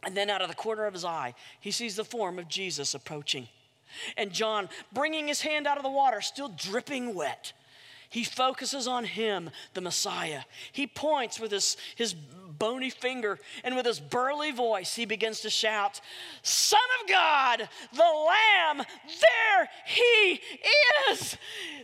And 0.03 0.15
then 0.15 0.29
out 0.29 0.41
of 0.41 0.49
the 0.49 0.55
corner 0.55 0.85
of 0.85 0.93
his 0.93 1.05
eye, 1.05 1.33
he 1.59 1.71
sees 1.71 1.95
the 1.95 2.03
form 2.03 2.37
of 2.37 2.47
Jesus 2.47 2.93
approaching. 2.93 3.47
And 4.17 4.31
John, 4.31 4.69
bringing 4.93 5.27
his 5.27 5.41
hand 5.41 5.67
out 5.67 5.77
of 5.77 5.83
the 5.83 5.89
water, 5.89 6.21
still 6.21 6.49
dripping 6.49 7.15
wet, 7.15 7.53
he 8.09 8.23
focuses 8.23 8.87
on 8.87 9.03
him, 9.05 9.49
the 9.73 9.81
Messiah. 9.81 10.41
He 10.71 10.87
points 10.87 11.39
with 11.39 11.51
his, 11.51 11.75
his 11.95 12.15
bony 12.57 12.89
finger, 12.89 13.39
and 13.63 13.75
with 13.75 13.85
his 13.85 13.99
burly 13.99 14.51
voice, 14.51 14.95
he 14.95 15.05
begins 15.05 15.41
to 15.41 15.49
shout, 15.49 16.01
Son 16.41 16.79
of 17.01 17.09
God, 17.09 17.69
the 17.93 17.99
Lamb, 17.99 18.85
there 19.05 19.69
he 19.85 20.39
is. 21.09 21.37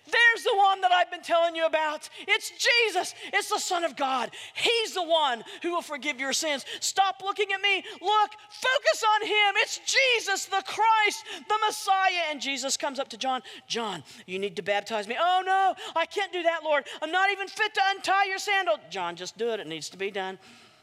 There's 0.06 0.44
the 0.44 0.56
one 0.56 0.82
that 0.82 0.92
I've 0.92 1.12
been 1.12 1.22
telling 1.22 1.56
you 1.56 1.66
about. 1.66 2.10
It's 2.28 2.52
Jesus, 2.52 3.14
it's 3.34 3.50
the 3.50 3.60
Son 3.60 3.84
of 3.84 3.96
God. 3.96 4.32
He's 4.54 4.94
the 4.94 5.04
one 5.04 5.44
who 5.62 5.72
will 5.72 5.82
forgive 5.82 6.20
your 6.20 6.34
sins. 6.34 6.66
Stop 6.80 7.22
looking 7.24 7.48
at 7.54 7.62
me. 7.62 7.84
Look, 8.02 8.32
focus 8.50 9.04
on 9.16 9.28
him. 9.28 9.54
It's 9.58 9.80
Jesus, 9.80 10.46
the 10.46 10.64
Christ, 10.66 11.26
the 11.48 11.58
Messiah. 11.66 12.30
And 12.30 12.42
Jesus 12.42 12.78
comes 12.78 13.00
up 13.00 13.10
to 13.10 13.18
John, 13.18 13.42
John, 13.68 14.04
you 14.26 14.40
need 14.40 14.56
to 14.56 14.62
baptize 14.62 15.08
me. 15.08 15.16
Oh, 15.20 15.44
no, 15.46 15.76
I 15.96 16.06
can't 16.06 16.34
do 16.34 16.44
that, 16.44 16.64
Lord. 16.64 16.86
I'm 17.02 17.12
not 17.12 17.32
even 17.32 17.48
fit 17.48 17.74
to 17.76 17.82
untie 17.96 18.26
your 18.26 18.40
sandal. 18.40 18.78
John, 18.90 19.16
just 19.16 19.38
do 19.38 19.50
it. 19.52 19.60
It 19.60 19.68
needs 19.68 19.90
to 19.90 19.98
be 19.98 20.12
done. 20.12 20.40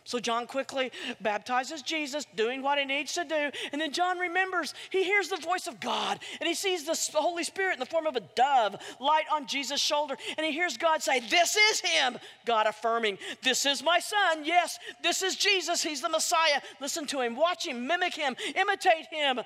So 0.08 0.18
John 0.18 0.46
quickly 0.46 0.90
baptizes 1.20 1.82
Jesus, 1.82 2.24
doing 2.34 2.62
what 2.62 2.78
he 2.78 2.86
needs 2.86 3.12
to 3.12 3.24
do. 3.24 3.50
And 3.72 3.78
then 3.78 3.92
John 3.92 4.18
remembers, 4.18 4.72
he 4.88 5.04
hears 5.04 5.28
the 5.28 5.36
voice 5.36 5.66
of 5.66 5.80
God 5.80 6.18
and 6.40 6.48
he 6.48 6.54
sees 6.54 6.86
the 6.86 7.18
Holy 7.20 7.44
Spirit 7.44 7.74
in 7.74 7.78
the 7.78 7.84
form 7.84 8.06
of 8.06 8.16
a 8.16 8.22
dove 8.34 8.76
light 9.00 9.26
on 9.30 9.46
Jesus' 9.46 9.82
shoulder. 9.82 10.16
And 10.38 10.46
he 10.46 10.52
hears 10.52 10.78
God 10.78 11.02
say, 11.02 11.20
This 11.20 11.56
is 11.56 11.80
him. 11.80 12.16
God 12.46 12.66
affirming, 12.66 13.18
This 13.42 13.66
is 13.66 13.82
my 13.82 13.98
son. 13.98 14.46
Yes, 14.46 14.78
this 15.02 15.22
is 15.22 15.36
Jesus. 15.36 15.82
He's 15.82 16.00
the 16.00 16.08
Messiah. 16.08 16.62
Listen 16.80 17.06
to 17.08 17.20
him, 17.20 17.36
watch 17.36 17.66
him, 17.66 17.86
mimic 17.86 18.14
him, 18.14 18.34
imitate 18.56 19.08
him 19.10 19.40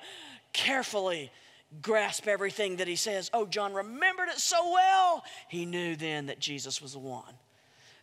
carefully 0.53 1.29
grasp 1.81 2.25
everything 2.25 2.77
that 2.77 2.87
he 2.87 2.95
says. 2.95 3.29
Oh, 3.33 3.45
John 3.45 3.73
remembered 3.73 4.29
it 4.29 4.39
so 4.39 4.71
well. 4.71 5.25
He 5.49 5.65
knew 5.65 5.97
then 5.97 6.27
that 6.27 6.39
Jesus 6.39 6.81
was 6.81 6.93
the 6.93 6.99
one. 6.99 7.33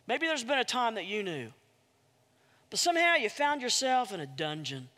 Maybe 0.05 0.27
there's 0.27 0.43
been 0.43 0.59
a 0.59 0.63
time 0.63 0.93
that 0.95 1.05
you 1.05 1.23
knew 1.23 1.51
but 2.71 2.79
somehow 2.79 3.15
you 3.15 3.29
found 3.29 3.61
yourself 3.61 4.11
in 4.11 4.19
a 4.19 4.25
dungeon. 4.25 4.89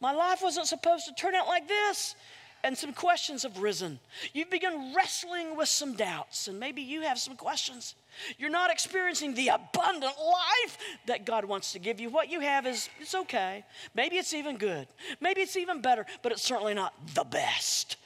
My 0.00 0.12
life 0.12 0.40
wasn't 0.42 0.66
supposed 0.66 1.06
to 1.06 1.14
turn 1.14 1.36
out 1.36 1.46
like 1.46 1.68
this. 1.68 2.16
And 2.64 2.76
some 2.76 2.92
questions 2.92 3.44
have 3.44 3.58
risen. 3.58 4.00
You've 4.32 4.50
begun 4.50 4.92
wrestling 4.92 5.56
with 5.56 5.68
some 5.68 5.94
doubts, 5.94 6.48
and 6.48 6.58
maybe 6.58 6.82
you 6.82 7.02
have 7.02 7.16
some 7.16 7.36
questions. 7.36 7.94
You're 8.36 8.50
not 8.50 8.72
experiencing 8.72 9.34
the 9.34 9.48
abundant 9.48 10.14
life 10.18 10.78
that 11.06 11.24
God 11.24 11.44
wants 11.44 11.72
to 11.74 11.78
give 11.78 12.00
you. 12.00 12.10
What 12.10 12.28
you 12.28 12.40
have 12.40 12.66
is 12.66 12.88
it's 12.98 13.14
okay. 13.14 13.64
Maybe 13.94 14.16
it's 14.16 14.34
even 14.34 14.56
good. 14.56 14.88
Maybe 15.20 15.40
it's 15.40 15.56
even 15.56 15.80
better, 15.80 16.04
but 16.22 16.32
it's 16.32 16.42
certainly 16.42 16.74
not 16.74 16.94
the 17.14 17.22
best. 17.22 17.96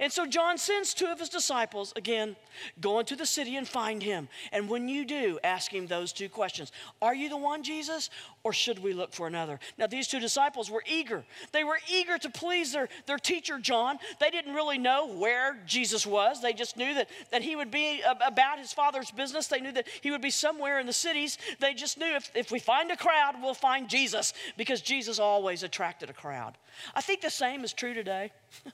And 0.00 0.12
so 0.12 0.26
John 0.26 0.58
sends 0.58 0.92
two 0.92 1.06
of 1.06 1.20
his 1.20 1.28
disciples, 1.28 1.92
again, 1.96 2.36
go 2.80 2.98
into 2.98 3.16
the 3.16 3.26
city 3.26 3.56
and 3.56 3.66
find 3.66 4.02
him. 4.02 4.28
And 4.52 4.68
when 4.68 4.88
you 4.88 5.04
do, 5.04 5.38
ask 5.44 5.72
him 5.72 5.86
those 5.86 6.12
two 6.12 6.28
questions 6.28 6.72
Are 7.00 7.14
you 7.14 7.28
the 7.28 7.36
one, 7.36 7.62
Jesus, 7.62 8.10
or 8.42 8.52
should 8.52 8.80
we 8.80 8.92
look 8.92 9.12
for 9.12 9.26
another? 9.26 9.60
Now, 9.78 9.86
these 9.86 10.08
two 10.08 10.20
disciples 10.20 10.70
were 10.70 10.82
eager. 10.86 11.24
They 11.52 11.64
were 11.64 11.78
eager 11.90 12.18
to 12.18 12.30
please 12.30 12.72
their, 12.72 12.88
their 13.06 13.18
teacher, 13.18 13.58
John. 13.58 13.98
They 14.20 14.30
didn't 14.30 14.54
really 14.54 14.78
know 14.78 15.06
where 15.06 15.58
Jesus 15.66 16.06
was, 16.06 16.42
they 16.42 16.52
just 16.52 16.76
knew 16.76 16.94
that, 16.94 17.08
that 17.30 17.42
he 17.42 17.56
would 17.56 17.70
be 17.70 18.02
about 18.26 18.58
his 18.58 18.72
father's 18.72 19.10
business. 19.10 19.46
They 19.46 19.60
knew 19.60 19.72
that 19.72 19.86
he 20.00 20.10
would 20.10 20.22
be 20.22 20.30
somewhere 20.30 20.80
in 20.80 20.86
the 20.86 20.92
cities. 20.92 21.38
They 21.60 21.74
just 21.74 21.98
knew 21.98 22.14
if, 22.14 22.30
if 22.34 22.50
we 22.50 22.58
find 22.58 22.90
a 22.90 22.96
crowd, 22.96 23.34
we'll 23.40 23.54
find 23.54 23.88
Jesus, 23.88 24.32
because 24.56 24.80
Jesus 24.80 25.18
always 25.18 25.62
attracted 25.62 26.10
a 26.10 26.12
crowd. 26.14 26.56
I 26.94 27.00
think 27.00 27.20
the 27.20 27.30
same 27.30 27.64
is 27.64 27.72
true 27.72 27.94
today. 27.94 28.32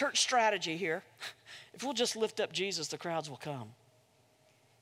church 0.00 0.20
strategy 0.20 0.76
here 0.76 1.02
If 1.74 1.84
we'll 1.84 1.94
just 1.94 2.16
lift 2.16 2.40
up 2.40 2.52
Jesus, 2.52 2.88
the 2.88 2.98
crowds 2.98 3.30
will 3.30 3.36
come. 3.36 3.68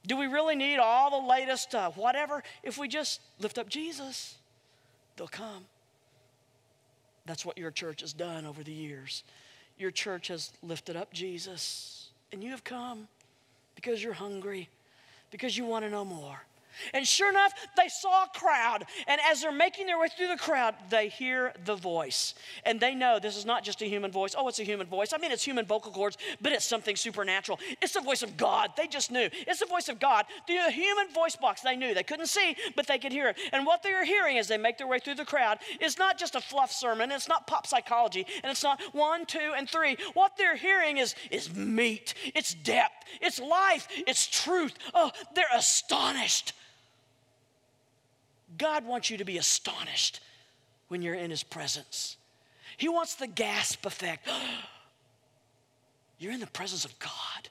Do 0.06 0.16
we 0.16 0.26
really 0.26 0.56
need 0.56 0.78
all 0.78 1.20
the 1.20 1.28
latest 1.28 1.74
uh, 1.74 1.90
whatever? 1.90 2.42
If 2.62 2.78
we 2.78 2.88
just 2.88 3.20
lift 3.38 3.58
up 3.58 3.68
Jesus, 3.68 4.36
they'll 5.16 5.28
come. 5.28 5.66
That's 7.26 7.44
what 7.44 7.58
your 7.58 7.70
church 7.70 8.00
has 8.00 8.12
done 8.12 8.46
over 8.46 8.62
the 8.62 8.72
years. 8.72 9.22
Your 9.76 9.90
church 9.90 10.28
has 10.28 10.50
lifted 10.62 10.96
up 10.96 11.12
Jesus, 11.12 12.08
and 12.32 12.42
you 12.42 12.50
have 12.50 12.64
come 12.64 13.06
because 13.74 14.02
you're 14.02 14.14
hungry, 14.14 14.68
because 15.30 15.56
you 15.56 15.66
want 15.66 15.84
to 15.84 15.90
know 15.90 16.04
more. 16.04 16.40
And 16.94 17.06
sure 17.06 17.30
enough, 17.30 17.52
they 17.76 17.88
saw 17.88 18.24
a 18.24 18.38
crowd. 18.38 18.84
And 19.06 19.20
as 19.30 19.42
they're 19.42 19.52
making 19.52 19.86
their 19.86 19.98
way 19.98 20.08
through 20.08 20.28
the 20.28 20.36
crowd, 20.36 20.74
they 20.90 21.08
hear 21.08 21.52
the 21.64 21.76
voice. 21.76 22.34
And 22.64 22.80
they 22.80 22.94
know 22.94 23.18
this 23.18 23.36
is 23.36 23.46
not 23.46 23.64
just 23.64 23.82
a 23.82 23.86
human 23.86 24.10
voice. 24.10 24.34
Oh, 24.36 24.48
it's 24.48 24.58
a 24.58 24.64
human 24.64 24.86
voice. 24.86 25.12
I 25.12 25.18
mean, 25.18 25.32
it's 25.32 25.44
human 25.44 25.66
vocal 25.66 25.92
cords, 25.92 26.16
but 26.40 26.52
it's 26.52 26.64
something 26.64 26.96
supernatural. 26.96 27.58
It's 27.82 27.94
the 27.94 28.00
voice 28.00 28.22
of 28.22 28.36
God. 28.36 28.72
They 28.76 28.86
just 28.86 29.10
knew. 29.10 29.28
It's 29.32 29.60
the 29.60 29.66
voice 29.66 29.88
of 29.88 29.98
God. 29.98 30.26
The 30.46 30.70
human 30.70 31.08
voice 31.12 31.36
box, 31.36 31.60
they 31.60 31.76
knew. 31.76 31.94
They 31.94 32.02
couldn't 32.02 32.26
see, 32.26 32.56
but 32.76 32.86
they 32.86 32.98
could 32.98 33.12
hear 33.12 33.28
it. 33.28 33.36
And 33.52 33.66
what 33.66 33.82
they 33.82 33.92
are 33.92 34.04
hearing 34.04 34.38
as 34.38 34.48
they 34.48 34.58
make 34.58 34.78
their 34.78 34.86
way 34.86 34.98
through 34.98 35.16
the 35.16 35.24
crowd 35.24 35.58
is 35.80 35.98
not 35.98 36.18
just 36.18 36.34
a 36.34 36.40
fluff 36.40 36.72
sermon. 36.72 37.10
It's 37.12 37.28
not 37.28 37.46
pop 37.46 37.66
psychology. 37.66 38.26
And 38.42 38.50
it's 38.50 38.62
not 38.62 38.80
one, 38.92 39.26
two, 39.26 39.52
and 39.56 39.68
three. 39.68 39.96
What 40.14 40.36
they're 40.36 40.56
hearing 40.56 40.98
is, 40.98 41.14
is 41.30 41.54
meat. 41.54 42.14
It's 42.34 42.54
depth. 42.54 43.04
It's 43.20 43.40
life. 43.40 43.88
It's 43.90 44.26
truth. 44.26 44.74
Oh, 44.94 45.10
they're 45.34 45.44
astonished. 45.54 46.52
God 48.58 48.84
wants 48.84 49.08
you 49.10 49.16
to 49.18 49.24
be 49.24 49.38
astonished 49.38 50.20
when 50.88 51.00
you're 51.00 51.14
in 51.14 51.30
His 51.30 51.42
presence. 51.42 52.16
He 52.76 52.88
wants 52.88 53.14
the 53.14 53.26
gasp 53.26 53.86
effect. 53.86 54.28
you're 56.18 56.32
in 56.32 56.40
the 56.40 56.46
presence 56.48 56.84
of 56.84 56.98
God. 56.98 57.48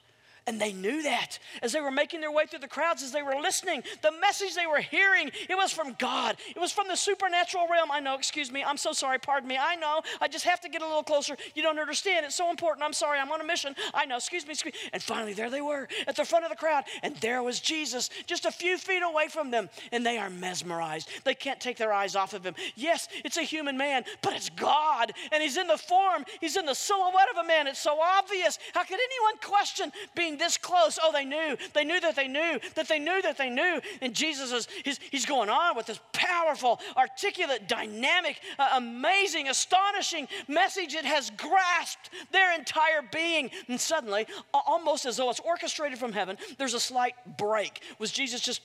And 0.48 0.58
they 0.58 0.72
knew 0.72 1.02
that 1.02 1.38
as 1.60 1.72
they 1.72 1.80
were 1.82 1.90
making 1.90 2.22
their 2.22 2.32
way 2.32 2.46
through 2.46 2.60
the 2.60 2.68
crowds, 2.68 3.02
as 3.02 3.12
they 3.12 3.22
were 3.22 3.34
listening. 3.38 3.82
The 4.00 4.12
message 4.18 4.54
they 4.54 4.66
were 4.66 4.80
hearing, 4.80 5.30
it 5.46 5.54
was 5.54 5.72
from 5.72 5.94
God. 5.98 6.38
It 6.48 6.58
was 6.58 6.72
from 6.72 6.88
the 6.88 6.96
supernatural 6.96 7.66
realm. 7.70 7.90
I 7.90 8.00
know, 8.00 8.14
excuse 8.14 8.50
me, 8.50 8.64
I'm 8.64 8.78
so 8.78 8.92
sorry, 8.92 9.18
pardon 9.18 9.46
me. 9.46 9.58
I 9.60 9.76
know, 9.76 10.00
I 10.22 10.26
just 10.26 10.46
have 10.46 10.58
to 10.62 10.70
get 10.70 10.80
a 10.80 10.86
little 10.86 11.02
closer. 11.02 11.36
You 11.54 11.62
don't 11.62 11.78
understand. 11.78 12.24
It's 12.24 12.34
so 12.34 12.48
important. 12.48 12.82
I'm 12.82 12.94
sorry, 12.94 13.18
I'm 13.18 13.30
on 13.30 13.42
a 13.42 13.44
mission. 13.44 13.76
I 13.92 14.06
know, 14.06 14.16
excuse 14.16 14.46
me, 14.46 14.52
excuse 14.52 14.72
me. 14.72 14.80
And 14.94 15.02
finally, 15.02 15.34
there 15.34 15.50
they 15.50 15.60
were 15.60 15.86
at 16.06 16.16
the 16.16 16.24
front 16.24 16.46
of 16.46 16.50
the 16.50 16.56
crowd, 16.56 16.84
and 17.02 17.14
there 17.16 17.42
was 17.42 17.60
Jesus 17.60 18.08
just 18.24 18.46
a 18.46 18.50
few 18.50 18.78
feet 18.78 19.02
away 19.02 19.28
from 19.28 19.50
them. 19.50 19.68
And 19.92 20.06
they 20.06 20.16
are 20.16 20.30
mesmerized. 20.30 21.10
They 21.24 21.34
can't 21.34 21.60
take 21.60 21.76
their 21.76 21.92
eyes 21.92 22.16
off 22.16 22.32
of 22.32 22.42
him. 22.42 22.54
Yes, 22.74 23.06
it's 23.22 23.36
a 23.36 23.42
human 23.42 23.76
man, 23.76 24.04
but 24.22 24.32
it's 24.32 24.48
God. 24.48 25.12
And 25.30 25.42
he's 25.42 25.58
in 25.58 25.66
the 25.66 25.76
form, 25.76 26.24
he's 26.40 26.56
in 26.56 26.64
the 26.64 26.74
silhouette 26.74 27.28
of 27.30 27.44
a 27.44 27.46
man. 27.46 27.66
It's 27.66 27.80
so 27.80 28.00
obvious. 28.00 28.58
How 28.72 28.84
could 28.84 28.98
anyone 28.98 29.38
question 29.42 29.92
being 30.14 30.37
this 30.38 30.56
close. 30.56 30.98
Oh, 31.02 31.12
they 31.12 31.24
knew. 31.24 31.56
They 31.74 31.84
knew 31.84 32.00
that 32.00 32.16
they 32.16 32.28
knew 32.28 32.58
that 32.74 32.88
they 32.88 32.98
knew 32.98 33.20
that 33.22 33.36
they 33.36 33.50
knew. 33.50 33.80
And 34.00 34.14
Jesus 34.14 34.52
is 34.52 34.68
he's, 34.84 34.98
he's 35.10 35.26
going 35.26 35.48
on 35.48 35.76
with 35.76 35.86
this 35.86 36.00
powerful, 36.12 36.80
articulate, 36.96 37.68
dynamic, 37.68 38.40
uh, 38.58 38.70
amazing, 38.74 39.48
astonishing 39.48 40.28
message. 40.46 40.94
It 40.94 41.04
has 41.04 41.30
grasped 41.30 42.10
their 42.32 42.54
entire 42.54 43.02
being. 43.12 43.50
And 43.68 43.80
suddenly, 43.80 44.26
almost 44.52 45.06
as 45.06 45.16
though 45.16 45.30
it's 45.30 45.40
orchestrated 45.40 45.98
from 45.98 46.12
heaven, 46.12 46.38
there's 46.56 46.74
a 46.74 46.80
slight 46.80 47.14
break. 47.36 47.82
Was 47.98 48.12
Jesus 48.12 48.40
just 48.40 48.62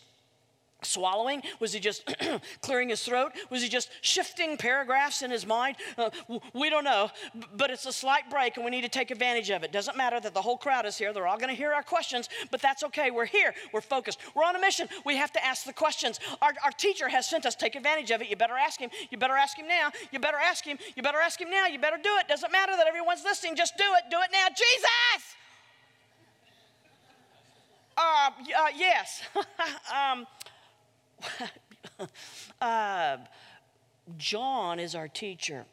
swallowing? 0.86 1.42
Was 1.60 1.74
he 1.74 1.80
just 1.80 2.04
clearing 2.62 2.90
his 2.90 3.04
throat? 3.04 3.34
Was 3.50 3.62
he 3.62 3.70
just 3.70 3.90
shifting 4.02 4.58
paragraphs 4.58 5.22
in 5.22 5.32
his 5.32 5.46
mind? 5.46 5.78
Uh, 5.98 6.10
we 6.54 6.70
don't 6.70 6.84
know, 6.84 7.10
but 7.56 7.70
it's 7.70 7.86
a 7.86 7.94
slight 7.94 8.30
break 8.30 8.58
and 8.58 8.66
we 8.66 8.72
need 8.72 8.82
to 8.82 8.90
take 8.90 9.12
advantage 9.12 9.50
of 9.50 9.64
it. 9.64 9.72
Doesn't 9.72 9.98
matter 9.98 10.20
that 10.20 10.34
the 10.34 10.42
whole 10.42 10.58
crowd 10.58 10.86
is 10.86 10.98
here, 10.98 11.14
they're 11.14 11.28
all 11.28 11.38
going 11.38 11.50
to 11.50 11.56
hear 11.56 11.74
our 11.74 11.84
questions, 11.84 12.30
but 12.52 12.62
that's 12.62 12.84
okay. 12.84 13.12
We're 13.12 13.26
here, 13.26 13.54
we're 13.72 13.82
focused, 13.82 14.20
we're 14.36 14.44
on 14.44 14.56
a 14.56 14.60
mission. 14.60 14.88
We 15.06 15.18
have 15.18 15.32
to 15.34 15.46
ask 15.46 15.66
the 15.66 15.74
questions. 15.74 16.20
Our, 16.42 16.54
our 16.64 16.72
teacher 16.72 17.08
has 17.10 17.28
sent 17.28 17.46
us, 17.46 17.56
take 17.56 17.76
advantage 17.76 18.12
of 18.12 18.22
it. 18.22 18.30
You 18.30 18.36
better 18.36 18.58
ask 18.58 18.80
him, 18.80 18.90
you 19.10 19.18
better 19.18 19.36
ask 19.36 19.58
him 19.58 19.68
now, 19.68 19.92
you 20.12 20.20
better 20.20 20.38
ask 20.38 20.66
him, 20.66 20.78
you 20.96 21.04
better 21.04 21.20
ask 21.20 21.40
him 21.40 21.50
now, 21.50 21.68
you 21.68 21.80
better 21.80 21.98
do 22.02 22.12
it. 22.20 22.28
Doesn't 22.28 22.52
matter 22.52 22.74
that 22.76 22.88
everyone's 22.88 23.24
listening, 23.24 23.56
just 23.56 23.78
do 23.78 23.86
it, 23.98 24.10
do 24.10 24.18
it 24.22 24.30
now. 24.32 24.48
Jesus! 24.50 25.36
Uh, 27.96 28.32
uh 28.58 28.68
yes. 28.76 29.22
um, 29.94 30.26
uh, 32.62 33.18
John 34.18 34.80
is 34.80 34.96
our 34.96 35.08
teacher. 35.08 35.66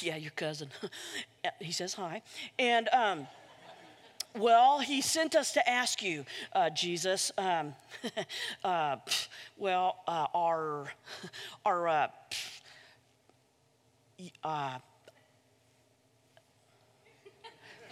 Yeah, 0.00 0.16
your 0.16 0.30
cousin. 0.30 0.68
he 1.60 1.72
says 1.72 1.94
hi. 1.94 2.22
And, 2.58 2.88
um, 2.92 3.26
well, 4.38 4.78
he 4.78 5.00
sent 5.00 5.34
us 5.34 5.52
to 5.52 5.68
ask 5.68 6.02
you, 6.02 6.24
uh, 6.52 6.70
Jesus. 6.70 7.32
Um, 7.36 7.74
uh, 8.64 8.96
well, 9.58 9.96
uh, 10.06 10.26
our, 10.34 10.92
our, 11.66 11.88
uh, 11.88 12.08
uh, 14.44 14.78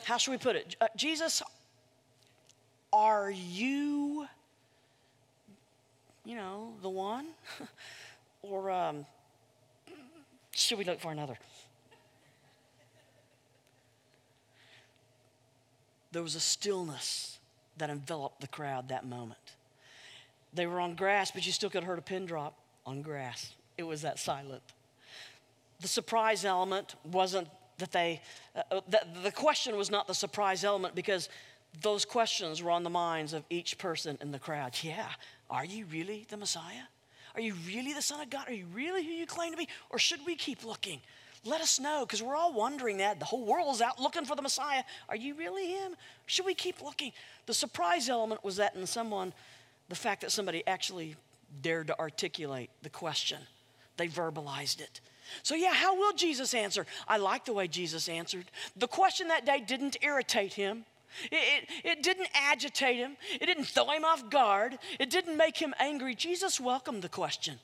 how 0.05 0.17
should 0.17 0.31
we 0.31 0.39
put 0.39 0.57
it? 0.57 0.77
Uh, 0.81 0.87
Jesus, 0.97 1.43
are 2.93 3.31
you 3.31 4.27
you 6.31 6.37
know, 6.37 6.75
the 6.81 6.89
one? 6.89 7.27
or 8.43 8.71
um, 8.71 9.05
should 10.53 10.79
we 10.79 10.85
look 10.85 11.01
for 11.01 11.11
another? 11.11 11.37
There 16.13 16.23
was 16.23 16.37
a 16.37 16.41
stillness 16.41 17.41
that 17.79 17.91
enveloped 17.91 18.41
the 18.41 18.47
crowd 18.47 18.91
that 18.91 19.05
moment. 19.05 19.41
They 20.55 20.69
were 20.69 20.79
on 20.79 20.95
grass, 20.95 21.33
but 21.33 21.45
you 21.45 21.51
still 21.51 21.69
could 21.69 21.83
have 21.83 21.89
heard 21.89 21.99
a 21.99 22.03
pin 22.03 22.27
drop 22.27 22.57
on 22.87 23.03
grass. 23.03 23.53
It 23.77 23.83
was 23.83 24.03
that 24.03 24.21
silent. 24.21 24.63
The 25.81 25.89
surprise 25.89 26.45
element 26.45 26.95
wasn't 27.11 27.49
that 27.79 27.91
they, 27.91 28.21
uh, 28.55 28.63
uh 28.71 28.81
the, 28.89 29.01
the 29.25 29.33
question 29.33 29.77
was 29.77 29.91
not 29.91 30.07
the 30.07 30.15
surprise 30.15 30.63
element 30.63 30.95
because 30.95 31.29
those 31.83 32.05
questions 32.05 32.63
were 32.63 32.71
on 32.71 32.83
the 32.83 32.91
minds 32.91 33.33
of 33.33 33.45
each 33.51 33.79
person 33.79 34.19
in 34.21 34.33
the 34.33 34.39
crowd. 34.39 34.77
Yeah, 34.83 35.09
are 35.49 35.65
you 35.65 35.87
really 35.87 36.27
the 36.29 36.37
Messiah? 36.37 36.85
Are 37.35 37.41
you 37.41 37.55
really 37.67 37.93
the 37.93 38.03
Son 38.03 38.21
of 38.21 38.29
God? 38.29 38.49
Are 38.49 38.53
you 38.53 38.67
really 38.75 39.05
who 39.05 39.13
you 39.13 39.27
claim 39.27 39.53
to 39.53 39.57
be? 39.57 39.69
Or 39.91 39.99
should 39.99 40.21
we 40.27 40.35
keep 40.35 40.65
looking? 40.65 41.01
Let 41.45 41.61
us 41.63 41.81
know, 41.81 42.05
because 42.05 42.23
we're 42.23 42.37
all 42.37 42.53
wondering 42.53 42.99
that. 42.99 43.19
The 43.19 43.25
whole 43.25 43.47
world 43.47 43.75
is 43.75 43.81
out 43.81 43.99
looking 44.01 44.27
for 44.27 44.37
the 44.37 44.43
Messiah. 44.43 44.83
Are 45.09 45.17
you 45.17 45.35
really 45.35 45.69
him? 45.71 45.95
Should 46.27 46.45
we 46.45 46.55
keep 46.55 46.83
looking? 46.83 47.13
The 47.47 47.55
surprise 47.55 48.11
element 48.11 48.45
was 48.45 48.57
that 48.57 48.75
in 48.75 48.87
someone, 48.87 49.33
the 49.89 49.95
fact 49.95 50.21
that 50.21 50.33
somebody 50.33 50.67
actually 50.67 51.17
dared 51.63 51.87
to 51.87 51.99
articulate 51.99 52.69
the 52.83 52.91
question, 52.91 53.39
they 53.97 54.07
verbalized 54.09 54.81
it. 54.81 55.01
So, 55.43 55.55
yeah, 55.55 55.73
how 55.73 55.97
will 55.97 56.13
Jesus 56.13 56.53
answer? 56.53 56.85
I 57.09 57.17
like 57.17 57.45
the 57.45 57.53
way 57.53 57.69
Jesus 57.69 58.09
answered. 58.09 58.51
The 58.77 58.89
question 58.89 59.29
that 59.29 59.47
day 59.47 59.63
didn't 59.67 59.97
irritate 60.03 60.53
him. 60.55 60.85
It, 61.31 61.65
it, 61.69 61.85
it, 61.85 62.03
didn't 62.03 62.29
agitate 62.35 62.97
him. 62.97 63.17
It 63.41 63.47
didn't 63.47 63.65
throw 63.65 63.91
him 63.91 64.05
off 64.05 64.31
guard. 64.31 64.79
It 64.99 65.11
didn't 65.11 65.37
make 65.37 65.57
him 65.57 65.75
angry. 65.79 66.15
Jesus 66.15 66.61
welcomed 66.61 67.03
the 67.03 67.09
question. 67.09 67.59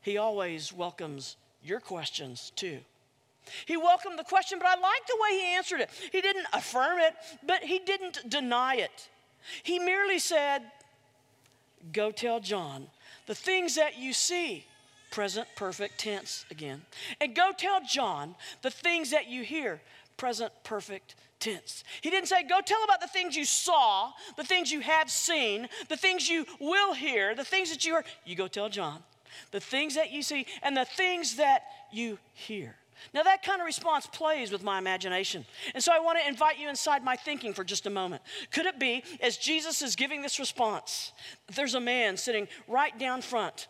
He 0.00 0.18
always 0.18 0.72
welcomes 0.72 1.36
your 1.62 1.80
questions 1.80 2.52
too. 2.56 2.78
He 3.64 3.76
welcomed 3.76 4.18
the 4.18 4.24
question, 4.24 4.58
but 4.58 4.68
I 4.68 4.74
like 4.74 5.06
the 5.06 5.18
way 5.20 5.38
he 5.38 5.54
answered 5.54 5.80
it. 5.80 5.90
He 6.12 6.20
didn't 6.20 6.46
affirm 6.52 6.98
it, 6.98 7.14
but 7.44 7.62
he 7.62 7.78
didn't 7.78 8.28
deny 8.28 8.76
it. 8.76 9.08
He 9.62 9.78
merely 9.78 10.18
said, 10.18 10.62
Go 11.92 12.10
tell 12.10 12.40
John 12.40 12.88
the 13.26 13.34
things 13.34 13.76
that 13.76 13.98
you 13.98 14.12
see, 14.12 14.64
present 15.10 15.46
perfect 15.54 15.98
tense 15.98 16.44
again, 16.50 16.82
and 17.20 17.34
go 17.34 17.52
tell 17.56 17.80
John 17.88 18.34
the 18.62 18.70
things 18.70 19.10
that 19.10 19.28
you 19.28 19.42
hear, 19.42 19.80
present 20.16 20.52
perfect 20.64 21.14
tense. 21.46 21.84
He 22.00 22.10
didn't 22.10 22.28
say, 22.28 22.42
Go 22.42 22.60
tell 22.60 22.82
about 22.84 23.00
the 23.00 23.06
things 23.06 23.36
you 23.36 23.44
saw, 23.44 24.12
the 24.36 24.44
things 24.44 24.72
you 24.72 24.80
have 24.80 25.10
seen, 25.10 25.68
the 25.88 25.96
things 25.96 26.28
you 26.28 26.46
will 26.60 26.94
hear, 26.94 27.34
the 27.34 27.44
things 27.44 27.70
that 27.70 27.84
you 27.84 27.94
heard. 27.94 28.04
You 28.24 28.36
go 28.36 28.48
tell 28.48 28.68
John 28.68 29.02
the 29.52 29.60
things 29.60 29.94
that 29.94 30.10
you 30.10 30.22
see 30.22 30.46
and 30.62 30.76
the 30.76 30.84
things 30.84 31.36
that 31.36 31.64
you 31.92 32.18
hear. 32.32 32.76
Now, 33.12 33.22
that 33.24 33.42
kind 33.42 33.60
of 33.60 33.66
response 33.66 34.06
plays 34.06 34.50
with 34.50 34.62
my 34.62 34.78
imagination. 34.78 35.44
And 35.74 35.84
so 35.84 35.92
I 35.92 35.98
want 35.98 36.18
to 36.18 36.26
invite 36.26 36.58
you 36.58 36.68
inside 36.68 37.04
my 37.04 37.14
thinking 37.14 37.52
for 37.52 37.62
just 37.62 37.86
a 37.86 37.90
moment. 37.90 38.22
Could 38.50 38.64
it 38.64 38.78
be, 38.78 39.04
as 39.20 39.36
Jesus 39.36 39.82
is 39.82 39.96
giving 39.96 40.22
this 40.22 40.38
response, 40.38 41.12
there's 41.54 41.74
a 41.74 41.80
man 41.80 42.16
sitting 42.16 42.48
right 42.66 42.98
down 42.98 43.20
front 43.20 43.68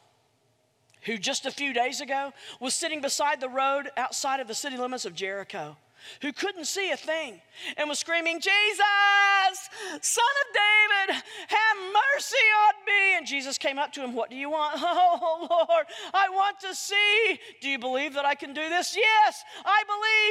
who 1.03 1.18
just 1.18 1.45
a 1.45 1.51
few 1.51 1.72
days 1.72 2.01
ago 2.01 2.33
was 2.61 2.74
sitting 2.74 3.01
beside 3.01 3.41
the 3.41 3.49
road 3.49 3.91
outside 3.97 4.39
of 4.39 4.47
the 4.47 4.55
city 4.55 4.77
limits 4.77 5.05
of 5.05 5.14
Jericho? 5.14 5.77
Who 6.23 6.33
couldn't 6.33 6.67
see 6.67 6.91
a 6.91 6.97
thing 6.97 7.41
and 7.77 7.89
was 7.89 7.99
screaming, 7.99 8.41
Jesus, 8.41 9.69
son 10.01 10.25
of 10.25 10.55
David, 10.55 11.23
have 11.49 11.77
mercy 12.15 12.37
on 12.67 12.75
me. 12.87 13.17
And 13.17 13.27
Jesus 13.27 13.59
came 13.59 13.79
up 13.79 13.93
to 13.93 14.03
him, 14.03 14.15
What 14.15 14.31
do 14.31 14.37
you 14.37 14.51
want? 14.51 14.83
Oh, 15.19 15.67
Lord, 15.69 15.87
I 16.15 16.29
want 16.29 16.61
to 16.61 16.75
see. 16.75 17.41
Do 17.61 17.69
you 17.69 17.79
believe 17.79 18.15
that 18.15 18.25
I 18.25 18.35
can 18.35 18.55
do 18.55 18.69
this? 18.69 18.97
Yes, 18.97 19.45
I 19.65 19.83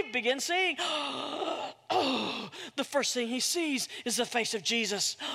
believe. 0.02 0.14
Begin 0.14 0.40
seeing. 0.40 0.76
Oh, 0.80 2.50
the 2.76 2.84
first 2.84 3.14
thing 3.14 3.28
he 3.28 3.40
sees 3.40 3.88
is 4.06 4.18
the 4.18 4.26
face 4.26 4.54
of 4.54 4.64
Jesus. 4.64 5.18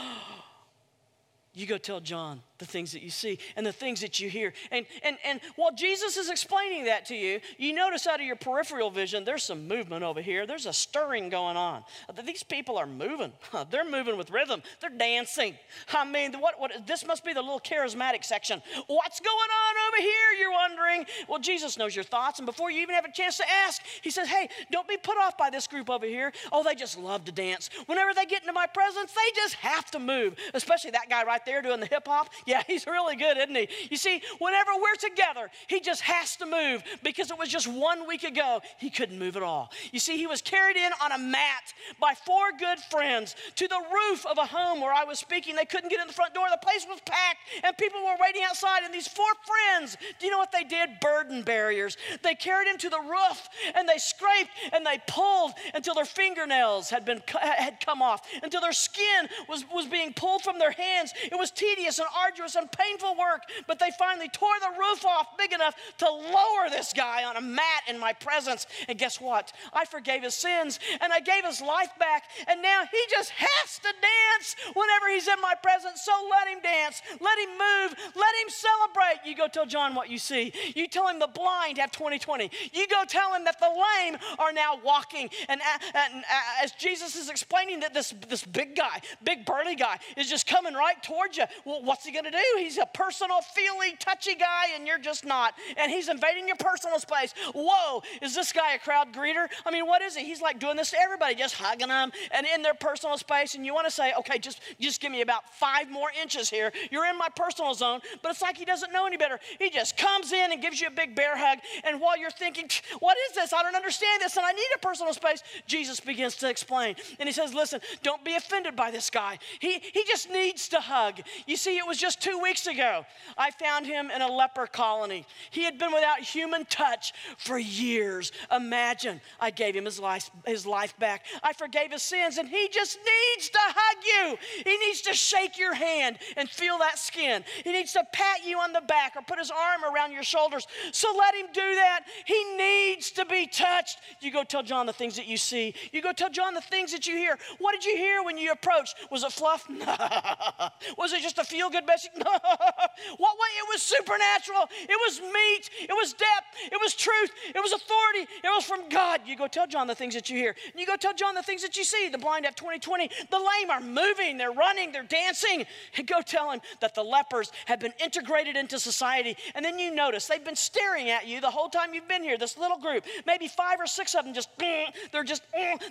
You 1.52 1.66
go 1.66 1.78
tell 1.78 1.98
John 1.98 2.42
the 2.60 2.66
things 2.66 2.92
that 2.92 3.02
you 3.02 3.10
see 3.10 3.38
and 3.56 3.66
the 3.66 3.72
things 3.72 4.00
that 4.02 4.20
you 4.20 4.30
hear. 4.30 4.52
And, 4.70 4.86
and, 5.02 5.18
and 5.24 5.40
while 5.56 5.72
Jesus 5.74 6.16
is 6.16 6.30
explaining 6.30 6.84
that 6.84 7.06
to 7.06 7.16
you, 7.16 7.40
you 7.58 7.72
notice 7.72 8.06
out 8.06 8.20
of 8.20 8.26
your 8.26 8.36
peripheral 8.36 8.90
vision, 8.90 9.24
there's 9.24 9.42
some 9.42 9.66
movement 9.66 10.04
over 10.04 10.20
here. 10.20 10.46
There's 10.46 10.66
a 10.66 10.72
stirring 10.72 11.28
going 11.28 11.56
on. 11.56 11.82
These 12.24 12.44
people 12.44 12.78
are 12.78 12.86
moving. 12.86 13.32
They're 13.70 13.88
moving 13.88 14.16
with 14.16 14.30
rhythm. 14.30 14.62
They're 14.80 14.90
dancing. 14.90 15.56
I 15.92 16.04
mean, 16.04 16.34
what, 16.34 16.60
what, 16.60 16.86
this 16.86 17.04
must 17.04 17.24
be 17.24 17.32
the 17.32 17.42
little 17.42 17.60
charismatic 17.60 18.24
section. 18.24 18.62
What's 18.86 19.20
going 19.20 19.36
on 19.36 19.74
over 19.88 20.02
here, 20.02 20.38
you're 20.38 20.52
wondering? 20.52 21.06
Well, 21.28 21.38
Jesus 21.38 21.78
knows 21.78 21.96
your 21.96 22.04
thoughts. 22.04 22.38
And 22.38 22.46
before 22.46 22.70
you 22.70 22.82
even 22.82 22.94
have 22.94 23.04
a 23.04 23.12
chance 23.12 23.38
to 23.38 23.50
ask, 23.50 23.82
he 24.02 24.10
says, 24.10 24.28
hey, 24.28 24.48
don't 24.70 24.86
be 24.86 24.96
put 24.96 25.16
off 25.18 25.36
by 25.38 25.50
this 25.50 25.66
group 25.66 25.88
over 25.88 26.06
here. 26.06 26.32
Oh, 26.52 26.62
they 26.62 26.74
just 26.74 26.98
love 26.98 27.24
to 27.24 27.32
dance. 27.32 27.70
Whenever 27.86 28.12
they 28.14 28.26
get 28.26 28.42
into 28.42 28.52
my 28.52 28.66
presence, 28.66 29.12
they 29.12 29.34
just 29.34 29.54
have 29.54 29.90
to 29.92 29.98
move, 29.98 30.36
especially 30.54 30.90
that 30.90 31.08
guy 31.08 31.24
right 31.24 31.44
there 31.46 31.62
doing 31.62 31.80
the 31.80 31.86
hip 31.86 32.06
hop? 32.06 32.28
Yeah, 32.50 32.62
he's 32.66 32.86
really 32.86 33.14
good, 33.14 33.38
isn't 33.38 33.54
he? 33.54 33.68
You 33.90 33.96
see, 33.96 34.20
whenever 34.38 34.72
we're 34.76 34.96
together, 34.96 35.50
he 35.68 35.80
just 35.80 36.02
has 36.02 36.36
to 36.36 36.46
move 36.46 36.82
because 37.02 37.30
it 37.30 37.38
was 37.38 37.48
just 37.48 37.68
one 37.68 38.08
week 38.08 38.24
ago 38.24 38.60
he 38.78 38.90
couldn't 38.90 39.18
move 39.18 39.36
at 39.36 39.42
all. 39.42 39.70
You 39.92 40.00
see, 40.00 40.16
he 40.16 40.26
was 40.26 40.42
carried 40.42 40.76
in 40.76 40.90
on 41.02 41.12
a 41.12 41.18
mat 41.18 41.72
by 42.00 42.14
four 42.26 42.50
good 42.58 42.78
friends 42.90 43.36
to 43.54 43.68
the 43.68 43.80
roof 43.92 44.26
of 44.26 44.38
a 44.38 44.46
home 44.46 44.80
where 44.80 44.92
I 44.92 45.04
was 45.04 45.20
speaking. 45.20 45.54
They 45.54 45.64
couldn't 45.64 45.90
get 45.90 46.00
in 46.00 46.08
the 46.08 46.12
front 46.12 46.34
door. 46.34 46.46
The 46.50 46.58
place 46.58 46.86
was 46.88 47.00
packed 47.06 47.38
and 47.62 47.76
people 47.78 48.00
were 48.00 48.16
waiting 48.20 48.42
outside. 48.44 48.82
And 48.84 48.92
these 48.92 49.06
four 49.06 49.30
friends, 49.46 49.96
do 50.18 50.26
you 50.26 50.32
know 50.32 50.38
what 50.38 50.50
they 50.50 50.64
did? 50.64 50.98
Burden 51.00 51.42
barriers. 51.42 51.96
They 52.22 52.34
carried 52.34 52.68
him 52.68 52.78
to 52.78 52.88
the 52.88 53.00
roof 53.00 53.48
and 53.76 53.88
they 53.88 53.98
scraped 53.98 54.50
and 54.72 54.84
they 54.84 55.00
pulled 55.06 55.52
until 55.72 55.94
their 55.94 56.04
fingernails 56.04 56.90
had 56.90 57.04
been 57.04 57.22
had 57.40 57.78
come 57.80 58.02
off, 58.02 58.26
until 58.42 58.60
their 58.60 58.72
skin 58.72 59.28
was, 59.48 59.64
was 59.72 59.86
being 59.86 60.12
pulled 60.12 60.42
from 60.42 60.58
their 60.58 60.72
hands. 60.72 61.12
It 61.22 61.38
was 61.38 61.52
tedious 61.52 61.98
and 61.98 62.08
arduous 62.16 62.39
and 62.56 62.70
painful 62.72 63.16
work, 63.16 63.42
but 63.66 63.78
they 63.78 63.90
finally 63.98 64.28
tore 64.28 64.58
the 64.60 64.78
roof 64.78 65.04
off 65.04 65.36
big 65.38 65.52
enough 65.52 65.74
to 65.98 66.06
lower 66.10 66.68
this 66.68 66.92
guy 66.92 67.24
on 67.24 67.36
a 67.36 67.40
mat 67.40 67.82
in 67.88 67.98
my 67.98 68.12
presence. 68.12 68.66
And 68.88 68.98
guess 68.98 69.20
what? 69.20 69.52
I 69.72 69.84
forgave 69.84 70.22
his 70.22 70.34
sins 70.34 70.80
and 71.00 71.12
I 71.12 71.20
gave 71.20 71.44
his 71.44 71.60
life 71.60 71.90
back, 71.98 72.24
and 72.48 72.62
now 72.62 72.82
he 72.90 72.98
just 73.10 73.30
has 73.30 73.78
to 73.78 73.88
dance 74.00 74.56
whenever 74.74 75.08
he's 75.12 75.28
in 75.28 75.40
my 75.40 75.54
presence. 75.62 76.02
So 76.02 76.12
let 76.30 76.48
him 76.48 76.62
dance, 76.62 77.02
let 77.20 77.38
him 77.38 77.50
move, 77.50 77.98
let 78.16 78.34
him 78.42 78.48
celebrate. 78.48 79.28
You 79.28 79.36
go 79.36 79.48
tell 79.48 79.66
John 79.66 79.94
what 79.94 80.10
you 80.10 80.18
see. 80.18 80.52
You 80.74 80.88
tell 80.88 81.08
him 81.08 81.18
the 81.18 81.28
blind 81.28 81.78
have 81.78 81.92
2020. 81.92 82.50
You 82.72 82.86
go 82.88 83.04
tell 83.06 83.34
him 83.34 83.44
that 83.44 83.60
the 83.60 83.68
lame 83.68 84.16
are 84.38 84.52
now 84.52 84.80
walking. 84.84 85.28
And, 85.48 85.60
uh, 85.60 85.78
and 85.94 86.24
uh, 86.24 86.64
as 86.64 86.72
Jesus 86.72 87.16
is 87.16 87.30
explaining 87.30 87.80
that 87.80 87.94
this, 87.94 88.14
this 88.28 88.44
big 88.44 88.76
guy, 88.76 89.00
big 89.22 89.44
burly 89.44 89.76
guy, 89.76 89.98
is 90.16 90.28
just 90.28 90.46
coming 90.46 90.74
right 90.74 91.00
towards 91.02 91.20
towards 91.20 91.36
you. 91.36 91.44
Well, 91.64 91.82
what's 91.82 92.04
he 92.04 92.12
going 92.12 92.24
to 92.24 92.29
do? 92.30 92.38
He's 92.58 92.78
a 92.78 92.86
personal, 92.86 93.40
feely, 93.40 93.96
touchy 93.98 94.34
guy, 94.34 94.74
and 94.74 94.86
you're 94.86 94.98
just 94.98 95.24
not. 95.24 95.54
And 95.76 95.90
he's 95.90 96.08
invading 96.08 96.46
your 96.46 96.56
personal 96.56 96.98
space. 96.98 97.34
Whoa, 97.54 98.02
is 98.22 98.34
this 98.34 98.52
guy 98.52 98.74
a 98.74 98.78
crowd 98.78 99.12
greeter? 99.12 99.46
I 99.64 99.70
mean, 99.70 99.86
what 99.86 100.02
is 100.02 100.16
he? 100.16 100.24
He's 100.24 100.40
like 100.40 100.58
doing 100.58 100.76
this 100.76 100.90
to 100.90 101.00
everybody, 101.00 101.34
just 101.34 101.54
hugging 101.54 101.88
them 101.88 102.12
and 102.30 102.46
in 102.46 102.62
their 102.62 102.74
personal 102.74 103.16
space. 103.18 103.54
And 103.54 103.64
you 103.64 103.74
want 103.74 103.86
to 103.86 103.90
say, 103.92 104.12
okay, 104.18 104.38
just, 104.38 104.60
just 104.80 105.00
give 105.00 105.12
me 105.12 105.20
about 105.20 105.52
five 105.54 105.90
more 105.90 106.10
inches 106.20 106.50
here. 106.50 106.72
You're 106.90 107.06
in 107.06 107.18
my 107.18 107.28
personal 107.34 107.74
zone. 107.74 108.00
But 108.22 108.32
it's 108.32 108.42
like 108.42 108.56
he 108.56 108.64
doesn't 108.64 108.92
know 108.92 109.06
any 109.06 109.16
better. 109.16 109.38
He 109.58 109.70
just 109.70 109.96
comes 109.96 110.32
in 110.32 110.52
and 110.52 110.60
gives 110.60 110.80
you 110.80 110.88
a 110.88 110.90
big 110.90 111.14
bear 111.14 111.36
hug. 111.36 111.58
And 111.84 112.00
while 112.00 112.18
you're 112.18 112.30
thinking, 112.30 112.68
what 113.00 113.16
is 113.28 113.34
this? 113.34 113.52
I 113.52 113.62
don't 113.62 113.76
understand 113.76 114.22
this, 114.22 114.36
and 114.36 114.44
I 114.44 114.52
need 114.52 114.68
a 114.74 114.78
personal 114.78 115.12
space, 115.12 115.42
Jesus 115.66 116.00
begins 116.00 116.36
to 116.36 116.48
explain. 116.48 116.96
And 117.18 117.28
he 117.28 117.32
says, 117.32 117.54
listen, 117.54 117.80
don't 118.02 118.24
be 118.24 118.34
offended 118.34 118.76
by 118.76 118.90
this 118.90 119.10
guy. 119.10 119.38
He, 119.60 119.78
he 119.78 120.04
just 120.04 120.30
needs 120.30 120.68
to 120.68 120.80
hug. 120.80 121.20
You 121.46 121.56
see, 121.56 121.76
it 121.76 121.86
was 121.86 121.98
just 121.98 122.09
two 122.16 122.38
weeks 122.40 122.66
ago. 122.66 123.04
I 123.36 123.50
found 123.50 123.86
him 123.86 124.10
in 124.10 124.22
a 124.22 124.30
leper 124.30 124.66
colony. 124.66 125.26
He 125.50 125.64
had 125.64 125.78
been 125.78 125.92
without 125.92 126.20
human 126.20 126.64
touch 126.66 127.12
for 127.38 127.58
years. 127.58 128.32
Imagine, 128.54 129.20
I 129.38 129.50
gave 129.50 129.74
him 129.74 129.84
his 129.84 129.98
life, 129.98 130.30
his 130.46 130.66
life 130.66 130.98
back. 130.98 131.26
I 131.42 131.52
forgave 131.52 131.92
his 131.92 132.02
sins, 132.02 132.38
and 132.38 132.48
he 132.48 132.68
just 132.68 132.98
needs 132.98 133.50
to 133.50 133.58
hug 133.60 134.04
you. 134.04 134.38
He 134.64 134.76
needs 134.86 135.02
to 135.02 135.14
shake 135.14 135.58
your 135.58 135.74
hand 135.74 136.18
and 136.36 136.48
feel 136.48 136.78
that 136.78 136.98
skin. 136.98 137.44
He 137.64 137.72
needs 137.72 137.92
to 137.92 138.04
pat 138.12 138.44
you 138.44 138.58
on 138.58 138.72
the 138.72 138.80
back 138.80 139.14
or 139.16 139.22
put 139.22 139.38
his 139.38 139.50
arm 139.50 139.84
around 139.84 140.12
your 140.12 140.22
shoulders. 140.22 140.66
So 140.92 141.14
let 141.16 141.34
him 141.34 141.46
do 141.52 141.60
that. 141.60 142.04
He 142.24 142.56
needs 142.56 143.10
to 143.12 143.24
be 143.24 143.46
touched. 143.46 143.98
You 144.20 144.32
go 144.32 144.44
tell 144.44 144.62
John 144.62 144.86
the 144.86 144.92
things 144.92 145.16
that 145.16 145.26
you 145.26 145.36
see. 145.36 145.74
You 145.92 146.02
go 146.02 146.12
tell 146.12 146.30
John 146.30 146.54
the 146.54 146.60
things 146.60 146.92
that 146.92 147.06
you 147.06 147.16
hear. 147.16 147.38
What 147.58 147.72
did 147.72 147.84
you 147.84 147.96
hear 147.96 148.22
when 148.22 148.38
you 148.38 148.52
approached? 148.52 148.96
Was 149.10 149.24
it 149.24 149.32
fluff? 149.32 149.68
Was 150.98 151.12
it 151.12 151.22
just 151.22 151.38
a 151.38 151.44
feel 151.44 151.70
good 151.70 151.86
message? 151.86 151.99
what 152.14 153.36
way? 153.38 153.50
It 153.58 153.66
was 153.68 153.82
supernatural. 153.82 154.68
It 154.88 154.98
was 155.06 155.20
meat. 155.20 155.70
It 155.80 155.92
was 155.92 156.12
depth. 156.12 156.72
It 156.72 156.78
was 156.80 156.94
truth. 156.94 157.30
It 157.54 157.60
was 157.60 157.72
authority. 157.72 158.30
It 158.42 158.48
was 158.48 158.64
from 158.64 158.88
God. 158.88 159.20
You 159.26 159.36
go 159.36 159.46
tell 159.46 159.66
John 159.66 159.86
the 159.86 159.94
things 159.94 160.14
that 160.14 160.30
you 160.30 160.36
hear. 160.36 160.54
You 160.76 160.86
go 160.86 160.96
tell 160.96 161.14
John 161.14 161.34
the 161.34 161.42
things 161.42 161.62
that 161.62 161.76
you 161.76 161.84
see. 161.84 162.08
The 162.08 162.18
blind 162.18 162.44
have 162.44 162.54
2020. 162.56 163.10
The 163.30 163.38
lame 163.38 163.70
are 163.70 163.80
moving. 163.80 164.38
They're 164.38 164.52
running. 164.52 164.92
They're 164.92 165.02
dancing. 165.02 165.64
And 165.96 166.06
go 166.06 166.20
tell 166.22 166.50
him 166.50 166.60
that 166.80 166.94
the 166.94 167.02
lepers 167.02 167.52
have 167.66 167.80
been 167.80 167.94
integrated 168.02 168.56
into 168.56 168.78
society. 168.78 169.36
And 169.54 169.64
then 169.64 169.78
you 169.78 169.94
notice 169.94 170.26
they've 170.26 170.44
been 170.44 170.56
staring 170.56 171.10
at 171.10 171.26
you 171.26 171.40
the 171.40 171.50
whole 171.50 171.68
time 171.68 171.94
you've 171.94 172.08
been 172.08 172.22
here. 172.22 172.38
This 172.38 172.58
little 172.58 172.78
group, 172.78 173.04
maybe 173.26 173.48
five 173.48 173.78
or 173.80 173.86
six 173.86 174.14
of 174.14 174.24
them, 174.24 174.34
just 174.34 174.50
they're 175.12 175.24
just 175.24 175.42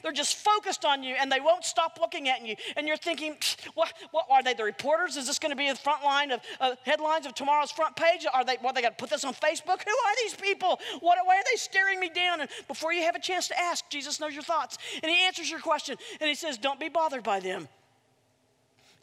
they're 0.03 0.11
just 0.11 0.35
focused 0.35 0.85
on 0.85 1.03
you, 1.03 1.15
and 1.19 1.31
they 1.31 1.39
won't 1.39 1.63
stop 1.63 1.97
looking 1.99 2.29
at 2.29 2.45
you. 2.45 2.55
And 2.75 2.87
you're 2.87 2.97
thinking, 2.97 3.37
what? 3.73 3.93
What 4.11 4.25
are 4.29 4.43
they? 4.43 4.53
The 4.53 4.63
reporters? 4.63 4.89
reporters? 4.89 5.17
Is 5.17 5.27
this 5.27 5.39
going 5.39 5.51
to 5.51 5.55
be 5.55 5.69
the 5.69 5.75
front 5.75 5.98
line 6.03 6.31
of 6.31 6.41
uh, 6.59 6.75
headlines 6.83 7.25
of 7.25 7.33
tomorrow's 7.33 7.71
front 7.71 7.95
page? 7.95 8.25
Are 8.31 8.43
they, 8.43 8.57
what, 8.61 8.75
they 8.75 8.81
got 8.81 8.97
to 8.97 9.01
put 9.01 9.09
this 9.09 9.23
on 9.23 9.33
Facebook? 9.33 9.83
Who 9.83 9.91
are 9.91 10.15
these 10.23 10.35
people? 10.35 10.79
What, 10.99 11.17
why 11.25 11.37
are 11.37 11.43
they 11.51 11.57
staring 11.57 11.99
me 11.99 12.09
down? 12.09 12.41
And 12.41 12.49
before 12.67 12.93
you 12.93 13.03
have 13.03 13.15
a 13.15 13.19
chance 13.19 13.47
to 13.49 13.59
ask, 13.59 13.89
Jesus 13.89 14.19
knows 14.19 14.33
your 14.33 14.43
thoughts. 14.43 14.77
And 15.01 15.11
he 15.11 15.25
answers 15.25 15.49
your 15.49 15.59
question. 15.59 15.97
And 16.19 16.27
he 16.27 16.35
says, 16.35 16.57
Don't 16.57 16.79
be 16.79 16.89
bothered 16.89 17.23
by 17.23 17.39
them. 17.39 17.67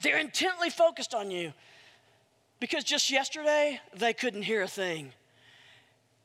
They're 0.03 0.19
intently 0.19 0.71
focused 0.71 1.15
on 1.15 1.31
you. 1.31 1.53
Because 2.61 2.85
just 2.85 3.11
yesterday, 3.11 3.81
they 3.95 4.13
couldn't 4.13 4.43
hear 4.43 4.63
a 4.63 4.69
thing. 4.69 5.13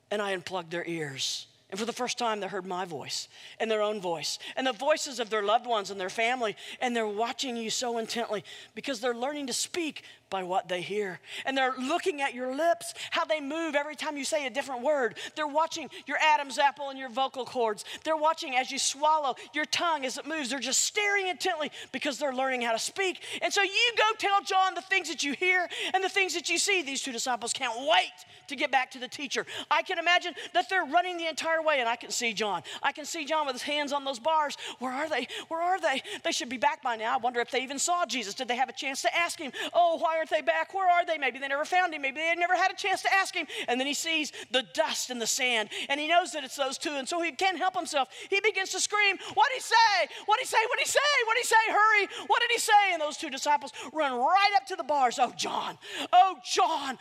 And 0.09 0.21
I 0.21 0.31
unplugged 0.31 0.71
their 0.71 0.85
ears. 0.85 1.47
And 1.69 1.79
for 1.79 1.85
the 1.85 1.93
first 1.93 2.17
time, 2.17 2.41
they 2.41 2.47
heard 2.47 2.65
my 2.65 2.83
voice 2.83 3.29
and 3.57 3.71
their 3.71 3.81
own 3.81 4.01
voice 4.01 4.39
and 4.57 4.67
the 4.67 4.73
voices 4.73 5.21
of 5.21 5.29
their 5.29 5.41
loved 5.41 5.65
ones 5.65 5.89
and 5.89 5.99
their 5.99 6.09
family. 6.09 6.57
And 6.81 6.93
they're 6.93 7.07
watching 7.07 7.55
you 7.55 7.69
so 7.69 7.97
intently 7.97 8.43
because 8.75 8.99
they're 8.99 9.15
learning 9.15 9.47
to 9.47 9.53
speak 9.53 10.03
by 10.31 10.41
what 10.41 10.67
they 10.67 10.81
hear. 10.81 11.19
And 11.45 11.55
they're 11.55 11.75
looking 11.77 12.21
at 12.21 12.33
your 12.33 12.55
lips, 12.55 12.95
how 13.11 13.25
they 13.25 13.39
move 13.39 13.75
every 13.75 13.95
time 13.95 14.17
you 14.17 14.25
say 14.25 14.47
a 14.47 14.49
different 14.49 14.81
word. 14.81 15.17
They're 15.35 15.45
watching 15.45 15.89
your 16.07 16.17
Adam's 16.17 16.57
apple 16.57 16.89
and 16.89 16.97
your 16.97 17.09
vocal 17.09 17.45
cords. 17.45 17.85
They're 18.03 18.17
watching 18.17 18.55
as 18.55 18.71
you 18.71 18.79
swallow 18.79 19.35
your 19.53 19.65
tongue 19.65 20.05
as 20.05 20.17
it 20.17 20.25
moves. 20.25 20.49
They're 20.49 20.59
just 20.59 20.79
staring 20.79 21.27
intently 21.27 21.71
because 21.91 22.17
they're 22.17 22.33
learning 22.33 22.61
how 22.61 22.71
to 22.71 22.79
speak. 22.79 23.21
And 23.43 23.53
so 23.53 23.61
you 23.61 23.91
go 23.97 24.05
tell 24.17 24.41
John 24.41 24.73
the 24.73 24.81
things 24.81 25.09
that 25.09 25.23
you 25.23 25.33
hear 25.33 25.67
and 25.93 26.03
the 26.03 26.09
things 26.09 26.33
that 26.33 26.49
you 26.49 26.57
see. 26.57 26.81
These 26.81 27.01
two 27.03 27.11
disciples 27.11 27.53
can't 27.53 27.77
wait 27.87 28.11
to 28.47 28.55
get 28.55 28.71
back 28.71 28.91
to 28.91 28.99
the 28.99 29.07
teacher. 29.07 29.45
I 29.69 29.81
can 29.81 29.99
imagine 29.99 30.33
that 30.53 30.69
they're 30.69 30.85
running 30.85 31.17
the 31.17 31.27
entire 31.27 31.61
way, 31.61 31.79
and 31.79 31.89
I 31.89 31.95
can 31.95 32.11
see 32.11 32.33
John. 32.33 32.63
I 32.81 32.91
can 32.91 33.05
see 33.05 33.25
John 33.25 33.45
with 33.45 33.55
his 33.55 33.63
hands 33.63 33.91
on 33.91 34.05
those 34.05 34.19
bars. 34.19 34.57
Where 34.79 34.91
are 34.91 35.09
they? 35.09 35.27
Where 35.49 35.61
are 35.61 35.79
they? 35.79 36.01
They 36.23 36.31
should 36.31 36.49
be 36.49 36.57
back 36.57 36.81
by 36.81 36.95
now. 36.95 37.13
I 37.13 37.17
wonder 37.17 37.41
if 37.41 37.51
they 37.51 37.63
even 37.63 37.79
saw 37.79 38.05
Jesus. 38.05 38.33
Did 38.33 38.47
they 38.47 38.55
have 38.55 38.69
a 38.69 38.73
chance 38.73 39.01
to 39.01 39.15
ask 39.15 39.39
him, 39.39 39.51
Oh, 39.73 39.97
why 39.97 40.20
aren't 40.21 40.29
they 40.29 40.41
back? 40.41 40.71
Where 40.75 40.87
are 40.87 41.03
they? 41.03 41.17
Maybe 41.17 41.39
they 41.39 41.47
never 41.47 41.65
found 41.65 41.95
him. 41.95 42.03
Maybe 42.03 42.19
they 42.19 42.35
never 42.35 42.55
had 42.55 42.69
a 42.69 42.75
chance 42.75 43.01
to 43.01 43.11
ask 43.11 43.33
him. 43.33 43.47
And 43.67 43.79
then 43.79 43.87
he 43.87 43.95
sees 43.95 44.31
the 44.51 44.63
dust 44.75 45.09
and 45.09 45.19
the 45.19 45.25
sand, 45.25 45.69
and 45.89 45.99
he 45.99 46.07
knows 46.07 46.31
that 46.33 46.43
it's 46.43 46.55
those 46.55 46.77
two, 46.77 46.91
and 46.91 47.09
so 47.09 47.21
he 47.23 47.31
can't 47.31 47.57
help 47.57 47.75
himself. 47.75 48.09
He 48.29 48.39
begins 48.39 48.69
to 48.69 48.79
scream, 48.79 49.17
What 49.33 49.47
did 49.49 49.55
he 49.55 49.61
say? 49.61 50.13
What 50.27 50.37
did 50.37 50.43
he 50.43 50.47
say? 50.47 50.57
What 50.69 50.77
did 50.77 50.85
he 50.85 50.91
say? 50.91 50.99
What 51.25 51.33
did 51.33 51.41
he 51.41 51.47
say? 51.47 51.55
Hurry. 51.69 52.07
What 52.27 52.41
did 52.41 52.51
he 52.51 52.59
say? 52.59 52.93
And 52.93 53.01
those 53.01 53.17
two 53.17 53.31
disciples 53.31 53.71
run 53.93 54.13
right 54.13 54.51
up 54.57 54.67
to 54.67 54.75
the 54.75 54.83
bars. 54.83 55.17
Oh, 55.19 55.33
John. 55.35 55.79
Oh, 56.13 56.37
John. 56.45 56.99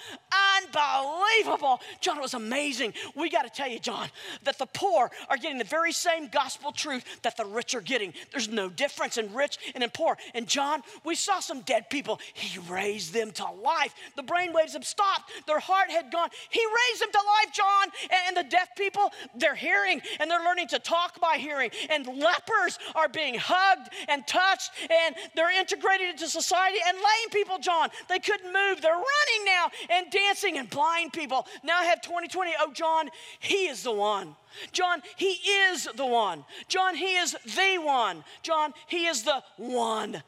Unbelievable. 0.57 1.81
John, 2.01 2.17
it 2.17 2.23
was 2.23 2.35
amazing. 2.35 2.95
We 3.15 3.29
got 3.29 3.43
to 3.43 3.51
tell 3.51 3.69
you, 3.69 3.81
John, 3.81 4.09
that 4.45 4.57
the 4.57 4.67
poor 4.67 5.11
are 5.29 5.37
getting 5.37 5.59
the 5.59 5.65
very 5.65 5.93
same 5.93 6.29
gospel 6.29 6.73
truth 6.73 7.05
that 7.23 7.37
the 7.37 7.45
rich 7.45 7.75
are 7.75 7.83
getting. 7.83 8.15
There's 8.31 8.49
no 8.49 8.71
difference 8.71 9.19
in 9.19 9.35
rich 9.35 9.59
and 9.75 9.85
in 9.85 9.91
poor. 9.91 10.17
And 10.35 10.47
John, 10.47 10.83
we 11.05 11.15
saw 11.15 11.41
some 11.41 11.61
dead 11.61 11.91
people. 11.91 12.19
He 12.33 12.59
raised 12.61 13.10
them 13.11 13.31
to 13.33 13.45
life. 13.63 13.95
The 14.17 14.23
brain 14.23 14.53
waves 14.53 14.73
have 14.75 14.85
stopped, 14.85 15.31
their 15.47 15.61
heart 15.61 15.91
had 15.91 16.11
gone. 16.13 16.29
He 16.51 16.61
raised 16.61 17.03
them 17.03 17.13
to 17.13 17.19
life, 17.19 17.53
John. 17.53 17.89
And 18.27 18.37
the 18.37 18.45
deaf 18.45 18.69
people, 18.77 19.13
they're 19.37 19.55
hearing 19.55 20.01
and 20.19 20.31
they're 20.31 20.45
learning 20.45 20.69
to 20.69 20.79
talk 20.79 21.21
by 21.21 21.37
hearing. 21.37 21.71
And 21.89 22.07
lepers 22.07 22.79
are 22.95 23.09
being 23.09 23.35
hugged 23.37 23.91
and 24.09 24.27
touched 24.27 24.71
and 24.91 25.15
they're 25.35 25.57
integrated 25.59 26.11
into 26.11 26.29
society. 26.29 26.79
And 26.87 26.97
lame 26.97 27.31
people, 27.33 27.59
John, 27.59 27.89
they 28.09 28.19
couldn't 28.19 28.53
move. 28.53 28.81
They're 28.81 28.93
running 28.93 29.45
now 29.45 29.71
and 29.91 30.11
dancing. 30.11 30.59
And 30.59 30.69
blind 30.69 31.13
people 31.13 31.47
now 31.63 31.83
have 31.83 32.01
2020. 32.01 32.53
Oh, 32.61 32.73
John, 32.73 33.11
He 33.39 33.67
is 33.67 33.83
the 33.83 33.93
one. 33.93 34.37
John, 34.73 35.03
He 35.17 35.33
is 35.33 35.89
the 35.95 36.07
one. 36.07 36.45
John, 36.69 36.95
He 36.95 37.17
is 37.17 37.37
the 37.45 37.79
one. 37.83 38.25
John, 38.43 38.75
He 38.87 39.07
is 39.07 39.23
the 39.23 39.43
one. 39.57 40.23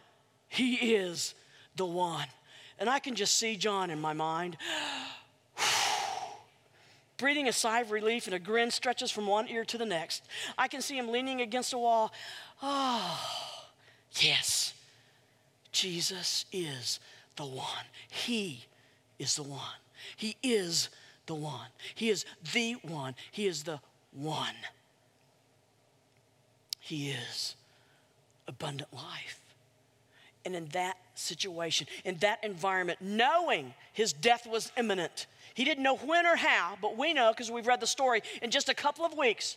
He 0.49 0.95
is 0.95 1.35
the 1.76 1.87
one. 1.87 2.26
And 2.83 2.91
I 2.91 2.99
can 2.99 3.14
just 3.14 3.37
see 3.37 3.55
John 3.55 3.91
in 3.91 4.01
my 4.01 4.12
mind. 4.12 4.57
Breathing 7.16 7.47
a 7.47 7.53
sigh 7.53 7.80
of 7.80 7.93
relief 7.93 8.26
and 8.26 8.35
a 8.35 8.41
grin 8.41 8.72
stretches 8.72 9.09
from 9.09 9.28
one 9.28 9.49
ear 9.49 9.64
to 9.66 9.78
the 9.78 9.87
next. 9.87 10.24
I 10.59 10.66
can 10.66 10.83
see 10.83 10.99
him 10.99 11.12
leaning 11.12 11.43
against 11.43 11.72
a 11.72 11.78
wall. 11.78 12.12
Oh, 12.61 13.20
yes, 14.18 14.74
Jesus 15.70 16.45
is 16.51 16.99
the 17.37 17.47
one. 17.47 17.85
He 18.11 18.64
is 19.16 19.37
the 19.37 19.45
one. 19.45 19.78
He 20.16 20.35
is 20.43 20.89
the 21.26 21.37
one. 21.37 21.68
He 21.95 22.11
is 22.11 22.24
the 22.47 22.72
one. 22.83 23.14
He 23.30 23.47
is 23.47 23.62
the 23.62 23.78
one. 24.11 24.57
He 26.80 27.11
is 27.11 27.55
abundant 28.49 28.93
life. 28.93 29.39
And 30.45 30.57
in 30.57 30.66
that 30.72 30.97
situation, 31.22 31.86
in 32.04 32.16
that 32.18 32.42
environment, 32.42 32.98
knowing 33.00 33.74
his 33.92 34.12
death 34.12 34.46
was 34.46 34.72
imminent, 34.76 35.26
he 35.54 35.64
didn't 35.64 35.82
know 35.82 35.96
when 35.96 36.26
or 36.26 36.36
how, 36.36 36.76
but 36.80 36.96
we 36.96 37.12
know 37.12 37.32
because 37.32 37.50
we've 37.50 37.66
read 37.66 37.80
the 37.80 37.86
story 37.86 38.22
in 38.40 38.50
just 38.50 38.68
a 38.68 38.74
couple 38.74 39.04
of 39.04 39.16
weeks, 39.16 39.56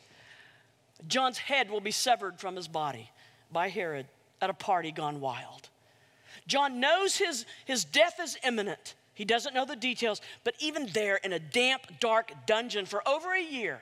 John's 1.07 1.37
head 1.37 1.69
will 1.69 1.81
be 1.81 1.91
severed 1.91 2.39
from 2.39 2.55
his 2.55 2.67
body 2.67 3.11
by 3.51 3.69
Herod 3.69 4.07
at 4.41 4.49
a 4.49 4.53
party 4.53 4.91
gone 4.91 5.19
wild. 5.19 5.69
John 6.47 6.79
knows 6.79 7.17
his, 7.17 7.45
his 7.65 7.85
death 7.85 8.19
is 8.21 8.37
imminent. 8.43 8.95
He 9.13 9.25
doesn't 9.25 9.53
know 9.53 9.65
the 9.65 9.75
details, 9.75 10.21
but 10.43 10.55
even 10.59 10.87
there 10.93 11.15
in 11.17 11.33
a 11.33 11.39
damp, 11.39 11.99
dark 11.99 12.33
dungeon 12.45 12.85
for 12.85 13.07
over 13.07 13.33
a 13.33 13.41
year, 13.41 13.81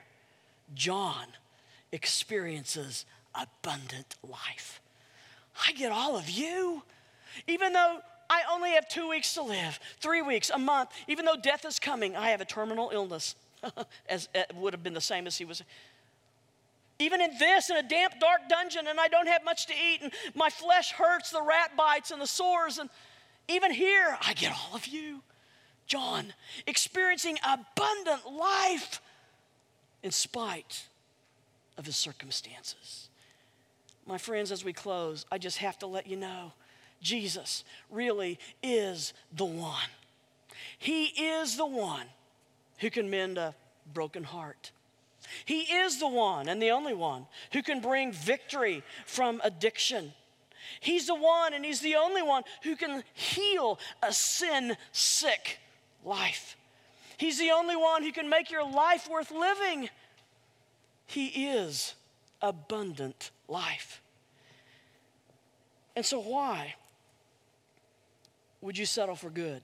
John 0.76 1.26
experiences 1.92 3.06
abundant 3.34 4.16
life. 4.24 4.80
I 5.68 5.72
get 5.74 5.92
all 5.92 6.16
of 6.18 6.30
you. 6.30 6.84
Even 7.48 7.74
though 7.74 8.00
I 8.30 8.42
only 8.52 8.72
have 8.72 8.88
two 8.88 9.10
weeks 9.10 9.34
to 9.36 9.44
live, 9.44 9.80
three 10.00 10.22
weeks, 10.22 10.50
a 10.50 10.58
month, 10.58 10.90
even 11.08 11.26
though 11.26 11.36
death 11.36 11.66
is 11.66 11.80
coming, 11.80 12.16
I 12.16 12.30
have 12.30 12.42
a 12.42 12.46
terminal 12.46 12.90
illness, 12.94 13.36
as 14.10 14.30
it 14.34 14.52
would 14.56 14.74
have 14.74 14.84
been 14.84 14.94
the 14.94 15.02
same 15.02 15.28
as 15.28 15.38
he 15.38 15.46
was. 15.46 15.62
Even 17.00 17.22
in 17.22 17.32
this, 17.38 17.70
in 17.70 17.78
a 17.78 17.84
damp, 17.84 18.20
dark 18.20 18.48
dungeon, 18.50 18.88
and 18.88 19.00
I 19.00 19.08
don't 19.08 19.28
have 19.28 19.44
much 19.44 19.68
to 19.68 19.74
eat, 19.74 20.02
and 20.02 20.12
my 20.36 20.50
flesh 20.50 20.92
hurts, 20.92 21.32
the 21.32 21.42
rat 21.42 21.76
bites 21.76 22.12
and 22.12 22.22
the 22.22 22.28
sores, 22.28 22.78
and 22.78 22.90
even 23.48 23.72
here, 23.72 24.18
I 24.22 24.34
get 24.34 24.52
all 24.52 24.76
of 24.76 24.88
you. 24.88 25.22
John, 25.86 26.34
experiencing 26.66 27.38
abundant 27.44 28.32
life 28.32 29.02
in 30.02 30.12
spite 30.12 30.88
of 31.78 31.86
his 31.86 31.96
circumstances. 31.96 33.10
My 34.06 34.18
friends, 34.18 34.52
as 34.52 34.64
we 34.64 34.74
close, 34.74 35.26
I 35.32 35.38
just 35.38 35.58
have 35.58 35.78
to 35.80 35.88
let 35.88 36.08
you 36.08 36.16
know 36.16 36.54
Jesus 37.04 37.64
really 37.92 38.40
is 38.64 39.14
the 39.32 39.46
one. 39.46 39.90
He 40.80 41.06
is 41.06 41.58
the 41.58 41.66
one 41.66 42.06
who 42.80 42.90
can 42.90 43.10
mend 43.10 43.38
a 43.38 43.54
broken 43.94 44.24
heart. 44.24 44.72
He 45.46 45.62
is 45.62 46.00
the 46.00 46.08
one 46.08 46.50
and 46.50 46.62
the 46.62 46.72
only 46.72 46.94
one 46.94 47.28
who 47.52 47.62
can 47.62 47.82
bring 47.82 48.12
victory 48.12 48.84
from 49.06 49.42
addiction. 49.44 50.14
He's 50.80 51.08
the 51.08 51.16
one 51.16 51.54
and 51.54 51.64
He's 51.64 51.82
the 51.82 51.96
only 51.96 52.22
one 52.22 52.44
who 52.64 52.76
can 52.76 53.04
heal 53.14 53.80
a 54.02 54.12
sin 54.14 54.76
sick 54.92 55.60
life. 56.04 56.58
He's 57.18 57.38
the 57.38 57.52
only 57.52 57.76
one 57.76 58.04
who 58.04 58.12
can 58.12 58.30
make 58.30 58.50
your 58.50 58.70
life 58.70 59.10
worth 59.10 59.32
living. 59.32 59.90
He 61.06 61.28
is 61.48 61.96
abundant 62.42 63.32
life. 63.48 64.02
And 65.96 66.06
so, 66.06 66.20
why 66.20 66.76
would 68.64 68.78
you 68.78 68.86
settle 68.86 69.16
for 69.16 69.30
good? 69.30 69.62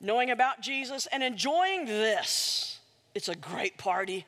Knowing 0.00 0.30
about 0.30 0.60
Jesus 0.60 1.06
and 1.06 1.22
enjoying 1.22 1.86
this, 1.86 2.80
it's 3.14 3.28
a 3.28 3.34
great 3.34 3.78
party. 3.78 4.26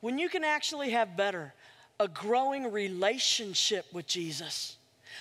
When 0.00 0.18
you 0.18 0.28
can 0.28 0.44
actually 0.44 0.90
have 0.90 1.16
better, 1.16 1.54
a 1.98 2.06
growing 2.06 2.70
relationship 2.70 3.86
with 3.92 4.06
Jesus 4.06 4.76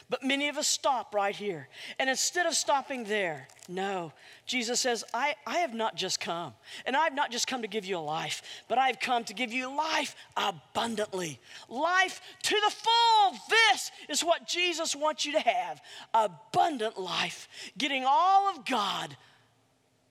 but 0.10 0.24
many 0.24 0.50
of 0.50 0.58
us 0.58 0.68
stop 0.68 1.14
right 1.14 1.36
here. 1.36 1.68
And 2.00 2.10
instead 2.10 2.46
of 2.46 2.54
stopping 2.54 3.04
there, 3.04 3.48
no, 3.68 4.12
Jesus 4.46 4.80
says, 4.80 5.04
I, 5.14 5.36
I 5.48 5.58
have 5.60 5.74
not 5.74 5.96
just 5.96 6.20
come, 6.20 6.54
and 6.86 6.96
I 6.96 7.04
have 7.04 7.16
not 7.16 7.32
just 7.32 7.48
come 7.48 7.62
to 7.62 7.68
give 7.68 7.86
you 7.86 7.98
a 7.98 8.00
life, 8.00 8.42
but 8.68 8.78
I've 8.78 9.00
come 9.00 9.24
to 9.26 9.34
give 9.34 9.54
you 9.54 9.76
life 9.76 10.16
abundantly, 10.36 11.40
life 11.70 12.22
to 12.44 12.56
the 12.56 12.72
full. 12.72 13.40
This 13.50 13.92
is 14.10 14.24
what 14.24 14.48
Jesus 14.48 14.96
wants 14.96 15.26
you 15.26 15.34
to 15.34 15.40
have 15.40 15.82
abundant 16.14 17.00
life, 17.00 17.48
getting 17.78 18.04
all 18.08 18.50
of 18.50 18.66
God, 18.66 19.16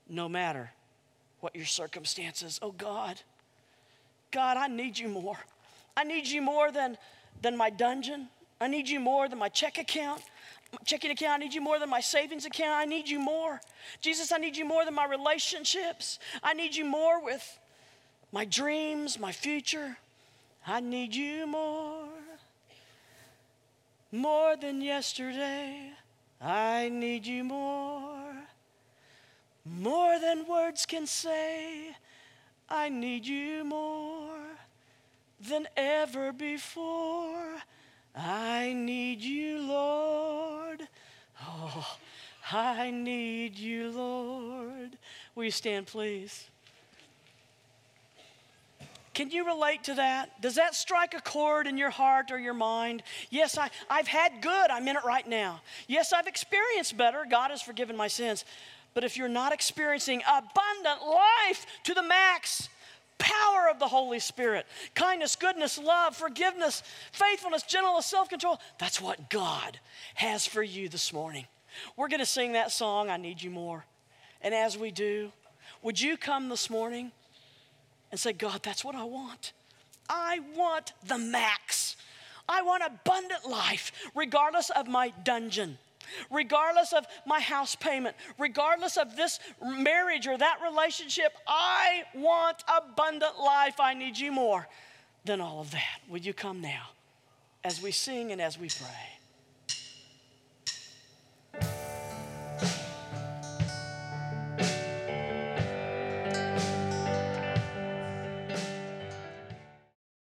no 0.08 0.28
matter 0.28 0.70
what 1.40 1.54
your 1.56 1.66
circumstances. 1.66 2.58
Oh, 2.62 2.72
God, 2.72 3.20
God, 4.30 4.56
I 4.56 4.68
need 4.68 4.98
you 4.98 5.08
more. 5.08 5.38
I 5.96 6.04
need 6.04 6.26
you 6.26 6.40
more 6.40 6.72
than, 6.72 6.96
than 7.42 7.56
my 7.56 7.68
dungeon. 7.68 8.28
I 8.62 8.68
need 8.68 8.88
you 8.88 9.00
more 9.00 9.28
than 9.28 9.40
my 9.40 9.48
check 9.48 9.76
account, 9.78 10.22
My 10.72 10.78
checking 10.84 11.10
account. 11.10 11.34
I 11.34 11.44
need 11.44 11.52
you 11.52 11.60
more 11.60 11.78
than 11.78 11.90
my 11.90 12.00
savings 12.00 12.46
account. 12.46 12.80
I 12.80 12.84
need 12.84 13.08
you 13.08 13.18
more. 13.18 13.60
Jesus, 14.00 14.32
I 14.32 14.38
need 14.38 14.56
you 14.56 14.64
more 14.64 14.84
than 14.84 14.94
my 14.94 15.04
relationships. 15.04 16.18
I 16.42 16.54
need 16.54 16.74
you 16.74 16.84
more 16.84 17.22
with 17.22 17.58
my 18.30 18.44
dreams, 18.44 19.18
my 19.18 19.32
future. 19.32 19.98
I 20.66 20.80
need 20.80 21.14
you 21.14 21.46
more. 21.46 22.08
More 24.12 24.56
than 24.56 24.80
yesterday. 24.80 25.90
I 26.40 26.88
need 26.88 27.26
you 27.26 27.44
more. 27.44 28.34
More 29.66 30.18
than 30.20 30.46
words 30.46 30.86
can 30.86 31.06
say. 31.06 31.96
I 32.68 32.88
need 32.88 33.26
you 33.26 33.64
more 33.64 34.38
than 35.40 35.66
ever 35.76 36.32
before. 36.32 37.56
I 38.14 38.72
need 38.74 39.20
you, 39.22 39.62
Lord. 39.62 40.86
Oh, 41.42 41.96
I 42.50 42.90
need 42.90 43.58
you, 43.58 43.90
Lord. 43.90 44.98
Will 45.34 45.44
you 45.44 45.50
stand, 45.50 45.86
please? 45.86 46.46
Can 49.14 49.30
you 49.30 49.46
relate 49.46 49.84
to 49.84 49.94
that? 49.94 50.40
Does 50.40 50.54
that 50.54 50.74
strike 50.74 51.12
a 51.14 51.20
chord 51.20 51.66
in 51.66 51.76
your 51.76 51.90
heart 51.90 52.30
or 52.30 52.38
your 52.38 52.54
mind? 52.54 53.02
Yes, 53.30 53.58
I, 53.58 53.68
I've 53.90 54.06
had 54.06 54.40
good. 54.40 54.70
I'm 54.70 54.88
in 54.88 54.96
it 54.96 55.04
right 55.04 55.26
now. 55.26 55.60
Yes, 55.86 56.12
I've 56.12 56.26
experienced 56.26 56.96
better. 56.96 57.26
God 57.28 57.50
has 57.50 57.60
forgiven 57.60 57.96
my 57.96 58.08
sins. 58.08 58.44
But 58.94 59.04
if 59.04 59.16
you're 59.16 59.28
not 59.28 59.52
experiencing 59.52 60.22
abundant 60.26 61.06
life 61.06 61.66
to 61.84 61.94
the 61.94 62.02
max, 62.02 62.68
power 63.18 63.68
of 63.70 63.78
the 63.78 63.88
Holy 63.88 64.18
Spirit 64.18 64.66
kindness, 64.94 65.36
goodness, 65.36 65.78
love, 65.78 66.16
forgiveness, 66.16 66.82
faithfulness, 67.12 67.62
gentleness, 67.62 68.06
self 68.06 68.28
control. 68.28 68.60
That's 68.78 69.00
what 69.00 69.30
God 69.30 69.78
has 70.14 70.46
for 70.46 70.62
you 70.62 70.88
this 70.88 71.12
morning. 71.12 71.46
We're 71.96 72.08
going 72.08 72.20
to 72.20 72.26
sing 72.26 72.52
that 72.52 72.70
song, 72.70 73.10
I 73.10 73.16
Need 73.16 73.42
You 73.42 73.50
More. 73.50 73.84
And 74.42 74.54
as 74.54 74.76
we 74.76 74.90
do, 74.90 75.32
would 75.82 76.00
you 76.00 76.16
come 76.16 76.48
this 76.48 76.68
morning 76.68 77.12
and 78.10 78.20
say, 78.20 78.32
God, 78.32 78.60
that's 78.62 78.84
what 78.84 78.94
I 78.94 79.04
want? 79.04 79.52
I 80.08 80.40
want 80.56 80.92
the 81.06 81.18
max. 81.18 81.96
I 82.48 82.62
want 82.62 82.82
abundant 82.84 83.48
life, 83.48 83.92
regardless 84.14 84.70
of 84.70 84.86
my 84.88 85.12
dungeon 85.24 85.78
regardless 86.30 86.92
of 86.92 87.06
my 87.26 87.40
house 87.40 87.74
payment, 87.74 88.16
regardless 88.38 88.96
of 88.96 89.16
this 89.16 89.38
marriage 89.62 90.26
or 90.26 90.36
that 90.38 90.58
relationship, 90.62 91.32
I 91.46 92.02
want 92.14 92.62
abundant 92.68 93.38
life. 93.38 93.80
I 93.80 93.94
need 93.94 94.18
you 94.18 94.32
more 94.32 94.68
than 95.24 95.40
all 95.40 95.60
of 95.60 95.70
that. 95.72 96.00
Would 96.08 96.24
you 96.24 96.34
come 96.34 96.60
now 96.60 96.90
as 97.64 97.80
we 97.80 97.92
sing 97.92 98.32
and 98.32 98.40
as 98.40 98.58
we 98.58 98.68
pray? 98.68 99.11